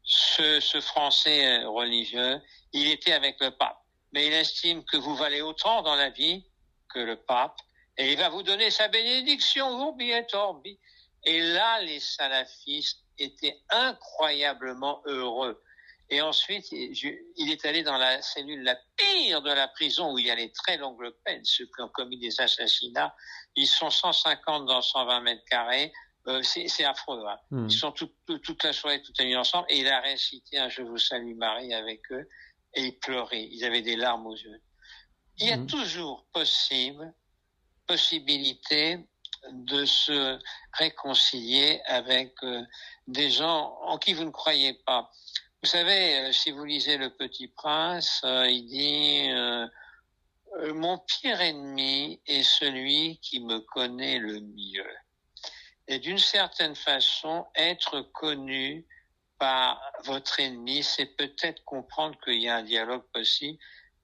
ce, 0.02 0.60
ce 0.60 0.80
Français 0.80 1.64
religieux, 1.64 2.40
il 2.72 2.88
était 2.88 3.12
avec 3.12 3.40
le 3.40 3.50
pape. 3.50 3.78
Mais 4.12 4.26
il 4.26 4.32
estime 4.32 4.84
que 4.84 4.96
vous 4.96 5.14
valez 5.16 5.40
autant 5.40 5.82
dans 5.82 5.96
la 5.96 6.10
vie 6.10 6.44
que 6.92 6.98
le 6.98 7.16
pape, 7.16 7.58
et 7.98 8.12
il 8.12 8.18
va 8.18 8.28
vous 8.28 8.42
donner 8.42 8.70
sa 8.70 8.88
bénédiction, 8.88 9.78
urbi 9.80 10.10
et 10.10 10.26
orbi. 10.32 10.78
Et 11.24 11.40
là, 11.40 11.80
les 11.82 12.00
salafistes 12.00 13.04
étaient 13.18 13.60
incroyablement 13.70 15.02
heureux. 15.06 15.62
Et 16.10 16.20
ensuite, 16.20 16.70
il 16.72 17.50
est 17.50 17.64
allé 17.64 17.82
dans 17.82 17.96
la 17.96 18.20
cellule 18.20 18.62
la 18.64 18.76
pire 18.96 19.40
de 19.40 19.50
la 19.50 19.68
prison 19.68 20.12
où 20.12 20.18
il 20.18 20.26
y 20.26 20.30
a 20.30 20.34
les 20.34 20.52
très 20.52 20.76
longues 20.76 21.10
peines, 21.24 21.44
ceux 21.44 21.64
qui 21.64 21.80
ont 21.80 21.88
commis 21.88 22.18
des 22.18 22.38
assassinats. 22.40 23.14
Ils 23.56 23.66
sont 23.66 23.90
150 23.90 24.66
dans 24.66 24.82
120 24.82 25.20
mètres 25.20 25.44
carrés. 25.48 25.92
Euh, 26.28 26.42
c'est 26.42 26.84
affreux. 26.84 27.24
Hein. 27.26 27.38
Hmm. 27.50 27.66
Ils 27.68 27.76
sont 27.76 27.92
toute 27.92 28.62
la 28.62 28.72
soirée, 28.72 29.02
toute 29.02 29.18
la 29.18 29.24
nuit 29.24 29.36
ensemble. 29.36 29.66
Et 29.70 29.80
il 29.80 29.88
a 29.88 30.00
récité 30.00 30.58
un 30.58 30.68
Je 30.68 30.82
vous 30.82 30.98
salue 30.98 31.34
Marie 31.34 31.74
avec 31.74 32.00
eux. 32.12 32.28
Et 32.74 32.86
ils 32.86 32.98
pleuraient. 32.98 33.48
Ils 33.50 33.64
avaient 33.64 33.82
des 33.82 33.96
larmes 33.96 34.26
aux 34.26 34.36
yeux. 34.36 34.62
Il 35.38 35.48
y 35.48 35.52
a 35.52 35.56
hmm. 35.56 35.66
toujours 35.66 36.26
possible, 36.32 37.12
possibilité 37.86 38.98
de 39.50 39.84
se 39.84 40.38
réconcilier 40.74 41.80
avec 41.86 42.34
euh, 42.44 42.62
des 43.08 43.30
gens 43.30 43.76
en 43.82 43.98
qui 43.98 44.12
vous 44.12 44.24
ne 44.24 44.30
croyez 44.30 44.74
pas. 44.86 45.10
Vous 45.62 45.68
savez, 45.68 46.18
euh, 46.18 46.32
si 46.32 46.52
vous 46.52 46.64
lisez 46.64 46.96
Le 46.96 47.10
Petit 47.10 47.48
Prince, 47.48 48.20
il 48.24 48.66
dit 48.66 49.28
Mon 50.72 50.98
pire 50.98 51.40
ennemi 51.40 52.20
est 52.26 52.44
celui 52.44 53.18
qui 53.18 53.40
me 53.40 53.58
connaît 53.58 54.18
le 54.18 54.40
mieux 54.40 54.96
et 55.88 55.98
d'une 55.98 56.18
certaine 56.18 56.74
façon, 56.74 57.46
être 57.54 58.02
connu 58.12 58.86
par 59.38 59.80
votre 60.04 60.38
ennemi, 60.40 60.82
c'est 60.82 61.16
peut-être 61.16 61.64
comprendre 61.64 62.16
qu'il 62.24 62.40
y 62.40 62.48
a 62.48 62.56
un 62.56 62.62
dialogue 62.62 63.02
possible, 63.12 63.58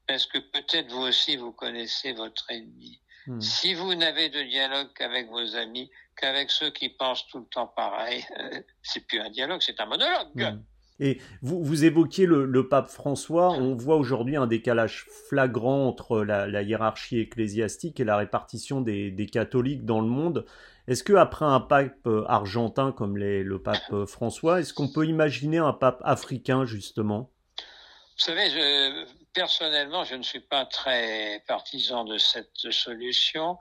parce 0.07 0.27
que 0.27 0.39
peut-être 0.39 0.91
vous 0.91 1.03
aussi, 1.03 1.37
vous 1.37 1.53
connaissez 1.53 2.13
votre 2.13 2.51
ennemi. 2.51 3.01
Hmm. 3.27 3.41
Si 3.41 3.75
vous 3.75 3.95
n'avez 3.95 4.31
de 4.31 4.43
dialogue 4.43 4.89
qu'avec 4.95 5.29
vos 5.29 5.55
amis, 5.55 5.91
qu'avec 6.17 6.51
ceux 6.51 6.71
qui 6.71 6.89
pensent 6.89 7.27
tout 7.29 7.39
le 7.39 7.47
temps 7.47 7.69
pareil, 7.69 8.25
c'est 8.83 9.07
plus 9.07 9.21
un 9.21 9.31
dialogue, 9.31 9.61
c'est 9.63 9.81
un 9.81 9.87
monologue. 9.87 10.35
Hmm. 10.35 10.63
Et 11.01 11.21
vous, 11.43 11.63
vous 11.63 11.85
évoquiez 11.85 12.27
le, 12.27 12.69
pape 12.69 12.89
François. 12.89 13.51
On 13.51 13.77
voit 13.77 13.97
aujourd'hui 13.97 14.37
un 14.37 14.47
décalage 14.47 15.07
flagrant 15.29 15.87
entre 15.87 16.25
la, 16.25 16.63
hiérarchie 16.63 17.21
ecclésiastique 17.21 18.01
et 18.01 18.05
la 18.05 18.17
répartition 18.17 18.81
des, 18.81 19.29
catholiques 19.31 19.85
dans 19.85 20.01
le 20.01 20.09
monde. 20.09 20.45
Est-ce 20.89 21.05
que 21.05 21.13
après 21.13 21.45
un 21.45 21.61
pape 21.61 22.07
euh, 22.07 22.25
argentin 22.29 22.93
comme 22.93 23.19
le 23.19 23.63
pape 23.63 23.93
euh, 23.93 24.07
François, 24.07 24.61
est-ce 24.61 24.73
qu'on 24.73 24.89
peut 24.89 25.05
imaginer 25.07 25.59
un 25.59 25.75
pape 25.75 26.01
africain 26.03 26.65
justement? 26.65 27.31
Vous 27.59 28.25
savez, 28.25 29.05
personnellement, 29.35 30.05
je 30.05 30.15
ne 30.15 30.23
suis 30.23 30.41
pas 30.41 30.65
très 30.65 31.45
partisan 31.47 32.05
de 32.05 32.17
cette 32.17 32.73
solution. 32.73 33.59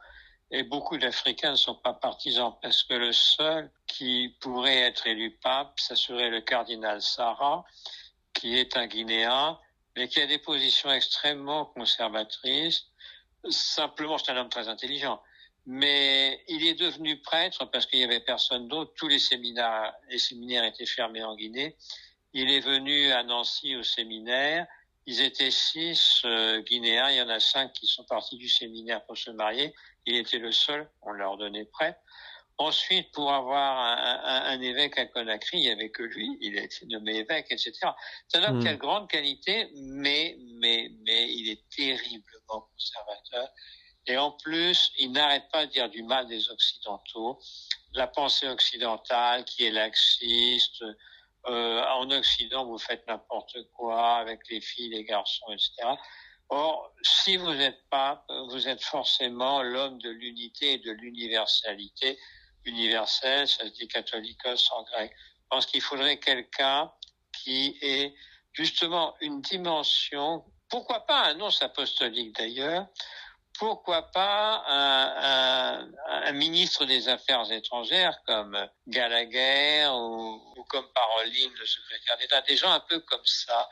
Et 0.51 0.63
beaucoup 0.63 0.97
d'Africains 0.97 1.51
ne 1.51 1.57
sont 1.57 1.75
pas 1.75 1.93
partisans 1.93 2.55
parce 2.61 2.81
que 2.83 2.93
le 2.93 3.11
seul 3.11 3.69
qui 3.87 4.37
pourrait 4.39 4.77
être 4.77 5.05
élu 5.05 5.37
pape, 5.43 5.77
ça 5.81 5.97
serait 5.97 6.29
le 6.29 6.39
cardinal 6.39 7.01
Sarah, 7.01 7.65
qui 8.33 8.57
est 8.57 8.77
un 8.77 8.87
Guinéen, 8.87 9.59
mais 9.97 10.07
qui 10.07 10.21
a 10.21 10.27
des 10.27 10.37
positions 10.37 10.89
extrêmement 10.93 11.65
conservatrices. 11.65 12.85
Simplement, 13.49 14.17
c'est 14.17 14.31
un 14.31 14.37
homme 14.37 14.49
très 14.49 14.69
intelligent. 14.69 15.21
Mais 15.69 16.41
il 16.47 16.65
est 16.65 16.75
devenu 16.75 17.19
prêtre 17.21 17.65
parce 17.65 17.85
qu'il 17.85 17.99
y 17.99 18.03
avait 18.03 18.21
personne 18.21 18.69
d'autre. 18.69 18.93
Tous 18.95 19.09
les 19.09 19.19
séminaires, 19.19 19.93
les 20.09 20.17
séminaires 20.17 20.63
étaient 20.63 20.85
fermés 20.85 21.23
en 21.23 21.35
Guinée. 21.35 21.75
Il 22.31 22.49
est 22.49 22.61
venu 22.61 23.11
à 23.11 23.21
Nancy 23.23 23.75
au 23.75 23.83
séminaire. 23.83 24.65
Ils 25.07 25.21
étaient 25.21 25.51
six 25.51 26.21
euh, 26.23 26.61
Guinéens, 26.61 27.09
il 27.11 27.17
y 27.17 27.21
en 27.21 27.29
a 27.29 27.39
cinq 27.39 27.73
qui 27.73 27.85
sont 27.85 28.05
partis 28.05 28.37
du 28.37 28.47
séminaire 28.47 29.05
pour 29.05 29.17
se 29.17 29.29
marier. 29.31 29.73
Il 30.05 30.15
était 30.15 30.37
le 30.37 30.53
seul, 30.53 30.89
on 31.01 31.11
leur 31.11 31.35
donnait 31.35 31.65
prêt. 31.65 31.97
Ensuite, 32.57 33.11
pour 33.11 33.31
avoir 33.31 33.77
un, 33.77 34.51
un, 34.51 34.61
évêque 34.61 34.97
à 34.97 35.05
Conakry, 35.05 35.59
il 35.59 35.61
n'y 35.61 35.69
avait 35.69 35.91
que 35.91 36.01
lui, 36.01 36.37
il 36.41 36.57
a 36.57 36.63
été 36.63 36.85
nommé 36.87 37.17
évêque, 37.17 37.47
etc. 37.51 37.73
C'est 38.27 38.39
un 38.39 38.49
homme 38.49 38.61
qui 38.61 38.67
a 38.67 38.73
de 38.73 38.79
grandes 38.79 39.09
qualités, 39.09 39.69
mais, 39.75 40.37
mais, 40.59 40.89
mais 41.05 41.31
il 41.31 41.49
est 41.51 41.61
terriblement 41.69 42.67
conservateur. 42.73 43.49
Et 44.07 44.17
en 44.17 44.31
plus, 44.31 44.91
il 44.97 45.11
n'arrête 45.11 45.49
pas 45.51 45.65
de 45.65 45.71
dire 45.71 45.89
du 45.89 46.01
mal 46.01 46.27
des 46.27 46.49
Occidentaux, 46.49 47.39
la 47.93 48.07
pensée 48.07 48.47
occidentale 48.47 49.43
qui 49.43 49.65
est 49.65 49.71
laxiste. 49.71 50.83
Euh, 51.45 51.83
en 51.83 52.09
Occident, 52.11 52.65
vous 52.65 52.77
faites 52.77 53.05
n'importe 53.07 53.57
quoi 53.73 54.17
avec 54.17 54.39
les 54.49 54.61
filles, 54.61 54.89
les 54.89 55.03
garçons, 55.03 55.45
etc. 55.51 55.71
Or, 56.49 56.93
si 57.01 57.35
vous 57.35 57.51
êtes 57.51 57.89
pas, 57.89 58.25
vous 58.49 58.67
êtes 58.69 58.81
forcément 58.81 59.61
l'homme 59.61 59.99
de 59.99 60.09
l'unité 60.09 60.73
et 60.73 60.77
de 60.77 60.91
l'universalité 60.91 62.17
universel, 62.63 63.47
ça 63.47 63.65
se 63.65 63.73
dit 63.73 63.87
catholicos 63.87 64.71
en 64.71 64.83
grec. 64.83 65.11
Je 65.13 65.47
pense 65.49 65.65
qu'il 65.65 65.81
faudrait 65.81 66.19
quelqu'un 66.19 66.91
qui 67.43 67.77
ait 67.81 68.13
justement 68.53 69.15
une 69.21 69.41
dimension, 69.41 70.43
pourquoi 70.69 71.05
pas 71.05 71.25
un 71.25 71.33
nonce 71.35 71.61
apostolique 71.61 72.35
d'ailleurs, 72.35 72.87
pourquoi 73.57 74.11
pas 74.11 74.63
un, 74.67 75.89
un, 76.07 76.31
ministre 76.33 76.85
des 76.85 77.09
Affaires 77.09 77.51
étrangères 77.51 78.17
comme 78.25 78.57
Gallagher 78.87 79.87
ou, 79.91 80.53
ou 80.55 80.63
comme 80.65 80.87
Paroline, 80.93 81.53
le 81.57 81.65
secrétaire 81.65 82.17
d'État, 82.17 82.41
des 82.41 82.57
gens 82.57 82.71
un 82.71 82.79
peu 82.81 82.99
comme 83.01 83.25
ça, 83.25 83.69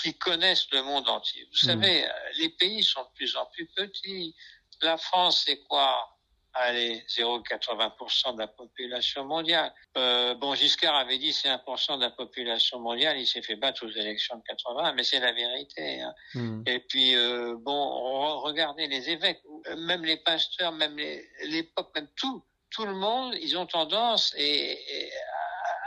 qui 0.00 0.16
connaissent 0.18 0.70
le 0.72 0.82
monde 0.82 1.08
entier. 1.08 1.44
Vous 1.44 1.68
mmh. 1.68 1.72
savez, 1.72 2.08
les 2.38 2.48
pays 2.50 2.82
sont 2.82 3.02
de 3.02 3.10
plus 3.14 3.36
en 3.36 3.46
plus 3.46 3.66
petits. 3.68 4.34
La 4.82 4.96
France, 4.96 5.44
c'est 5.46 5.62
quoi? 5.64 6.13
Allez, 6.54 7.04
0,80% 7.08 8.34
de 8.34 8.38
la 8.38 8.46
population 8.46 9.24
mondiale. 9.24 9.72
Euh, 9.96 10.34
bon, 10.34 10.54
Giscard 10.54 10.94
avait 10.94 11.18
dit 11.18 11.32
c'est 11.32 11.48
1% 11.48 11.96
de 11.96 12.02
la 12.02 12.10
population 12.10 12.80
mondiale, 12.80 13.18
il 13.18 13.26
s'est 13.26 13.42
fait 13.42 13.56
battre 13.56 13.84
aux 13.86 13.90
élections 13.90 14.36
de 14.36 14.42
80, 14.42 14.92
mais 14.94 15.04
c'est 15.04 15.20
la 15.20 15.32
vérité. 15.32 16.00
Hein. 16.00 16.14
Hmm. 16.34 16.62
Et 16.66 16.80
puis, 16.80 17.14
euh, 17.16 17.56
bon, 17.58 18.40
regardez 18.40 18.86
les 18.86 19.10
évêques, 19.10 19.42
même 19.76 20.04
les 20.04 20.16
pasteurs, 20.16 20.72
même 20.72 20.96
les, 20.96 21.28
les 21.46 21.68
même 21.94 22.08
tout, 22.16 22.44
tout 22.70 22.86
le 22.86 22.94
monde, 22.94 23.34
ils 23.40 23.56
ont 23.56 23.66
tendance 23.66 24.34
et, 24.36 24.78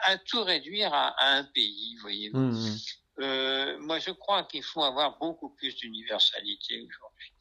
à, 0.03 0.17
tout 0.17 0.43
réduire 0.43 0.93
à, 0.93 1.15
un 1.19 1.43
pays, 1.43 1.97
voyez-vous. 2.01 2.39
Hmm. 2.39 2.77
Euh, 3.19 3.77
moi, 3.79 3.99
je 3.99 4.11
crois 4.11 4.43
qu'il 4.43 4.63
faut 4.63 4.83
avoir 4.83 5.17
beaucoup 5.17 5.49
plus 5.49 5.75
d'universalité 5.75 6.75
aujourd'hui. 6.81 7.33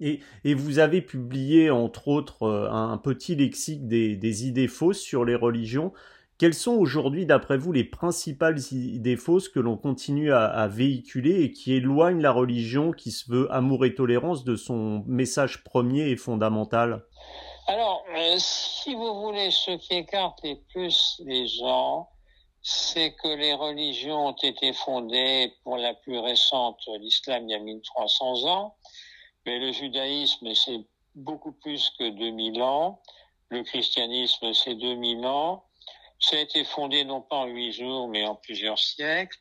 Et, 0.00 0.20
vous 0.54 0.78
avez 0.78 1.02
publié, 1.02 1.70
entre 1.70 2.08
autres, 2.08 2.44
euh, 2.44 2.70
un 2.70 2.96
petit 2.98 3.34
lexique 3.34 3.86
des, 3.86 4.46
idées 4.46 4.68
fausses 4.68 5.00
sur 5.00 5.24
les 5.24 5.34
religions. 5.34 5.92
Quelles 6.38 6.54
sont 6.54 6.74
aujourd'hui, 6.74 7.26
d'après 7.26 7.58
vous, 7.58 7.72
les 7.72 7.82
principales 7.82 8.58
idées 8.70 9.16
fausses 9.16 9.48
que 9.48 9.58
l'on 9.58 9.76
continue 9.76 10.32
à, 10.32 10.44
à, 10.44 10.68
véhiculer 10.68 11.42
et 11.42 11.50
qui 11.50 11.74
éloignent 11.74 12.22
la 12.22 12.30
religion 12.30 12.92
qui 12.92 13.10
se 13.10 13.30
veut 13.30 13.52
amour 13.52 13.84
et 13.84 13.94
tolérance 13.94 14.44
de 14.44 14.54
son 14.54 15.02
message 15.06 15.64
premier 15.64 16.08
et 16.10 16.16
fondamental? 16.16 17.04
Alors, 17.66 18.02
euh, 18.16 18.36
si 18.38 18.94
vous 18.94 19.20
voulez, 19.20 19.50
ce 19.50 19.72
qui 19.72 19.94
écarte 19.94 20.38
les 20.42 20.56
plus 20.72 21.20
les 21.26 21.46
gens, 21.46 22.08
c'est 22.62 23.14
que 23.14 23.28
les 23.28 23.52
religions 23.52 24.28
ont 24.28 24.36
été 24.42 24.72
fondées, 24.72 25.52
pour 25.64 25.76
la 25.76 25.92
plus 25.92 26.18
récente, 26.18 26.80
l'islam, 27.00 27.44
il 27.48 27.52
y 27.52 27.54
a 27.54 27.58
1300 27.58 28.46
ans, 28.46 28.76
mais 29.46 29.58
le 29.58 29.72
judaïsme, 29.72 30.54
c'est 30.54 30.80
beaucoup 31.14 31.52
plus 31.52 31.90
que 31.98 32.10
2000 32.10 32.62
ans. 32.62 33.02
Le 33.50 33.62
christianisme, 33.62 34.52
c'est 34.52 34.74
2000 34.74 35.26
ans. 35.26 35.64
Ça 36.20 36.36
a 36.36 36.40
été 36.40 36.64
fondé 36.64 37.04
non 37.04 37.22
pas 37.22 37.36
en 37.36 37.46
huit 37.46 37.72
jours, 37.72 38.08
mais 38.08 38.26
en 38.26 38.34
plusieurs 38.34 38.78
siècles. 38.78 39.38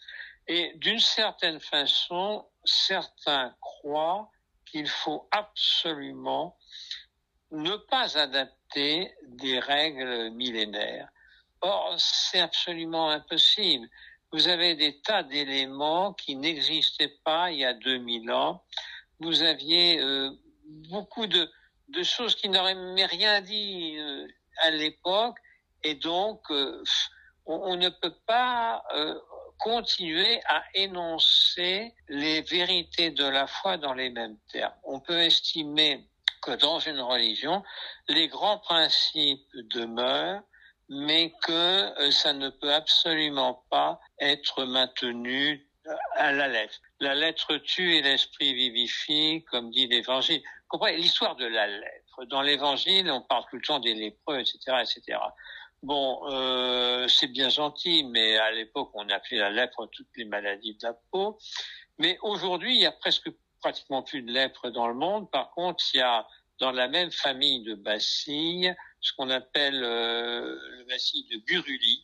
Et 0.48 0.74
d'une 0.76 1.00
certaine 1.00 1.60
façon, 1.60 2.46
certains 2.64 3.54
croient 3.60 4.30
qu'il 4.66 4.88
faut 4.88 5.28
absolument 5.32 6.58
ne 7.52 7.76
pas 7.76 8.18
adapter 8.18 9.14
des 9.24 9.60
règles 9.60 10.32
millénaires. 10.32 11.10
Or, 11.62 11.96
c'est 11.98 12.40
absolument 12.40 13.10
impossible. 13.10 13.88
Vous 14.32 14.48
avez 14.48 14.76
des 14.76 15.02
tas 15.02 15.24
d'éléments 15.24 16.14
qui 16.14 16.36
n'existaient 16.36 17.16
pas 17.24 17.52
il 17.52 17.60
y 17.60 17.66
a 17.66 17.74
2000 17.74 18.32
ans 18.32 18.64
vous 19.20 19.42
aviez 19.42 20.00
euh, 20.00 20.32
beaucoup 20.90 21.28
de, 21.28 21.50
de, 21.90 22.04
choses 22.04 22.36
qui 22.36 22.50
n'auraient 22.50 22.76
rien 23.06 23.42
dit 23.42 23.98
euh, 23.98 24.28
à 24.64 24.72
l'époque, 24.72 25.38
et 25.84 25.96
donc 25.96 26.42
euh, 26.52 26.84
on, 27.46 27.56
on, 27.72 27.76
ne 27.76 27.90
peut 27.90 28.16
pas 28.26 28.84
continuer 29.58 30.40
à 30.46 30.64
énoncer 30.76 31.94
les 32.10 32.42
vérités 32.42 33.10
de 33.10 33.26
la 33.26 33.48
foi 33.48 33.78
dans 33.78 33.94
les 33.94 34.10
mêmes 34.10 34.38
termes. 34.52 34.74
On 34.84 35.00
peut 35.00 35.20
estimer 35.20 36.08
que 36.44 36.52
dans 36.52 36.80
une 36.80 37.00
religion, 37.00 37.64
les 38.08 38.28
grands 38.28 38.60
principes 38.60 39.50
demeurent, 39.74 40.44
mais 40.90 41.34
que 41.42 42.12
ça 42.12 42.34
ne 42.34 42.50
peut 42.50 42.74
absolument 42.74 43.66
pas 43.70 44.00
être 44.20 44.64
maintenu 44.66 45.67
à 46.16 46.32
la 46.32 46.48
lettre. 46.48 46.82
La 47.00 47.16
lettre 47.16 47.58
tue 47.58 47.96
et 47.96 48.02
l'esprit 48.02 48.54
vivifie, 48.54 49.44
comme 49.50 49.70
dit 49.72 49.88
l'Évangile. 49.88 50.42
Comprenez 50.68 50.98
l'histoire 50.98 51.36
de 51.36 51.46
la 51.46 51.68
lettre. 51.68 52.26
Dans 52.26 52.42
l'Évangile, 52.42 53.10
on 53.12 53.22
parle 53.22 53.44
tout 53.50 53.58
le 53.58 53.62
temps 53.62 53.80
des 53.80 53.94
lépreux, 53.94 54.40
etc., 54.40 54.60
etc. 54.82 55.20
Bon, 55.84 56.22
euh, 56.32 57.08
c'est 57.08 57.28
bien 57.28 57.50
gentil, 57.50 58.04
mais 58.04 58.38
à 58.38 58.52
l'époque, 58.52 58.90
on 58.94 59.08
appelait 59.10 59.38
la 59.38 59.52
lèpre 59.52 59.88
toutes 59.92 60.10
les 60.16 60.26
maladies 60.26 60.76
de 60.76 60.88
la 60.88 60.94
peau. 61.12 61.38
Mais 62.00 62.18
aujourd'hui, 62.22 62.76
il 62.76 62.82
y 62.82 62.86
a 62.86 62.92
presque 62.92 63.30
pratiquement 63.62 64.04
plus 64.04 64.22
de 64.24 64.32
lèpre 64.32 64.70
dans 64.70 64.88
le 64.88 64.96
monde. 64.96 65.30
Par 65.32 65.52
contre, 65.52 65.84
il 65.94 65.98
y 65.98 66.02
a 66.02 66.28
dans 66.60 66.72
la 66.72 66.88
même 66.88 67.12
famille 67.12 67.64
de 67.64 67.76
bacilles 67.76 68.76
ce 69.00 69.14
qu'on 69.14 69.30
appelle 69.30 69.84
euh, 69.84 70.58
le 70.78 70.86
bacille 70.86 71.26
de 71.28 71.38
Buruli, 71.38 72.04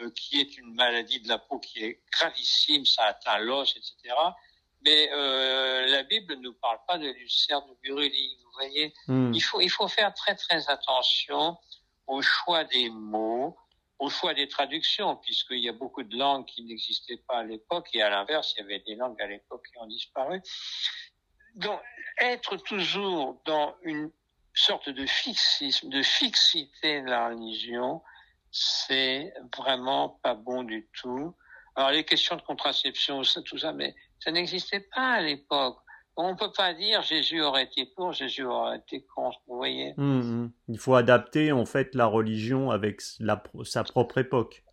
euh, 0.00 0.10
qui 0.10 0.40
est 0.40 0.56
une 0.58 0.74
maladie 0.74 1.20
de 1.20 1.28
la 1.28 1.38
peau 1.38 1.58
qui 1.58 1.84
est 1.84 2.00
gravissime, 2.12 2.84
ça 2.84 3.04
atteint 3.04 3.38
l'os, 3.38 3.76
etc. 3.76 4.14
Mais 4.84 5.10
euh, 5.12 5.86
la 5.86 6.02
Bible 6.04 6.36
ne 6.36 6.42
nous 6.42 6.54
parle 6.54 6.78
pas 6.86 6.98
de 6.98 7.08
l'ulcère 7.08 7.62
de 7.66 7.74
Buruli, 7.82 8.38
vous 8.44 8.52
voyez. 8.52 8.94
Hmm. 9.08 9.32
Il, 9.32 9.42
faut, 9.42 9.60
il 9.60 9.70
faut 9.70 9.88
faire 9.88 10.14
très 10.14 10.34
très 10.34 10.68
attention 10.70 11.56
au 12.06 12.22
choix 12.22 12.64
des 12.64 12.90
mots, 12.90 13.56
au 13.98 14.08
choix 14.08 14.34
des 14.34 14.48
traductions, 14.48 15.16
puisqu'il 15.16 15.58
y 15.58 15.68
a 15.68 15.72
beaucoup 15.72 16.02
de 16.02 16.16
langues 16.16 16.46
qui 16.46 16.62
n'existaient 16.62 17.22
pas 17.26 17.38
à 17.38 17.44
l'époque, 17.44 17.88
et 17.92 18.02
à 18.02 18.10
l'inverse, 18.10 18.54
il 18.56 18.60
y 18.60 18.64
avait 18.64 18.80
des 18.80 18.94
langues 18.94 19.20
à 19.20 19.26
l'époque 19.26 19.66
qui 19.70 19.78
ont 19.78 19.86
disparu. 19.86 20.40
Donc, 21.56 21.80
être 22.18 22.56
toujours 22.58 23.40
dans 23.44 23.74
une 23.82 24.12
sorte 24.54 24.88
de 24.88 25.06
fixisme, 25.06 25.88
de 25.88 26.02
fixité 26.02 27.02
de 27.02 27.06
la 27.08 27.28
religion, 27.28 28.02
c'est 28.50 29.32
vraiment 29.56 30.20
pas 30.22 30.34
bon 30.34 30.62
du 30.62 30.88
tout. 31.00 31.34
Alors 31.76 31.90
les 31.90 32.04
questions 32.04 32.36
de 32.36 32.42
contraception, 32.42 33.22
tout 33.44 33.58
ça, 33.58 33.72
mais 33.72 33.94
ça 34.18 34.30
n'existait 34.30 34.86
pas 34.94 35.12
à 35.12 35.20
l'époque. 35.20 35.78
On 36.16 36.32
ne 36.32 36.36
peut 36.36 36.50
pas 36.50 36.74
dire 36.74 37.02
Jésus 37.02 37.40
aurait 37.40 37.64
été 37.64 37.86
pour, 37.86 38.12
Jésus 38.12 38.44
aurait 38.44 38.78
été 38.78 39.04
contre, 39.14 39.38
vous 39.46 39.56
voyez. 39.56 39.94
Hum, 39.96 40.20
hum. 40.20 40.52
Il 40.66 40.78
faut 40.78 40.96
adapter 40.96 41.52
en 41.52 41.64
fait 41.64 41.94
la 41.94 42.06
religion 42.06 42.72
avec 42.72 43.00
la, 43.20 43.40
sa 43.62 43.84
propre 43.84 44.18
époque. 44.18 44.64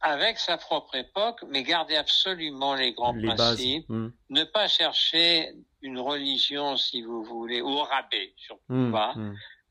Avec 0.00 0.38
sa 0.38 0.56
propre 0.56 0.94
époque, 0.94 1.42
mais 1.48 1.64
garder 1.64 1.96
absolument 1.96 2.74
les 2.74 2.92
grands 2.92 3.18
principes. 3.18 3.90
Hum. 3.90 4.12
Ne 4.28 4.44
pas 4.44 4.68
chercher 4.68 5.50
une 5.82 5.98
religion, 5.98 6.76
si 6.76 7.02
vous 7.02 7.24
voulez, 7.24 7.60
au 7.60 7.82
rabais, 7.82 8.32
surtout 8.36 8.92
pas 8.92 9.14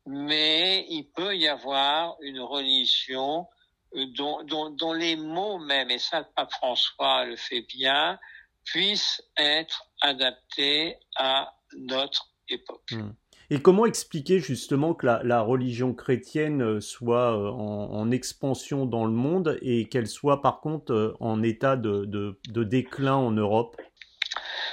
mais 0.06 0.86
il 0.90 1.06
peut 1.16 1.36
y 1.36 1.48
avoir 1.48 2.18
une 2.22 2.40
religion 2.40 3.48
euh, 3.96 4.06
dont, 4.16 4.44
dont, 4.44 4.70
dont, 4.70 4.94
les 4.94 5.16
mots 5.16 5.60
même, 5.60 5.90
et 5.92 6.00
ça 6.00 6.20
le 6.20 6.26
pape 6.36 6.52
François 6.52 7.26
le 7.26 7.36
fait 7.36 7.62
bien, 7.62 8.20
puissent 8.66 9.22
être 9.38 9.86
adaptés 10.02 10.98
à 11.16 11.54
notre 11.78 12.30
époque. 12.50 12.92
Hmm. 12.92 13.12
Et 13.50 13.62
comment 13.62 13.86
expliquer 13.86 14.40
justement 14.40 14.94
que 14.94 15.06
la, 15.06 15.22
la 15.24 15.42
religion 15.42 15.94
chrétienne 15.94 16.62
euh, 16.64 16.82
soit 16.82 17.38
euh, 17.38 17.52
en, 17.52 17.92
en, 17.92 18.12
expansion 18.12 18.86
dans 18.86 19.06
le 19.06 19.12
monde 19.12 19.58
et 19.62 19.88
qu'elle 19.90 20.08
soit 20.08 20.42
par 20.42 20.60
contre 20.60 21.16
en 21.20 21.44
état 21.44 21.76
de, 21.76 22.06
de, 22.06 22.40
de 22.48 22.64
déclin 22.64 23.16
en 23.16 23.32
Europe? 23.32 23.80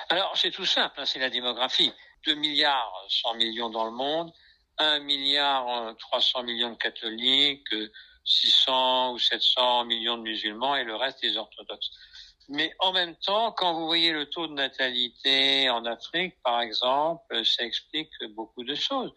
Alors 0.09 0.37
c'est 0.37 0.51
tout 0.51 0.65
simple, 0.65 1.01
hein, 1.01 1.05
c'est 1.05 1.19
la 1.19 1.31
démographie. 1.31 1.93
2 2.27 2.35
milliards 2.35 2.93
100 3.09 3.35
millions 3.35 3.71
dans 3.71 3.85
le 3.85 3.93
monde, 3.93 4.33
1 4.81 5.01
milliard 5.01 5.95
300 5.99 6.43
millions 6.43 6.71
de 6.71 6.77
catholiques, 6.77 7.75
600 8.25 9.13
ou 9.13 9.19
700 9.19 9.85
millions 9.85 10.17
de 10.17 10.23
musulmans 10.23 10.77
et 10.77 10.85
le 10.85 10.97
reste 10.97 11.23
des 11.23 11.37
orthodoxes. 11.37 11.91
Mais 12.49 12.75
en 12.81 12.93
même 12.93 13.15
temps, 13.17 13.53
quand 13.53 13.75
vous 13.75 13.87
voyez 13.87 14.11
le 14.11 14.27
taux 14.27 14.49
de 14.49 14.55
natalité 14.55 15.71
en 15.71 15.85
Afrique, 15.85 16.35
par 16.43 16.61
exemple, 16.61 17.45
ça 17.45 17.63
explique 17.63 18.11
beaucoup 18.31 18.65
de 18.65 18.75
choses. 18.75 19.13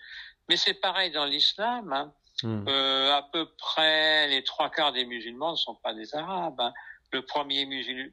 Mais 0.49 0.55
c'est 0.55 0.75
pareil 0.75 1.09
dans 1.09 1.25
l'islam. 1.25 1.91
Hein. 1.91 2.13
Hmm. 2.43 2.65
Euh, 2.67 3.15
à 3.15 3.23
peu 3.23 3.47
près 3.57 4.27
les 4.27 4.43
trois 4.43 4.69
quarts 4.69 4.91
des 4.91 5.05
musulmans 5.05 5.51
ne 5.51 5.57
sont 5.57 5.75
pas 5.75 5.93
des 5.93 6.13
Arabes. 6.15 6.59
Hein. 6.59 6.73
Le 7.11 7.23
premier 7.23 7.65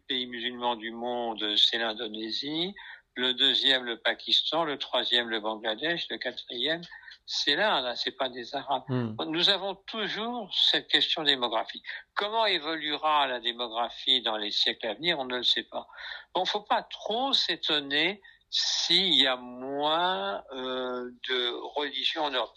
pays 0.09 0.27
musulman 0.27 0.77
du 0.77 0.91
monde, 0.91 1.57
c'est 1.57 1.79
l'Indonésie. 1.79 2.75
Le 3.15 3.35
deuxième, 3.35 3.85
le 3.85 3.99
Pakistan. 3.99 4.65
Le 4.65 4.79
troisième, 4.79 5.29
le 5.29 5.41
Bangladesh. 5.41 6.07
Le 6.09 6.17
quatrième, 6.17 6.83
c'est 7.27 7.57
l'Inde. 7.57 7.87
Hein, 7.87 7.97
c'est 7.97 8.17
pas 8.17 8.29
des 8.29 8.55
Arabes. 8.55 8.85
Hmm. 8.89 9.15
Nous 9.29 9.51
avons 9.51 9.75
toujours 9.75 10.53
cette 10.55 10.89
question 10.89 11.23
démographique. 11.23 11.85
Comment 12.15 12.47
évoluera 12.47 13.27
la 13.27 13.41
démographie 13.41 14.23
dans 14.23 14.37
les 14.37 14.51
siècles 14.51 14.87
à 14.89 14.95
venir 14.95 15.19
On 15.19 15.25
ne 15.25 15.37
le 15.37 15.45
sait 15.45 15.65
pas. 15.65 15.87
Bon, 16.35 16.45
faut 16.45 16.63
pas 16.63 16.83
trop 16.83 17.33
s'étonner 17.33 18.21
s'il 18.51 19.15
y 19.15 19.27
a 19.27 19.37
moins 19.37 20.43
euh, 20.53 21.11
de 21.29 21.51
religions 21.77 22.25
en 22.25 22.31
Europe. 22.31 22.55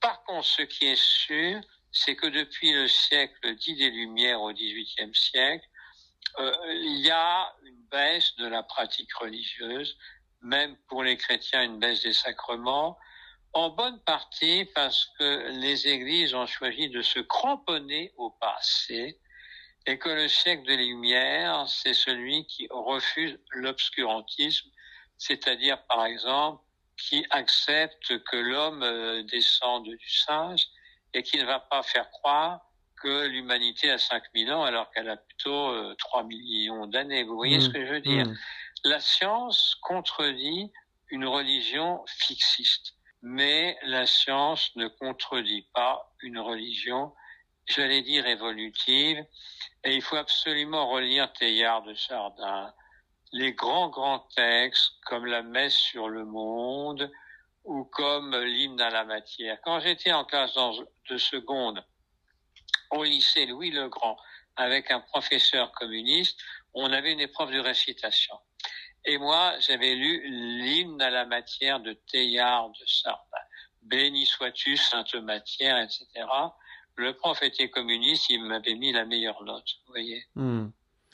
Par 0.00 0.22
contre, 0.24 0.46
ce 0.46 0.62
qui 0.62 0.86
est 0.86 1.00
sûr, 1.00 1.60
c'est 1.90 2.14
que 2.14 2.26
depuis 2.26 2.72
le 2.72 2.86
siècle 2.86 3.54
dit 3.56 3.74
des 3.74 3.90
Lumières 3.90 4.40
au 4.42 4.52
XVIIIe 4.52 5.14
siècle, 5.14 5.66
euh, 6.38 6.52
il 6.68 6.98
y 7.04 7.10
a 7.10 7.52
une 7.64 7.82
baisse 7.90 8.36
de 8.36 8.46
la 8.46 8.62
pratique 8.62 9.12
religieuse, 9.14 9.96
même 10.42 10.76
pour 10.88 11.02
les 11.02 11.16
chrétiens, 11.16 11.62
une 11.62 11.78
baisse 11.78 12.02
des 12.02 12.12
sacrements, 12.12 12.98
en 13.52 13.70
bonne 13.70 14.00
partie 14.00 14.64
parce 14.74 15.06
que 15.18 15.50
les 15.60 15.88
églises 15.88 16.34
ont 16.34 16.46
choisi 16.46 16.88
de 16.88 17.02
se 17.02 17.20
cramponner 17.20 18.12
au 18.16 18.30
passé 18.30 19.18
et 19.86 19.98
que 19.98 20.08
le 20.08 20.28
siècle 20.28 20.66
des 20.66 20.76
Lumières, 20.76 21.66
c'est 21.68 21.94
celui 21.94 22.46
qui 22.46 22.66
refuse 22.70 23.38
l'obscurantisme, 23.50 24.68
c'est-à-dire 25.16 25.82
par 25.86 26.04
exemple 26.04 26.62
qui 26.96 27.24
accepte 27.30 28.18
que 28.24 28.36
l'homme 28.36 28.82
euh, 28.82 29.22
descende 29.24 29.84
du 29.84 30.10
singe 30.10 30.66
et 31.14 31.22
qui 31.22 31.38
ne 31.38 31.44
va 31.44 31.60
pas 31.60 31.82
faire 31.82 32.10
croire 32.10 32.60
que 33.02 33.26
l'humanité 33.26 33.90
a 33.90 33.98
5000 33.98 34.52
ans 34.52 34.64
alors 34.64 34.90
qu'elle 34.90 35.08
a 35.08 35.16
plutôt 35.16 35.94
3 35.96 36.22
euh, 36.22 36.26
millions 36.26 36.86
d'années. 36.86 37.24
Vous 37.24 37.36
voyez 37.36 37.60
ce 37.60 37.68
mmh. 37.68 37.72
que 37.72 37.86
je 37.86 37.92
veux 37.92 38.00
dire? 38.00 38.26
mmh. 38.26 38.36
La 38.84 39.00
science 39.00 39.76
contredit 39.82 40.72
une 41.08 41.26
religion 41.26 42.04
fixiste, 42.06 42.94
mais 43.22 43.78
la 43.82 44.06
science 44.06 44.74
ne 44.76 44.88
contredit 44.88 45.68
pas 45.74 46.12
une 46.22 46.38
religion, 46.38 47.14
j'allais 47.66 48.02
dire 48.02 48.26
évolutive, 48.26 49.24
et 49.84 49.94
il 49.94 50.02
faut 50.02 50.16
absolument 50.16 50.88
relire 50.88 51.32
Teilhard 51.32 51.82
de 51.82 51.94
Chardin, 51.94 52.72
les 53.32 53.52
grands, 53.52 53.88
grands 53.88 54.26
textes 54.34 54.92
comme 55.04 55.26
la 55.26 55.42
messe 55.42 55.76
sur 55.76 56.08
le 56.08 56.24
monde 56.24 57.10
ou 57.64 57.84
comme 57.84 58.36
l'hymne 58.36 58.80
à 58.80 58.90
la 58.90 59.04
matière. 59.04 59.58
Quand 59.62 59.80
j'étais 59.80 60.12
en 60.12 60.24
classe 60.24 60.54
de 61.10 61.18
seconde 61.18 61.84
au 62.90 63.04
lycée 63.04 63.46
Louis 63.46 63.70
le 63.70 63.88
Grand 63.88 64.16
avec 64.54 64.90
un 64.90 65.00
professeur 65.00 65.72
communiste, 65.72 66.40
on 66.72 66.92
avait 66.92 67.12
une 67.12 67.20
épreuve 67.20 67.52
de 67.52 67.60
récitation. 67.60 68.38
Et 69.06 69.18
moi, 69.18 69.54
j'avais 69.60 69.94
lu 69.94 70.22
l'hymne 70.28 71.00
à 71.00 71.10
la 71.10 71.26
matière 71.26 71.80
de 71.80 71.96
Teilhard 72.10 72.70
de 72.70 72.86
Sardin. 72.86 73.20
Béni 73.82 74.26
sois-tu, 74.26 74.76
sainte 74.76 75.14
matière, 75.14 75.78
etc. 75.80 76.06
Le 76.96 77.12
prof 77.12 77.40
était 77.42 77.70
communiste, 77.70 78.28
il 78.30 78.44
m'avait 78.44 78.74
mis 78.74 78.92
la 78.92 79.04
meilleure 79.04 79.44
note, 79.44 79.64
vous 79.86 79.92
voyez. 79.92 80.24
Hmm. 80.34 80.68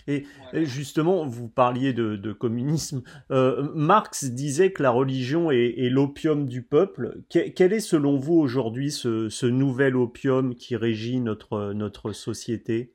Et, 0.08 0.24
justement, 0.54 1.26
vous 1.26 1.48
parliez 1.48 1.92
de, 1.92 2.32
communisme. 2.32 3.02
Euh, 3.30 3.70
Marx 3.74 4.24
disait 4.24 4.72
que 4.72 4.82
la 4.82 4.90
religion 4.90 5.50
est, 5.50 5.88
l'opium 5.90 6.48
du 6.48 6.62
peuple. 6.62 7.22
quel 7.28 7.72
est 7.72 7.80
selon 7.80 8.18
vous 8.18 8.34
aujourd'hui 8.34 8.90
ce, 8.90 9.46
nouvel 9.46 9.96
opium 9.96 10.56
qui 10.56 10.76
régit 10.76 11.20
notre, 11.20 11.72
notre 11.72 12.12
société? 12.12 12.94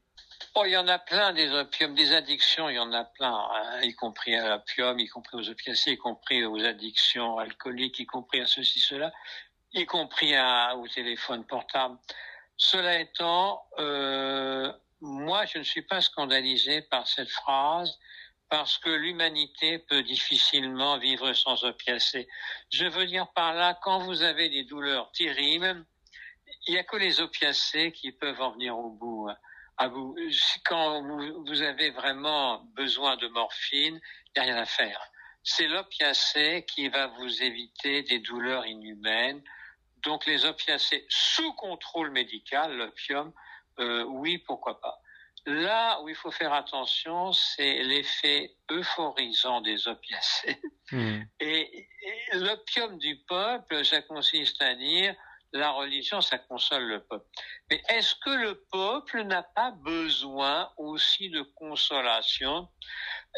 Oh, 0.60 0.66
il 0.66 0.72
y 0.72 0.78
en 0.78 0.88
a 0.88 0.98
plein 0.98 1.34
des 1.34 1.52
opiums, 1.52 1.94
des 1.94 2.14
addictions, 2.14 2.68
il 2.68 2.78
y 2.78 2.80
en 2.80 2.92
a 2.92 3.04
plein, 3.04 3.32
hein, 3.32 3.80
y 3.84 3.94
compris 3.94 4.36
à 4.36 4.50
l'opium, 4.50 4.98
y 4.98 5.08
compris 5.08 5.38
aux 5.38 5.50
opiacés, 5.50 5.92
y 5.92 5.98
compris 5.98 6.46
aux 6.46 6.66
addictions 6.66 7.38
alcooliques, 7.38 8.00
y 8.00 8.08
compris 8.08 8.42
à 8.42 8.48
ceci, 8.48 8.80
cela, 8.80 9.14
y 9.74 9.86
compris 9.86 10.36
à, 10.36 10.76
au 10.76 10.88
téléphone 10.88 11.46
portable. 11.46 12.00
Cela 12.56 13.00
étant, 13.00 13.62
euh, 13.78 14.74
moi, 15.00 15.46
je 15.46 15.60
ne 15.60 15.64
suis 15.64 15.84
pas 15.84 16.02
scandalisé 16.02 16.82
par 16.82 17.08
cette 17.08 17.30
phrase 17.30 17.96
parce 18.50 18.80
que 18.80 18.90
l'humanité 18.90 19.78
peut 19.78 20.02
difficilement 20.02 20.98
vivre 20.98 21.34
sans 21.34 21.66
opiacés. 21.66 22.28
Je 22.72 22.88
veux 22.88 23.06
dire 23.06 23.28
par 23.34 23.54
là, 23.54 23.78
quand 23.84 24.00
vous 24.00 24.24
avez 24.24 24.50
des 24.50 24.64
douleurs 24.64 25.12
terribles, 25.12 25.86
il 26.66 26.74
n'y 26.74 26.80
a 26.80 26.84
que 26.84 26.98
les 26.98 27.22
opiacés 27.22 27.92
qui 27.92 28.12
peuvent 28.12 28.42
en 28.42 28.54
venir 28.54 28.76
au 28.76 28.90
bout. 28.90 29.30
Vous, 29.86 30.16
quand 30.66 31.04
vous, 31.46 31.62
avez 31.62 31.92
vraiment 31.92 32.64
besoin 32.76 33.16
de 33.18 33.28
morphine, 33.28 34.00
il 34.36 34.42
n'y 34.42 34.50
a 34.50 34.54
rien 34.54 34.62
à 34.62 34.66
faire. 34.66 35.00
C'est 35.44 35.68
l'opiacé 35.68 36.66
qui 36.68 36.90
va 36.90 37.08
vous 37.08 37.44
éviter 37.44 38.04
des 38.04 38.20
douleurs 38.20 38.66
inhumaines. 38.66 39.42
Donc 40.04 40.26
les 40.26 40.46
opiacés 40.46 41.06
sous 41.10 41.54
contrôle 41.54 42.12
médical, 42.12 42.76
l'opium, 42.76 43.32
euh, 43.80 44.04
oui, 44.04 44.40
pourquoi 44.40 44.82
pas. 44.82 45.00
Là 45.46 46.02
où 46.02 46.10
il 46.10 46.16
faut 46.16 46.32
faire 46.32 46.52
attention, 46.52 47.32
c'est 47.32 47.84
l'effet 47.84 48.56
euphorisant 48.70 49.62
des 49.62 49.88
opiacés. 49.88 50.60
Hmm. 50.92 51.22
Et, 51.42 51.88
l'opium 52.34 52.98
du 52.98 53.18
peuple, 53.28 53.84
ça 53.84 54.02
consiste 54.02 54.62
à 54.62 54.74
dire 54.76 55.16
la 55.54 55.72
religion, 55.72 56.22
ça 56.22 56.38
console 56.38 56.84
le 56.84 57.04
peuple. 57.04 57.26
Mais 57.70 57.82
est-ce 57.90 58.16
que 58.16 58.30
le 58.30 58.56
peuple 58.72 59.24
n'a 59.24 59.44
pas 59.44 59.72
besoin 59.72 60.72
aussi 60.78 61.30
de 61.30 61.42
consolation? 61.42 62.68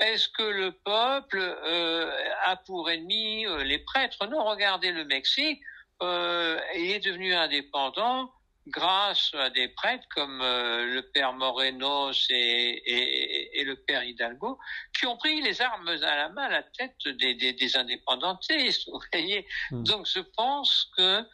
Est-ce 0.02 0.30
que 0.30 0.44
le 0.44 0.72
peuple 0.72 1.40
euh, 1.40 2.12
a 2.44 2.56
pour 2.56 2.90
ennemi 2.90 3.46
euh, 3.46 3.64
les 3.64 3.80
prêtres? 3.80 4.26
Non, 4.28 4.46
regardez 4.46 4.92
le 4.92 5.06
Mexique, 5.06 5.62
euh, 6.02 6.60
il 6.76 6.92
est 6.92 7.06
devenu 7.06 7.34
indépendant 7.34 8.32
grâce 8.68 9.34
à 9.34 9.50
des 9.50 9.68
prêtres 9.70 10.06
comme 10.14 10.40
le 10.42 11.02
père 11.12 11.34
Morenos 11.34 12.28
et, 12.30 13.60
et, 13.60 13.64
le 13.64 13.76
père 13.76 14.04
Hidalgo, 14.04 14.60
qui 14.96 15.08
ont 15.08 15.18
pris 15.18 15.42
les 15.42 15.60
armes 15.60 15.88
à 15.88 16.16
la 16.16 16.30
main 16.30 16.44
à 16.44 16.50
la 16.50 16.64
tête 16.64 16.96
des, 17.08 17.34
des, 17.34 17.54
des 17.54 17.78
indépendantistes. 17.78 18.88
Vous 18.92 19.00
voyez? 19.12 19.48
Hmm. 19.72 19.84
Donc 19.86 20.06
je 20.06 20.20
pense 20.20 20.92
que 20.96 21.26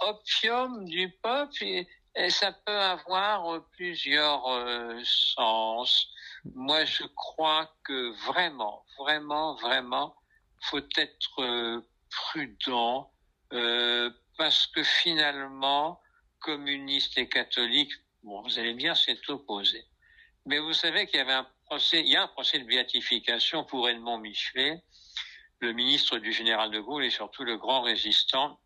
opium 0.00 0.84
du 0.84 1.10
peuple, 1.22 1.62
et, 1.62 1.88
ça 2.28 2.52
peut 2.52 2.78
avoir 2.78 3.64
plusieurs 3.72 4.46
euh, 4.46 5.00
sens. 5.04 6.08
Moi, 6.54 6.84
je 6.84 7.04
crois 7.04 7.72
que 7.84 8.10
vraiment, 8.26 8.84
vraiment, 8.98 9.54
vraiment, 9.54 10.14
faut 10.64 10.86
être 10.96 11.40
euh, 11.40 11.80
prudent 12.10 13.08
parce 14.38 14.66
que 14.66 14.82
finalement, 14.82 16.00
communistes 16.40 17.16
et 17.18 17.28
catholiques, 17.28 17.92
bon, 18.22 18.42
vous 18.42 18.58
allez 18.58 18.74
bien, 18.74 18.94
c'est 18.94 19.28
opposé. 19.28 19.84
Mais 20.46 20.58
vous 20.58 20.72
savez 20.72 21.06
qu'il 21.06 21.18
y 21.18 21.22
avait 21.22 21.32
un 21.32 21.46
procès, 21.66 22.00
il 22.00 22.08
y 22.08 22.16
a 22.16 22.24
un 22.24 22.28
procès 22.28 22.58
de 22.58 22.64
béatification 22.64 23.64
pour 23.64 23.88
Edmond 23.88 24.18
Michelet, 24.18 24.82
le 25.60 25.72
ministre 25.72 26.18
du 26.18 26.32
général 26.32 26.70
de 26.70 26.80
Gaulle 26.80 27.04
et 27.04 27.10
surtout 27.10 27.44
le 27.44 27.56
grand 27.56 27.82
résistant, 27.82 28.58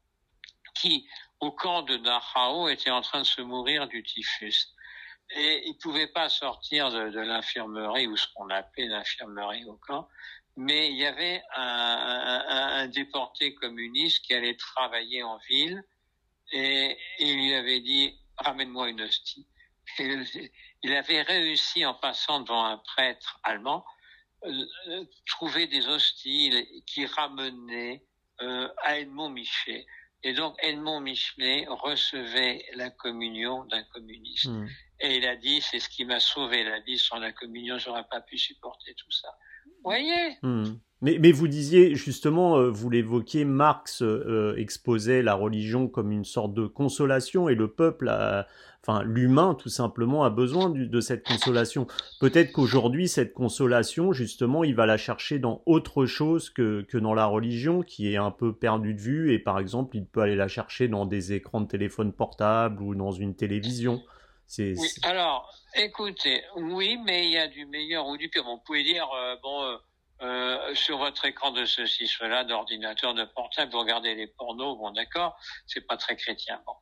qui, 0.80 1.08
au 1.40 1.52
camp 1.52 1.82
de 1.82 1.96
Dachau, 1.96 2.68
était 2.68 2.90
en 2.90 3.00
train 3.00 3.20
de 3.20 3.26
se 3.26 3.42
mourir 3.42 3.86
du 3.88 4.02
typhus. 4.02 4.68
Et 5.30 5.68
il 5.68 5.76
pouvait 5.78 6.06
pas 6.06 6.28
sortir 6.28 6.90
de, 6.90 7.20
l'infirmerie, 7.20 8.06
ou 8.06 8.16
ce 8.16 8.26
qu'on 8.34 8.48
appelait 8.48 8.86
l'infirmerie 8.86 9.64
au 9.64 9.76
camp, 9.76 10.08
mais 10.56 10.90
il 10.90 10.96
y 10.96 11.04
avait 11.04 11.42
un, 11.54 12.86
déporté 12.88 13.54
communiste 13.54 14.24
qui 14.24 14.34
allait 14.34 14.56
travailler 14.56 15.22
en 15.22 15.38
ville, 15.48 15.82
et, 16.52 16.96
il 17.18 17.34
lui 17.34 17.54
avait 17.54 17.80
dit 17.80 18.18
ramène-moi 18.38 18.88
une 18.90 19.02
hostie. 19.02 19.46
il 19.98 20.92
avait 20.92 21.22
réussi 21.22 21.84
en 21.84 21.94
passant 21.94 22.40
devant 22.40 22.64
un 22.64 22.78
prêtre 22.78 23.40
allemand 23.42 23.84
euh, 24.44 25.04
trouver 25.26 25.66
des 25.66 25.88
hosties 25.88 26.82
qui 26.86 27.06
ramenaient 27.06 28.04
euh, 28.42 28.68
à 28.82 28.98
Edmond 28.98 29.30
Michelet. 29.30 29.86
Et 30.26 30.32
donc 30.32 30.56
Edmond 30.60 31.02
Michelet 31.02 31.66
recevait 31.68 32.64
la 32.74 32.90
communion 32.90 33.64
d'un 33.66 33.84
communiste. 33.84 34.46
Hmm. 34.46 34.66
Et 34.98 35.18
il 35.18 35.26
a 35.28 35.36
dit, 35.36 35.60
c'est 35.60 35.78
ce 35.78 35.88
qui 35.88 36.04
m'a 36.04 36.18
sauvé 36.18 36.64
la 36.64 36.80
vie. 36.80 36.98
Sans 36.98 37.18
la 37.18 37.30
communion, 37.30 37.78
j'aurais 37.78 38.08
pas 38.10 38.20
pu 38.20 38.36
supporter 38.36 38.92
tout 38.94 39.12
ça. 39.12 39.28
Vous 39.66 39.72
voyez? 39.84 40.36
Hmm. 40.42 40.78
Mais, 41.02 41.18
mais, 41.20 41.30
vous 41.30 41.46
disiez 41.46 41.94
justement, 41.94 42.56
euh, 42.56 42.70
vous 42.70 42.88
l'évoquiez, 42.88 43.44
Marx 43.44 44.02
euh, 44.02 44.54
exposait 44.56 45.22
la 45.22 45.34
religion 45.34 45.88
comme 45.88 46.10
une 46.10 46.24
sorte 46.24 46.54
de 46.54 46.66
consolation 46.66 47.50
et 47.50 47.54
le 47.54 47.68
peuple, 47.68 48.08
a, 48.08 48.46
enfin 48.82 49.02
l'humain 49.02 49.54
tout 49.54 49.68
simplement, 49.68 50.24
a 50.24 50.30
besoin 50.30 50.70
de 50.70 51.00
cette 51.00 51.26
consolation. 51.26 51.86
Peut-être 52.18 52.52
qu'aujourd'hui, 52.52 53.08
cette 53.08 53.34
consolation, 53.34 54.12
justement, 54.12 54.64
il 54.64 54.74
va 54.74 54.86
la 54.86 54.96
chercher 54.96 55.38
dans 55.38 55.62
autre 55.66 56.06
chose 56.06 56.48
que, 56.48 56.82
que 56.88 56.96
dans 56.96 57.12
la 57.12 57.26
religion, 57.26 57.82
qui 57.82 58.12
est 58.12 58.16
un 58.16 58.30
peu 58.30 58.54
perdue 58.54 58.94
de 58.94 59.00
vue. 59.00 59.34
Et 59.34 59.38
par 59.38 59.58
exemple, 59.58 59.96
il 59.96 60.06
peut 60.06 60.20
aller 60.20 60.36
la 60.36 60.48
chercher 60.48 60.88
dans 60.88 61.04
des 61.04 61.34
écrans 61.34 61.60
de 61.60 61.68
téléphone 61.68 62.12
portable 62.12 62.82
ou 62.82 62.94
dans 62.94 63.12
une 63.12 63.34
télévision. 63.36 64.02
Oui, 64.58 64.76
alors, 65.02 65.52
écoutez, 65.74 66.42
oui, 66.56 66.98
mais 67.04 67.26
il 67.26 67.32
y 67.32 67.38
a 67.38 67.48
du 67.48 67.66
meilleur 67.66 68.06
ou 68.06 68.16
du 68.16 68.28
pire. 68.28 68.44
Bon, 68.44 68.56
vous 68.56 68.62
pouvez 68.64 68.84
dire, 68.84 69.06
euh, 69.16 69.34
bon 69.42 69.62
euh, 69.62 69.76
sur 70.74 70.98
votre 70.98 71.24
écran 71.24 71.50
de 71.50 71.64
ceci, 71.64 72.08
cela, 72.08 72.44
d'ordinateur, 72.44 73.14
de 73.14 73.24
portable, 73.24 73.72
vous 73.72 73.80
regardez 73.80 74.14
les 74.14 74.26
pornos, 74.26 74.76
bon 74.78 74.90
d'accord, 74.90 75.36
c'est 75.66 75.86
pas 75.86 75.96
très 75.96 76.16
chrétien. 76.16 76.60
Bon. 76.66 76.74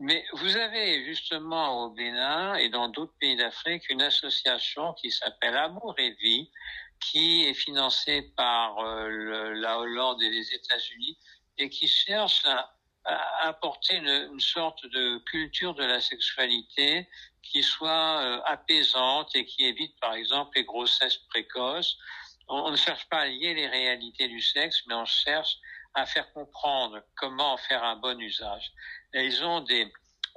Mais 0.00 0.24
vous 0.32 0.56
avez 0.56 1.04
justement 1.04 1.84
au 1.84 1.90
Bénin 1.90 2.54
et 2.54 2.70
dans 2.70 2.88
d'autres 2.88 3.12
pays 3.20 3.36
d'Afrique 3.36 3.82
une 3.90 4.00
association 4.00 4.94
qui 4.94 5.10
s'appelle 5.10 5.54
Amour 5.54 5.94
et 5.98 6.12
Vie, 6.12 6.50
qui 7.00 7.44
est 7.44 7.54
financée 7.54 8.32
par 8.34 8.78
euh, 8.78 9.52
la 9.54 9.78
Hollande 9.78 10.22
et 10.22 10.30
les 10.30 10.54
États-Unis 10.54 11.18
et 11.58 11.68
qui 11.68 11.86
cherche 11.86 12.46
à, 12.46 12.74
apporter 13.42 13.96
une, 13.96 14.30
une, 14.32 14.40
sorte 14.40 14.86
de 14.86 15.18
culture 15.30 15.74
de 15.74 15.84
la 15.84 16.00
sexualité 16.00 17.08
qui 17.42 17.62
soit 17.62 18.22
euh, 18.22 18.40
apaisante 18.44 19.34
et 19.34 19.44
qui 19.44 19.64
évite 19.64 19.98
par 20.00 20.14
exemple 20.14 20.50
les 20.56 20.64
grossesses 20.64 21.16
précoces 21.28 21.98
on, 22.50 22.70
ne 22.70 22.76
cherche 22.76 23.08
pas 23.08 23.20
à 23.20 23.26
lier 23.26 23.54
les 23.54 23.66
réalités 23.66 24.28
du 24.28 24.40
sexe, 24.40 24.82
mais 24.86 24.94
on 24.94 25.04
cherche 25.04 25.56
à 25.94 26.06
faire 26.06 26.32
comprendre 26.32 27.02
comment 27.16 27.54
en 27.54 27.56
faire 27.56 27.82
un 27.82 27.96
bon 27.96 28.18
usage. 28.20 28.72
Ils 29.14 29.42
ont 29.44 29.60
des, 29.60 29.90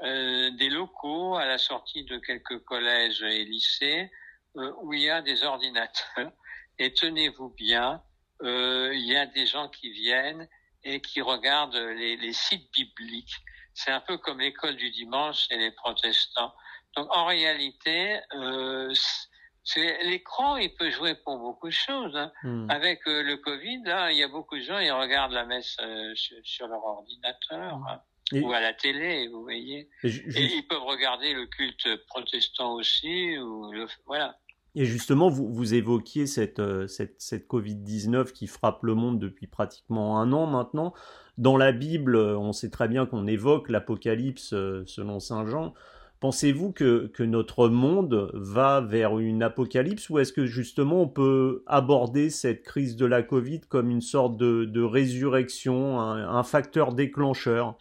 euh, 0.04 0.52
des 0.52 0.70
locaux 0.70 1.36
à 1.36 1.46
la 1.46 1.58
sortie 1.58 2.04
de 2.06 2.18
quelques 2.18 2.64
collèges 2.64 3.22
et 3.22 3.46
lycées 3.46 4.12
euh, 4.58 4.72
où 4.82 4.94
il 4.94 5.02
y 5.02 5.10
a 5.10 5.22
des 5.22 5.44
ordinateurs. 5.44 6.32
Et 6.80 6.94
tenez-vous 6.94 7.50
bien, 7.50 8.02
euh, 8.42 8.92
il 8.94 9.06
y 9.06 9.16
a 9.16 9.26
des 9.26 9.46
gens 9.46 9.70
qui 9.70 9.92
viennent 9.92 10.48
et 10.84 11.02
qui 11.02 11.22
regardent 11.22 11.76
les, 11.76 12.18
les 12.18 12.34
sites 12.34 12.72
bibliques. 12.72 13.36
C'est 13.74 13.92
un 13.92 14.02
peu 14.02 14.18
comme 14.18 14.40
l'école 14.40 14.76
du 14.76 14.90
dimanche 14.92 15.48
et 15.50 15.58
les 15.58 15.72
protestants. 15.72 16.54
Donc 16.96 17.08
en 17.16 17.26
réalité, 17.26 18.20
euh, 18.34 18.94
l'écran, 20.04 20.58
il 20.58 20.74
peut 20.74 20.90
jouer 20.90 21.16
pour 21.16 21.38
beaucoup 21.38 21.68
de 21.68 21.74
choses. 21.74 22.16
Hein. 22.16 22.32
Hmm. 22.44 22.70
Avec 22.70 23.08
euh, 23.08 23.24
le 23.24 23.38
Covid, 23.38 23.84
là, 23.86 24.12
il 24.12 24.18
y 24.18 24.24
a 24.24 24.28
beaucoup 24.28 24.58
de 24.58 24.62
gens, 24.62 24.80
ils 24.80 24.92
regardent 24.92 25.34
la 25.34 25.46
messe 25.46 25.78
euh, 25.82 26.14
sur, 26.44 26.68
leur 26.68 26.84
ordinateur 26.84 27.82
hein, 27.88 28.02
ou 28.34 28.52
à 28.52 28.60
la 28.60 28.74
télé, 28.74 29.28
vous 29.28 29.42
voyez. 29.42 29.90
Et, 30.04 30.10
ils 30.36 30.66
peuvent 30.68 30.84
regarder 30.84 31.34
le 31.34 31.46
culte 31.46 31.88
protestant 32.08 32.74
aussi, 32.74 33.38
ou 33.38 33.72
voilà. 34.06 34.38
Et 34.76 34.86
justement, 34.86 35.30
vous, 35.30 35.54
vous 35.54 35.76
évoquiez 35.76 36.26
cette, 36.26 36.60
euh, 36.60 36.88
cette, 36.88 37.22
cette 37.22 37.48
Covid-19 37.48 38.32
qui 38.32 38.48
frappe 38.48 38.82
le 38.84 38.96
monde 38.96 39.20
depuis 39.20 39.48
pratiquement 39.48 40.20
un 40.20 40.34
an 40.34 40.48
maintenant. 40.48 40.94
Dans 41.38 41.58
la 41.58 41.72
Bible, 41.72 42.16
on 42.16 42.54
sait 42.54 42.70
très 42.70 42.88
bien 42.88 43.06
qu'on 43.06 43.28
évoque 43.28 43.70
l'Apocalypse 43.70 44.50
selon 44.50 45.20
Saint 45.20 45.48
Jean. 45.48 45.74
Pensez-vous 46.24 46.72
que, 46.72 47.12
notre 47.20 47.68
monde 47.68 48.32
va 48.34 48.80
vers 48.80 49.20
une 49.20 49.44
apocalypse 49.44 50.10
ou 50.10 50.20
est-ce 50.20 50.32
que 50.32 50.46
justement 50.46 51.02
on 51.02 51.10
peut 51.10 51.66
aborder 51.68 52.30
cette 52.30 52.64
crise 52.64 52.96
de 52.96 53.06
la 53.06 53.24
Covid 53.24 53.60
comme 53.68 53.92
une 53.92 54.00
sorte 54.00 54.38
de, 54.38 54.82
résurrection, 54.82 56.00
un, 56.00 56.38
un, 56.38 56.44
facteur 56.44 56.94
déclencheur? 56.94 57.76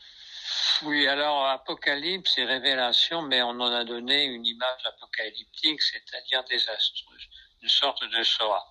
Oui, 0.83 1.07
alors 1.07 1.47
apocalypse 1.51 2.37
et 2.37 2.45
révélation, 2.45 3.23
mais 3.23 3.43
on 3.43 3.61
en 3.61 3.73
a 3.73 3.85
donné 3.85 4.25
une 4.25 4.45
image 4.45 4.87
apocalyptique, 4.87 5.81
c'est-à-dire 5.81 6.43
désastreuse, 6.51 7.29
une 7.63 7.69
sorte 7.69 8.03
de 8.03 8.25
Shoah. 8.25 8.67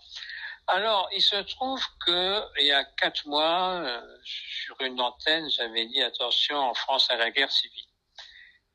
Alors, 0.67 1.07
il 1.15 1.22
se 1.22 1.38
trouve 1.43 1.82
que 2.05 2.41
il 2.59 2.65
y 2.65 2.74
a 2.74 2.84
quatre 2.84 3.26
mois, 3.26 3.82
euh, 3.86 4.01
sur 4.26 4.76
une 4.82 4.99
antenne, 4.99 5.49
j'avais 5.49 5.86
dit 5.86 6.01
attention 6.01 6.57
en 6.57 6.74
France 6.74 7.09
à 7.09 7.15
la 7.15 7.32
guerre 7.32 7.53
civile. 7.53 7.90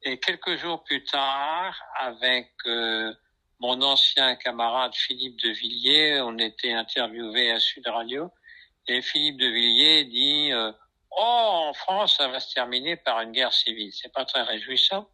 Et 0.08 0.20
quelques 0.20 0.56
jours 0.58 0.84
plus 0.84 1.02
tard, 1.02 1.74
avec 1.96 2.52
euh, 2.66 3.12
mon 3.58 3.82
ancien 3.82 4.36
camarade 4.36 4.94
Philippe 4.94 5.36
de 5.42 5.50
Villiers, 5.50 6.20
on 6.20 6.38
était 6.38 6.72
interviewé 6.72 7.50
à 7.50 7.58
Sud 7.58 7.84
Radio, 7.88 8.30
et 8.86 9.02
Philippe 9.02 9.38
de 9.38 9.48
Villiers 9.48 10.04
dit 10.04 10.52
euh, 10.52 10.70
Oh, 11.10 11.50
en 11.70 11.72
France, 11.72 12.18
ça 12.18 12.28
va 12.28 12.38
se 12.38 12.54
terminer 12.54 12.94
par 12.94 13.20
une 13.20 13.32
guerre 13.32 13.52
civile. 13.52 13.92
C'est 13.92 14.12
pas 14.12 14.24
très 14.24 14.42
réjouissant. 14.42 15.10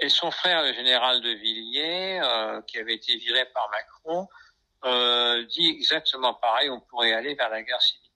Et 0.00 0.08
son 0.08 0.30
frère, 0.30 0.62
le 0.62 0.72
général 0.72 1.20
de 1.20 1.32
Villiers, 1.32 2.18
euh, 2.22 2.62
qui 2.62 2.78
avait 2.78 2.94
été 2.94 3.18
viré 3.18 3.44
par 3.52 3.68
Macron, 3.70 4.28
dit 5.50 5.76
exactement 5.78 6.32
pareil. 6.32 6.70
On 6.70 6.80
pourrait 6.80 7.12
aller 7.12 7.34
vers 7.34 7.50
la 7.50 7.62
guerre 7.62 7.82
civile. 7.82 8.10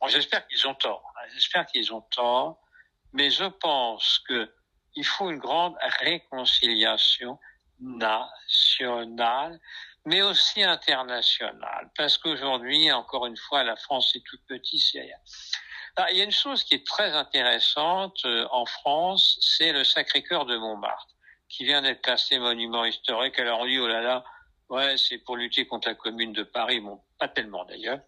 Bon, 0.00 0.08
j'espère 0.08 0.46
qu'ils 0.46 0.66
ont 0.66 0.74
tort. 0.74 1.04
Hein. 1.16 1.28
J'espère 1.34 1.66
qu'ils 1.66 1.92
ont 1.92 2.00
tort, 2.00 2.62
mais 3.12 3.28
je 3.28 3.44
pense 3.44 4.20
que 4.26 4.50
il 4.96 5.04
faut 5.04 5.30
une 5.30 5.38
grande 5.38 5.76
réconciliation 6.00 7.38
nationale, 7.80 9.60
mais 10.06 10.22
aussi 10.22 10.62
internationale, 10.62 11.90
parce 11.96 12.18
qu'aujourd'hui, 12.18 12.92
encore 12.92 13.26
une 13.26 13.36
fois, 13.36 13.64
la 13.64 13.76
France 13.76 14.14
est 14.14 14.24
toute 14.24 14.44
petite. 14.46 14.96
Ah, 15.96 16.06
il 16.10 16.18
y 16.18 16.20
a 16.20 16.24
une 16.24 16.30
chose 16.30 16.64
qui 16.64 16.74
est 16.74 16.86
très 16.86 17.12
intéressante 17.12 18.24
euh, 18.24 18.46
en 18.50 18.66
France, 18.66 19.38
c'est 19.40 19.72
le 19.72 19.84
Sacré-Cœur 19.84 20.44
de 20.44 20.56
Montmartre, 20.56 21.14
qui 21.48 21.64
vient 21.64 21.82
d'être 21.82 22.02
classé 22.02 22.38
monument 22.38 22.84
historique. 22.84 23.38
Alors 23.38 23.60
on 23.60 23.66
dit, 23.66 23.78
oh 23.78 23.86
là 23.86 24.00
là, 24.00 24.24
ouais, 24.70 24.96
c'est 24.96 25.18
pour 25.18 25.36
lutter 25.36 25.66
contre 25.66 25.88
la 25.88 25.94
commune 25.94 26.32
de 26.32 26.42
Paris. 26.42 26.80
Bon, 26.80 27.00
pas 27.18 27.28
tellement 27.28 27.64
d'ailleurs. 27.64 28.00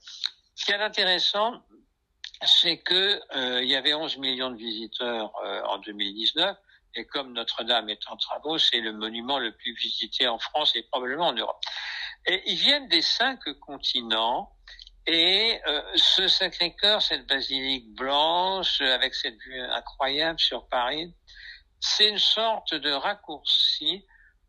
Ce 0.57 0.65
qui 0.65 0.73
est 0.73 0.83
intéressant, 0.83 1.63
c'est 2.45 2.79
que 2.79 3.21
euh, 3.37 3.63
il 3.63 3.69
y 3.69 3.77
avait 3.77 3.95
11 3.95 4.19
millions 4.19 4.51
de 4.51 4.57
visiteurs 4.57 5.33
euh, 5.45 5.63
en 5.63 5.79
2019 5.79 6.57
et 6.97 7.07
comme 7.07 7.33
Notre-Dame 7.33 7.89
est 7.89 8.09
en 8.09 8.17
travaux, 8.17 8.59
c'est 8.59 8.81
le 8.81 8.93
monument 8.93 9.39
le 9.39 9.53
plus 9.53 9.75
visité 9.75 10.27
en 10.27 10.39
France 10.39 10.75
et 10.75 10.83
probablement 10.83 11.29
en 11.29 11.33
Europe. 11.33 11.61
Et 12.27 12.43
ils 12.47 12.57
viennent 12.57 12.89
des 12.89 13.03
cinq 13.03 13.41
continents. 13.61 14.53
Et 15.07 15.61
euh, 15.69 15.83
ce 15.95 16.27
Sacré-Cœur, 16.27 17.01
cette 17.01 17.27
basilique 17.29 17.95
blanche, 17.95 18.81
avec 18.81 19.15
cette 19.15 19.39
vue 19.39 19.61
incroyable 19.61 20.41
sur 20.41 20.67
Paris, 20.69 21.15
c'est 21.79 22.09
une 22.09 22.19
sorte 22.19 22.75
de 22.75 22.91
raccourci 22.91 24.05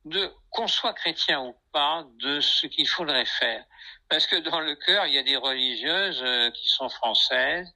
de 0.06 0.34
qu'on 0.50 0.68
soit 0.68 0.94
chrétien 0.94 1.42
ou 1.42 1.56
pas, 1.72 2.06
de 2.24 2.40
ce 2.40 2.66
qu'il 2.66 2.88
faudrait 2.88 3.26
faire. 3.26 3.64
Parce 4.10 4.26
que 4.26 4.38
dans 4.38 4.60
le 4.60 4.76
cœur, 4.76 5.06
il 5.06 5.14
y 5.14 5.18
a 5.18 5.24
des 5.24 5.36
religieuses 5.36 6.24
euh, 6.24 6.50
qui 6.52 6.70
sont 6.70 6.90
françaises, 6.90 7.68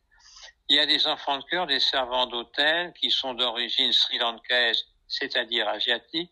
il 0.72 0.76
y 0.76 0.80
a 0.80 0.86
des 0.86 1.06
enfants 1.06 1.38
de 1.38 1.44
cœur, 1.44 1.68
des 1.68 1.82
servants 1.82 2.28
d'hôtel 2.28 2.94
qui 2.94 3.12
sont 3.12 3.34
d'origine 3.34 3.92
sri-lankaise, 3.92 4.86
c'est-à-dire 5.06 5.68
asiatique, 5.68 6.32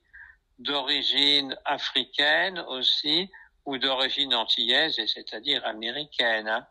d'origine 0.60 1.58
africaine 1.66 2.58
aussi, 2.70 3.30
ou 3.66 3.78
d'origine 3.78 4.34
antillaise, 4.34 4.96
c'est-à-dire 4.96 5.66
américaine. 5.66 6.48
Hein. 6.48 6.66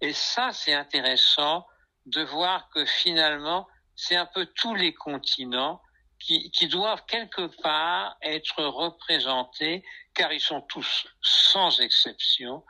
Et 0.00 0.12
ça, 0.12 0.52
c'est 0.52 0.74
intéressant 0.74 1.66
de 2.06 2.22
voir 2.22 2.70
que 2.70 2.84
finalement, 2.84 3.66
c'est 3.96 4.14
un 4.14 4.26
peu 4.26 4.46
tous 4.54 4.76
les 4.76 4.94
continents 4.94 5.82
qui, 6.20 6.52
qui, 6.52 6.68
doivent 6.68 7.04
quelque 7.06 7.48
part 7.62 8.16
être 8.22 8.62
représentés, 8.62 9.84
car 10.14 10.32
ils 10.32 10.40
sont 10.40 10.60
tous, 10.60 11.04
sans 11.20 11.80
exception, 11.80 12.62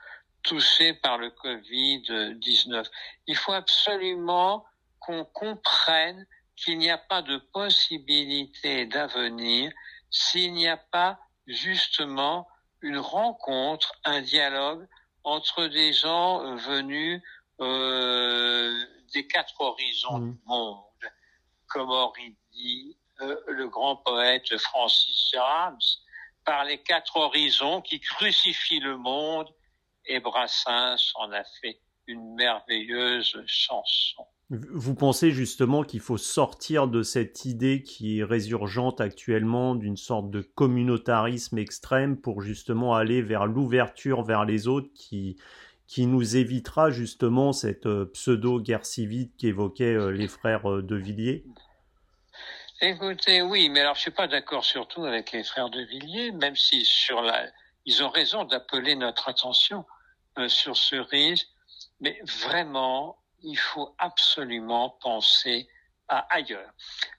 touchés 0.43 0.95
par 0.95 1.18
le 1.18 1.30
Covid-19. 1.30 2.86
Il 3.26 3.36
faut 3.36 3.53
absolument 3.53 4.64
qu'on 5.01 5.24
comprenne 5.24 6.26
qu'il 6.57 6.78
n'y 6.78 6.91
a 6.91 6.99
pas 6.99 7.22
de 7.22 7.39
possibilité 7.53 8.86
d'avenir 8.86 9.72
s'il 10.11 10.53
n'y 10.55 10.68
a 10.68 10.76
pas 10.76 11.18
justement 11.47 12.49
une 12.80 12.99
rencontre, 12.99 13.93
un 14.05 14.20
dialogue 14.20 14.86
entre 15.24 15.66
des 15.66 15.93
gens 15.93 16.43
euh, 16.43 16.57
venus 16.57 17.22
euh, 17.61 18.72
des 19.12 19.26
quatre 19.26 19.61
horizons 19.61 20.18
mmh. 20.18 20.32
du 20.32 20.39
monde, 20.47 21.12
comme 21.68 21.91
aurait 21.91 22.36
dit 22.53 22.97
euh, 23.20 23.36
le 23.49 23.68
grand 23.68 23.97
poète 23.97 24.57
Francis 24.59 25.34
Rams, 25.36 25.78
par 26.45 26.64
les 26.64 26.78
quatre 26.78 27.16
horizons 27.16 27.82
qui 27.82 28.01
crucifient 28.01 28.80
le 28.80 28.97
monde 28.97 29.53
et 30.09 30.21
Brassens 30.21 31.13
en 31.15 31.31
a 31.33 31.45
fait 31.61 31.81
une 32.07 32.35
merveilleuse 32.35 33.43
chanson. 33.47 34.27
Vous 34.51 34.95
pensez 34.95 35.31
justement 35.31 35.83
qu'il 35.83 36.01
faut 36.01 36.17
sortir 36.17 36.89
de 36.89 37.03
cette 37.03 37.45
idée 37.45 37.83
qui 37.83 38.21
est 38.21 38.25
résurgente 38.25 38.99
actuellement 39.03 39.75
d'une 39.75 39.99
sorte 39.99 40.31
de 40.31 40.41
communautarisme 40.41 41.59
extrême 41.59 42.19
pour 42.19 42.41
justement 42.41 42.95
aller 42.95 43.21
vers 43.21 43.45
l'ouverture 43.45 44.23
vers 44.23 44.47
les 44.47 44.67
autres 44.67 44.89
qui, 44.95 45.37
qui 45.87 46.07
nous 46.07 46.37
évitera 46.37 46.91
justement 46.91 47.53
cette 47.53 47.87
pseudo-guerre 48.15 48.87
civile 48.87 49.29
qu'évoquaient 49.37 50.13
les 50.13 50.29
frères 50.29 50.83
de 50.83 50.97
Villiers? 50.97 51.45
Écoutez, 52.81 53.43
oui, 53.43 53.69
mais 53.69 53.81
alors 53.81 53.97
je 53.97 54.01
suis 54.03 54.11
pas 54.11 54.29
d'accord 54.29 54.65
surtout 54.65 55.05
avec 55.05 55.33
les 55.33 55.45
frères 55.45 55.69
de 55.69 55.83
Villiers, 55.83 56.33
même 56.33 56.57
si 56.57 56.87
sur 56.87 57.21
la, 57.21 57.49
ils 57.85 58.03
ont 58.03 58.09
raison 58.09 58.45
d'appeler 58.45 58.95
notre 58.95 59.29
attention 59.29 59.85
sur 60.47 60.76
ce 60.76 60.97
risque, 60.97 61.49
mais 62.01 62.20
vraiment, 62.45 63.18
il 63.43 63.57
faut 63.57 63.95
absolument 63.99 64.91
penser 65.03 65.68
à 66.09 66.26
ailleurs. 66.34 66.70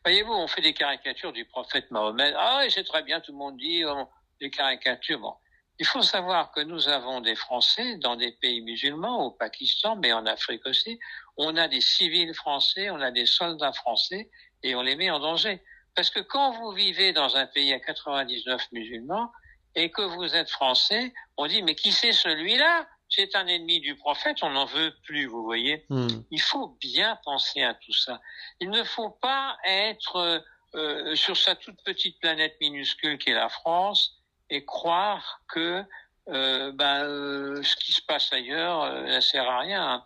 Voyez-vous, 0.06 0.32
on 0.32 0.48
fait 0.48 0.62
des 0.62 0.74
caricatures 0.74 1.34
du 1.34 1.46
prophète 1.46 1.92
Mahomet. 1.92 2.34
Ah 2.36 2.62
oui, 2.62 2.72
c'est 2.72 2.84
très 2.84 3.04
bien, 3.04 3.20
tout 3.20 3.32
le 3.32 3.38
monde 3.38 3.58
dit 3.58 3.84
oh, 3.86 4.08
des 4.40 4.50
caricatures. 4.50 5.20
Bon, 5.20 5.36
il 5.80 5.86
faut 5.86 6.02
savoir 6.02 6.52
que 6.52 6.60
nous 6.62 6.90
avons 6.90 7.22
des 7.22 7.36
Français 7.36 7.98
dans 7.98 8.16
des 8.16 8.32
pays 8.34 8.62
musulmans, 8.62 9.26
au 9.26 9.32
Pakistan, 9.32 9.96
mais 9.96 10.12
en 10.12 10.26
Afrique 10.26 10.66
aussi. 10.66 11.00
On 11.38 11.56
a 11.56 11.68
des 11.68 11.82
civils 11.82 12.34
français, 12.34 12.90
on 12.90 13.00
a 13.00 13.12
des 13.12 13.26
soldats 13.26 13.74
français, 13.74 14.30
et 14.64 14.76
on 14.76 14.82
les 14.82 14.96
met 14.96 15.10
en 15.10 15.20
danger. 15.20 15.62
Parce 15.96 16.10
que 16.10 16.20
quand 16.20 16.52
vous 16.52 16.72
vivez 16.72 17.14
dans 17.14 17.36
un 17.38 17.46
pays 17.46 17.74
à 17.74 17.80
99 17.80 18.72
musulmans 18.72 19.32
et 19.76 19.90
que 19.92 20.02
vous 20.02 20.36
êtes 20.36 20.50
français, 20.50 21.14
on 21.38 21.48
dit 21.48 21.62
mais 21.62 21.76
qui 21.76 21.92
c'est 21.92 22.12
celui-là? 22.12 22.88
C'est 23.10 23.36
un 23.36 23.48
ennemi 23.48 23.80
du 23.80 23.96
prophète, 23.96 24.38
on 24.44 24.52
n'en 24.52 24.66
veut 24.66 24.94
plus, 25.04 25.26
vous 25.26 25.44
voyez. 25.44 25.86
Hmm. 25.90 26.08
Il 26.32 26.42
faut 26.42 26.78
bien 26.80 27.18
penser 27.24 27.64
à 27.64 27.74
tout 27.74 27.94
ça. 27.94 28.22
Il 28.60 28.70
ne 28.70 28.84
faut 28.84 29.10
pas 29.10 29.58
être 29.66 30.44
euh, 30.76 31.16
sur 31.16 31.36
sa 31.36 31.56
toute 31.56 31.82
petite 31.84 32.20
planète 32.20 32.56
minuscule 32.62 33.18
qui 33.18 33.32
est 33.32 33.36
la 33.36 33.50
France 33.50 34.20
et 34.50 34.64
croire 34.66 35.42
que 35.48 35.84
euh, 36.30 36.72
ben, 36.74 37.04
euh, 37.06 37.64
ce 37.64 37.76
qui 37.78 37.92
se 37.92 38.02
passe 38.02 38.32
ailleurs 38.32 38.84
euh, 38.84 39.02
ne 39.16 39.20
sert 39.20 39.50
à 39.50 39.60
rien. 39.60 40.06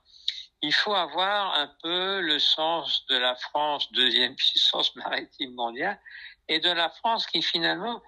Il 0.61 0.73
faut 0.73 0.93
avoir 0.93 1.55
un 1.55 1.69
peu 1.81 2.21
le 2.21 2.39
sens 2.39 3.05
de 3.07 3.17
la 3.17 3.35
France, 3.35 3.91
deuxième 3.91 4.35
puissance 4.37 4.95
maritime 4.95 5.53
mondiale, 5.53 5.99
et 6.47 6.59
de 6.59 6.69
la 6.69 6.89
France 6.89 7.27
qui 7.27 7.41
finalement 7.41 8.01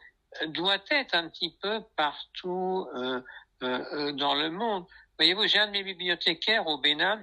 doit 0.48 0.80
être 0.90 1.16
un 1.16 1.30
petit 1.30 1.58
peu 1.62 1.82
partout 1.96 2.88
euh, 2.96 3.00
euh, 3.00 3.20
euh, 3.20 3.22
dans 3.62 4.36
le 4.36 4.50
monde. 4.50 4.86
Voyez-vous, 5.18 5.48
j'ai 5.48 5.60
un 5.60 5.68
de 5.68 5.72
mes 5.72 5.84
bibliothécaires 5.84 6.68
au 6.68 6.78
Bénin 6.78 7.22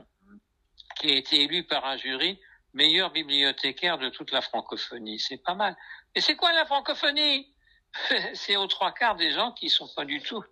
qui 0.97 1.11
a 1.11 1.17
été 1.17 1.43
élu 1.43 1.65
par 1.65 1.85
un 1.85 1.97
jury 1.97 2.41
meilleur 2.75 3.11
bibliothécaire 3.11 3.99
de 3.99 4.09
toute 4.09 4.33
la 4.33 4.41
francophonie. 4.41 5.19
C'est 5.19 5.43
pas 5.43 5.55
mal. 5.55 5.77
Et 6.15 6.21
c'est 6.21 6.37
quoi 6.37 6.53
la 6.53 6.65
francophonie? 6.65 7.55
C'est 8.35 8.57
aux 8.57 8.67
trois 8.67 8.93
quarts 8.93 9.17
des 9.17 9.31
gens 9.31 9.53
qui 9.53 9.69
sont 9.69 9.89
pas 9.95 10.07
du 10.07 10.23
tout 10.23 10.43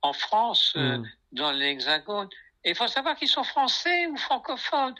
en 0.00 0.14
France, 0.14 0.72
euh, 0.76 0.98
hmm. 0.98 1.06
dans 1.32 1.52
l'Hexagone. 1.52 2.28
Et 2.64 2.70
il 2.70 2.74
faut 2.74 2.88
savoir 2.88 3.16
qu'ils 3.16 3.28
sont 3.28 3.44
français 3.44 4.06
ou 4.06 4.16
francophones. 4.16 4.94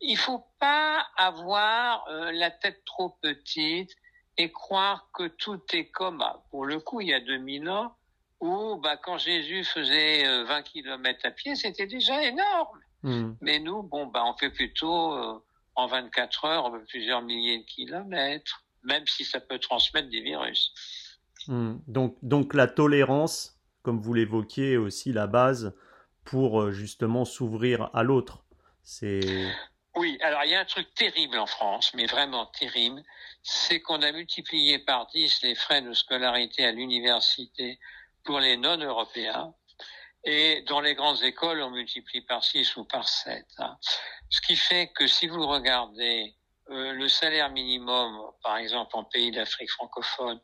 Il 0.00 0.16
faut 0.16 0.44
pas 0.58 1.06
avoir 1.16 2.04
la 2.32 2.50
tête 2.50 2.84
trop 2.84 3.10
petite 3.20 3.94
et 4.36 4.50
croire 4.50 5.08
que 5.12 5.28
tout 5.28 5.60
est 5.72 5.90
comme, 5.90 6.20
ah, 6.22 6.42
pour 6.50 6.64
le 6.64 6.80
coup, 6.80 7.00
il 7.00 7.08
y 7.08 7.14
a 7.14 7.20
2000 7.20 7.68
ans, 7.68 7.96
où 8.42 8.76
bah, 8.76 8.96
quand 8.96 9.18
Jésus 9.18 9.64
faisait 9.64 10.24
20 10.44 10.58
euh, 10.58 10.62
km 10.62 11.20
à 11.24 11.30
pied, 11.30 11.54
c'était 11.54 11.86
déjà 11.86 12.22
énorme. 12.24 12.80
Hmm. 13.04 13.32
Mais 13.40 13.60
nous, 13.60 13.84
bon, 13.84 14.06
bah, 14.06 14.24
on 14.26 14.36
fait 14.36 14.50
plutôt 14.50 15.14
euh, 15.14 15.38
en 15.76 15.86
24 15.86 16.44
heures 16.44 16.72
plusieurs 16.88 17.22
milliers 17.22 17.58
de 17.58 17.64
kilomètres, 17.64 18.64
même 18.82 19.06
si 19.06 19.24
ça 19.24 19.40
peut 19.40 19.60
transmettre 19.60 20.10
des 20.10 20.20
virus. 20.20 20.74
Hmm. 21.46 21.76
Donc, 21.86 22.16
donc 22.22 22.52
la 22.52 22.66
tolérance, 22.66 23.60
comme 23.82 24.00
vous 24.00 24.12
l'évoquiez, 24.12 24.72
est 24.72 24.76
aussi 24.76 25.12
la 25.12 25.28
base 25.28 25.74
pour 26.24 26.60
euh, 26.60 26.72
justement 26.72 27.24
s'ouvrir 27.24 27.90
à 27.94 28.02
l'autre. 28.02 28.44
C'est 28.82 29.20
oui, 29.94 30.18
alors 30.22 30.40
il 30.44 30.50
y 30.50 30.54
a 30.54 30.60
un 30.60 30.64
truc 30.64 30.92
terrible 30.94 31.38
en 31.38 31.46
France, 31.46 31.92
mais 31.94 32.06
vraiment 32.06 32.46
terrible, 32.46 33.02
c'est 33.42 33.80
qu'on 33.80 34.00
a 34.00 34.10
multiplié 34.10 34.78
par 34.78 35.06
10 35.08 35.42
les 35.42 35.54
frais 35.54 35.82
de 35.82 35.92
scolarité 35.92 36.64
à 36.64 36.72
l'université 36.72 37.78
pour 38.24 38.40
les 38.40 38.56
non-européens. 38.56 39.54
Et 40.24 40.62
dans 40.68 40.80
les 40.80 40.94
grandes 40.94 41.22
écoles, 41.22 41.62
on 41.62 41.70
multiplie 41.70 42.20
par 42.20 42.44
6 42.44 42.76
ou 42.76 42.84
par 42.84 43.08
7. 43.08 43.44
Hein. 43.58 43.76
Ce 44.30 44.40
qui 44.40 44.56
fait 44.56 44.92
que 44.94 45.06
si 45.06 45.26
vous 45.26 45.46
regardez 45.46 46.36
euh, 46.70 46.92
le 46.92 47.08
salaire 47.08 47.50
minimum, 47.50 48.30
par 48.42 48.56
exemple 48.56 48.96
en 48.96 49.04
pays 49.04 49.32
d'Afrique 49.32 49.70
francophone, 49.70 50.40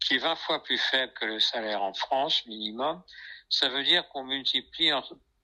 qui 0.00 0.14
est 0.14 0.18
20 0.18 0.36
fois 0.36 0.62
plus 0.62 0.78
faible 0.78 1.12
que 1.14 1.24
le 1.24 1.40
salaire 1.40 1.82
en 1.82 1.92
France 1.92 2.46
minimum, 2.46 3.02
ça 3.48 3.68
veut 3.68 3.82
dire 3.82 4.08
qu'on 4.08 4.24
multiplie 4.24 4.90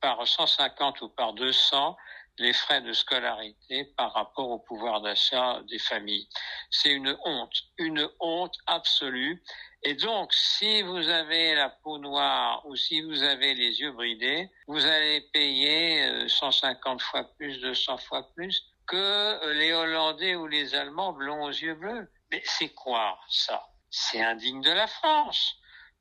par 0.00 0.26
150 0.26 1.00
ou 1.02 1.08
par 1.08 1.32
200 1.34 1.96
les 2.38 2.52
frais 2.52 2.82
de 2.82 2.92
scolarité 2.92 3.84
par 3.96 4.12
rapport 4.12 4.50
au 4.50 4.58
pouvoir 4.58 5.00
d'achat 5.00 5.60
des 5.68 5.78
familles. 5.78 6.28
C'est 6.70 6.90
une 6.90 7.16
honte, 7.24 7.62
une 7.78 8.08
honte 8.20 8.54
absolue. 8.66 9.42
Et 9.82 9.94
donc, 9.94 10.32
si 10.32 10.82
vous 10.82 11.08
avez 11.08 11.54
la 11.54 11.68
peau 11.68 11.98
noire 11.98 12.64
ou 12.66 12.76
si 12.76 13.02
vous 13.02 13.22
avez 13.22 13.54
les 13.54 13.80
yeux 13.80 13.92
bridés, 13.92 14.50
vous 14.66 14.84
allez 14.84 15.20
payer 15.32 16.28
150 16.28 17.00
euh, 17.00 17.04
fois 17.04 17.24
plus, 17.36 17.60
200 17.60 17.98
fois 17.98 18.28
plus 18.34 18.64
que 18.86 18.96
euh, 18.96 19.54
les 19.54 19.72
Hollandais 19.72 20.34
ou 20.34 20.46
les 20.46 20.74
Allemands 20.74 21.12
blonds 21.12 21.44
aux 21.44 21.50
yeux 21.50 21.74
bleus. 21.74 22.10
Mais 22.30 22.42
c'est 22.44 22.70
quoi 22.70 23.18
ça? 23.28 23.68
C'est 23.90 24.20
indigne 24.20 24.60
de 24.62 24.72
la 24.72 24.86
France. 24.86 25.56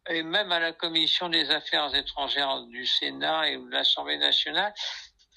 Et 0.10 0.24
même 0.24 0.52
à 0.52 0.60
la 0.60 0.72
commission 0.72 1.30
des 1.30 1.50
affaires 1.52 1.94
étrangères 1.96 2.62
du 2.64 2.86
Sénat 2.86 3.50
et 3.50 3.58
de 3.58 3.70
l'Assemblée 3.70 4.18
nationale, 4.18 4.74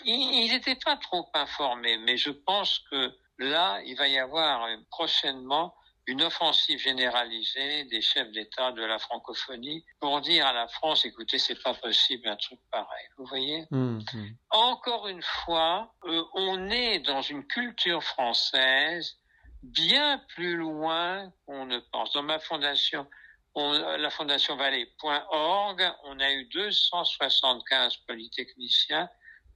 il 0.04 0.50
n'était 0.50 0.76
pas 0.76 0.96
trop 0.96 1.28
informé, 1.34 1.96
mais 1.98 2.16
je 2.16 2.30
pense 2.30 2.78
que 2.90 3.12
là, 3.38 3.80
il 3.84 3.96
va 3.96 4.08
y 4.08 4.18
avoir 4.18 4.68
prochainement 4.90 5.74
une 6.08 6.22
offensive 6.22 6.78
généralisée 6.78 7.84
des 7.84 8.00
chefs 8.00 8.30
d'État 8.32 8.72
de 8.72 8.82
la 8.82 8.98
francophonie 8.98 9.84
pour 10.00 10.20
dire 10.22 10.46
à 10.46 10.54
la 10.54 10.66
France, 10.66 11.04
écoutez, 11.04 11.38
c'est 11.38 11.62
pas 11.62 11.74
possible 11.74 12.26
un 12.26 12.36
truc 12.36 12.58
pareil. 12.70 13.06
Vous 13.18 13.26
voyez? 13.26 13.66
Mmh, 13.70 13.98
mmh. 13.98 14.26
Encore 14.50 15.08
une 15.08 15.22
fois, 15.22 15.94
euh, 16.04 16.24
on 16.32 16.70
est 16.70 17.00
dans 17.00 17.20
une 17.20 17.46
culture 17.46 18.02
française 18.02 19.18
bien 19.62 20.18
plus 20.34 20.56
loin 20.56 21.30
qu'on 21.46 21.66
ne 21.66 21.78
pense. 21.92 22.12
Dans 22.14 22.22
ma 22.22 22.38
fondation, 22.38 23.06
la 23.54 24.10
fondation 24.10 24.56
Vallée.org, 24.56 25.92
on 26.04 26.20
a 26.20 26.32
eu 26.32 26.46
275 26.46 27.96
polytechniciens 28.06 29.10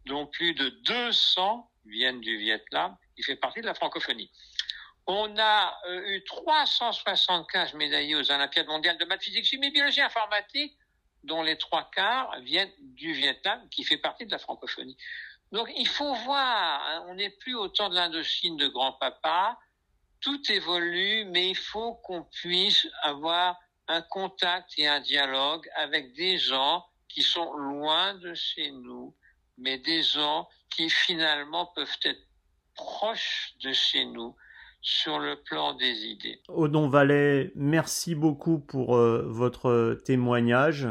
dont 0.05 0.27
plus 0.27 0.53
de 0.55 0.69
200 0.85 1.71
viennent 1.87 2.21
du 2.21 2.37
Vietnam, 2.37 2.97
qui 3.17 3.23
fait 3.23 3.37
partie 3.37 3.61
de 3.61 3.67
la 3.67 3.75
francophonie. 3.75 4.31
On 5.07 5.37
a 5.37 5.77
euh, 5.89 6.03
eu 6.07 6.25
375 6.25 7.75
médaillés 7.75 8.15
aux 8.15 8.31
Olympiades 8.31 8.67
mondiales 8.69 8.99
de 8.99 9.05
maths, 9.05 9.23
physique, 9.23 9.45
chimie, 9.45 9.71
biologie, 9.71 10.01
informatique, 10.01 10.77
dont 11.25 11.43
les 11.43 11.59
trois 11.59 11.91
quarts 11.91 12.39
viennent 12.41 12.73
du 12.79 13.13
Vietnam, 13.13 13.69
qui 13.71 13.85
fait 13.85 13.97
partie 13.99 14.27
de 14.27 14.31
la 14.31 14.39
francophonie. 14.39 14.97
Donc 15.51 15.69
il 15.77 15.89
faut 15.89 16.15
voir, 16.15 16.83
hein, 16.87 17.05
on 17.09 17.15
n'est 17.15 17.31
plus 17.31 17.55
au 17.55 17.69
temps 17.69 17.89
de 17.89 17.95
l'Indochine 17.95 18.57
de 18.57 18.69
grand-papa, 18.69 19.59
tout 20.21 20.41
évolue, 20.51 21.25
mais 21.27 21.51
il 21.51 21.57
faut 21.57 21.95
qu'on 21.97 22.23
puisse 22.23 22.87
avoir 23.03 23.59
un 23.89 24.03
contact 24.03 24.71
et 24.79 24.87
un 24.87 25.01
dialogue 25.01 25.69
avec 25.77 26.15
des 26.15 26.39
gens 26.39 26.87
qui 27.09 27.23
sont 27.23 27.53
loin 27.53 28.15
de 28.15 28.35
chez 28.35 28.71
nous, 28.71 29.15
mais 29.59 29.79
des 29.79 30.03
gens 30.03 30.49
qui 30.71 30.89
finalement 30.89 31.67
peuvent 31.67 31.99
être 32.05 32.23
proches 32.75 33.55
de 33.63 33.73
chez 33.73 34.07
nous 34.07 34.35
sur 34.83 35.21
le 35.21 35.37
plan 35.37 35.75
des 35.75 36.07
idées. 36.07 36.43
Odon 36.49 36.89
Vallet, 36.89 37.53
merci 37.55 38.15
beaucoup 38.15 38.59
pour 38.59 38.97
euh, 38.97 39.25
votre 39.29 39.99
témoignage 40.05 40.89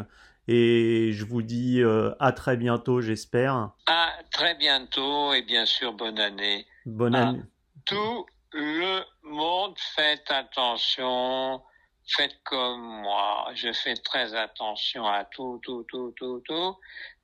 et 0.48 1.12
je 1.12 1.26
vous 1.26 1.42
dis 1.42 1.82
euh, 1.82 2.12
à 2.20 2.32
très 2.32 2.58
bientôt, 2.58 3.02
j'espère. 3.02 3.72
À 3.88 4.12
très 4.32 4.56
bientôt 4.56 5.34
et 5.34 5.44
bien 5.44 5.66
sûr 5.66 5.94
bonne 5.94 6.20
année. 6.20 6.66
Bonne 6.86 7.16
année. 7.16 7.42
Tout 7.86 8.26
le 8.54 9.02
monde, 9.24 9.76
faites 9.78 10.32
attention, 10.32 11.62
faites 12.08 12.42
comme 12.44 12.82
moi. 12.82 13.50
Je 13.56 13.72
fais 13.74 13.96
très 13.96 14.34
attention 14.34 15.06
à 15.06 15.26
tout, 15.26 15.60
tout, 15.64 15.86
tout, 15.90 16.14
tout, 16.16 16.42
tout, 16.46 16.78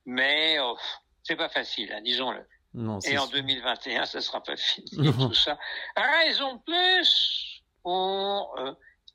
mais 0.04 0.58
oh, 0.60 0.76
c'est 1.22 1.36
pas 1.36 1.48
facile, 1.48 1.92
hein, 1.92 2.02
disons-le. 2.02 2.44
Et 3.04 3.18
en 3.18 3.26
2021, 3.26 4.06
ce 4.06 4.20
sera 4.20 4.42
pas 4.42 4.56
fini 4.56 5.12
tout 5.12 5.34
ça. 5.34 5.58
Raison 5.96 6.58
plus 6.58 7.62
pour 7.82 8.54
euh, 8.58 8.72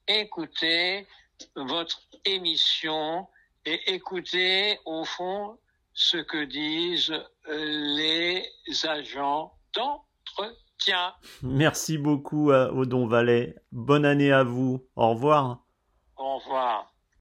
écouter 0.07 1.07
votre 1.55 2.01
émission 2.25 3.27
et 3.65 3.93
écouter 3.93 4.79
au 4.85 5.05
fond 5.05 5.57
ce 5.93 6.17
que 6.17 6.45
disent 6.45 7.13
euh, 7.47 7.95
les 7.95 8.45
agents 8.85 9.53
d'entretien. 9.75 11.13
Merci 11.41 11.97
beaucoup 11.97 12.51
à 12.51 12.73
Odon 12.73 13.07
Vallet. 13.07 13.55
Bonne 13.71 14.05
année 14.05 14.31
à 14.31 14.43
vous. 14.43 14.85
Au 14.95 15.11
revoir. 15.11 15.63
Au 16.17 16.37
revoir. 16.37 16.92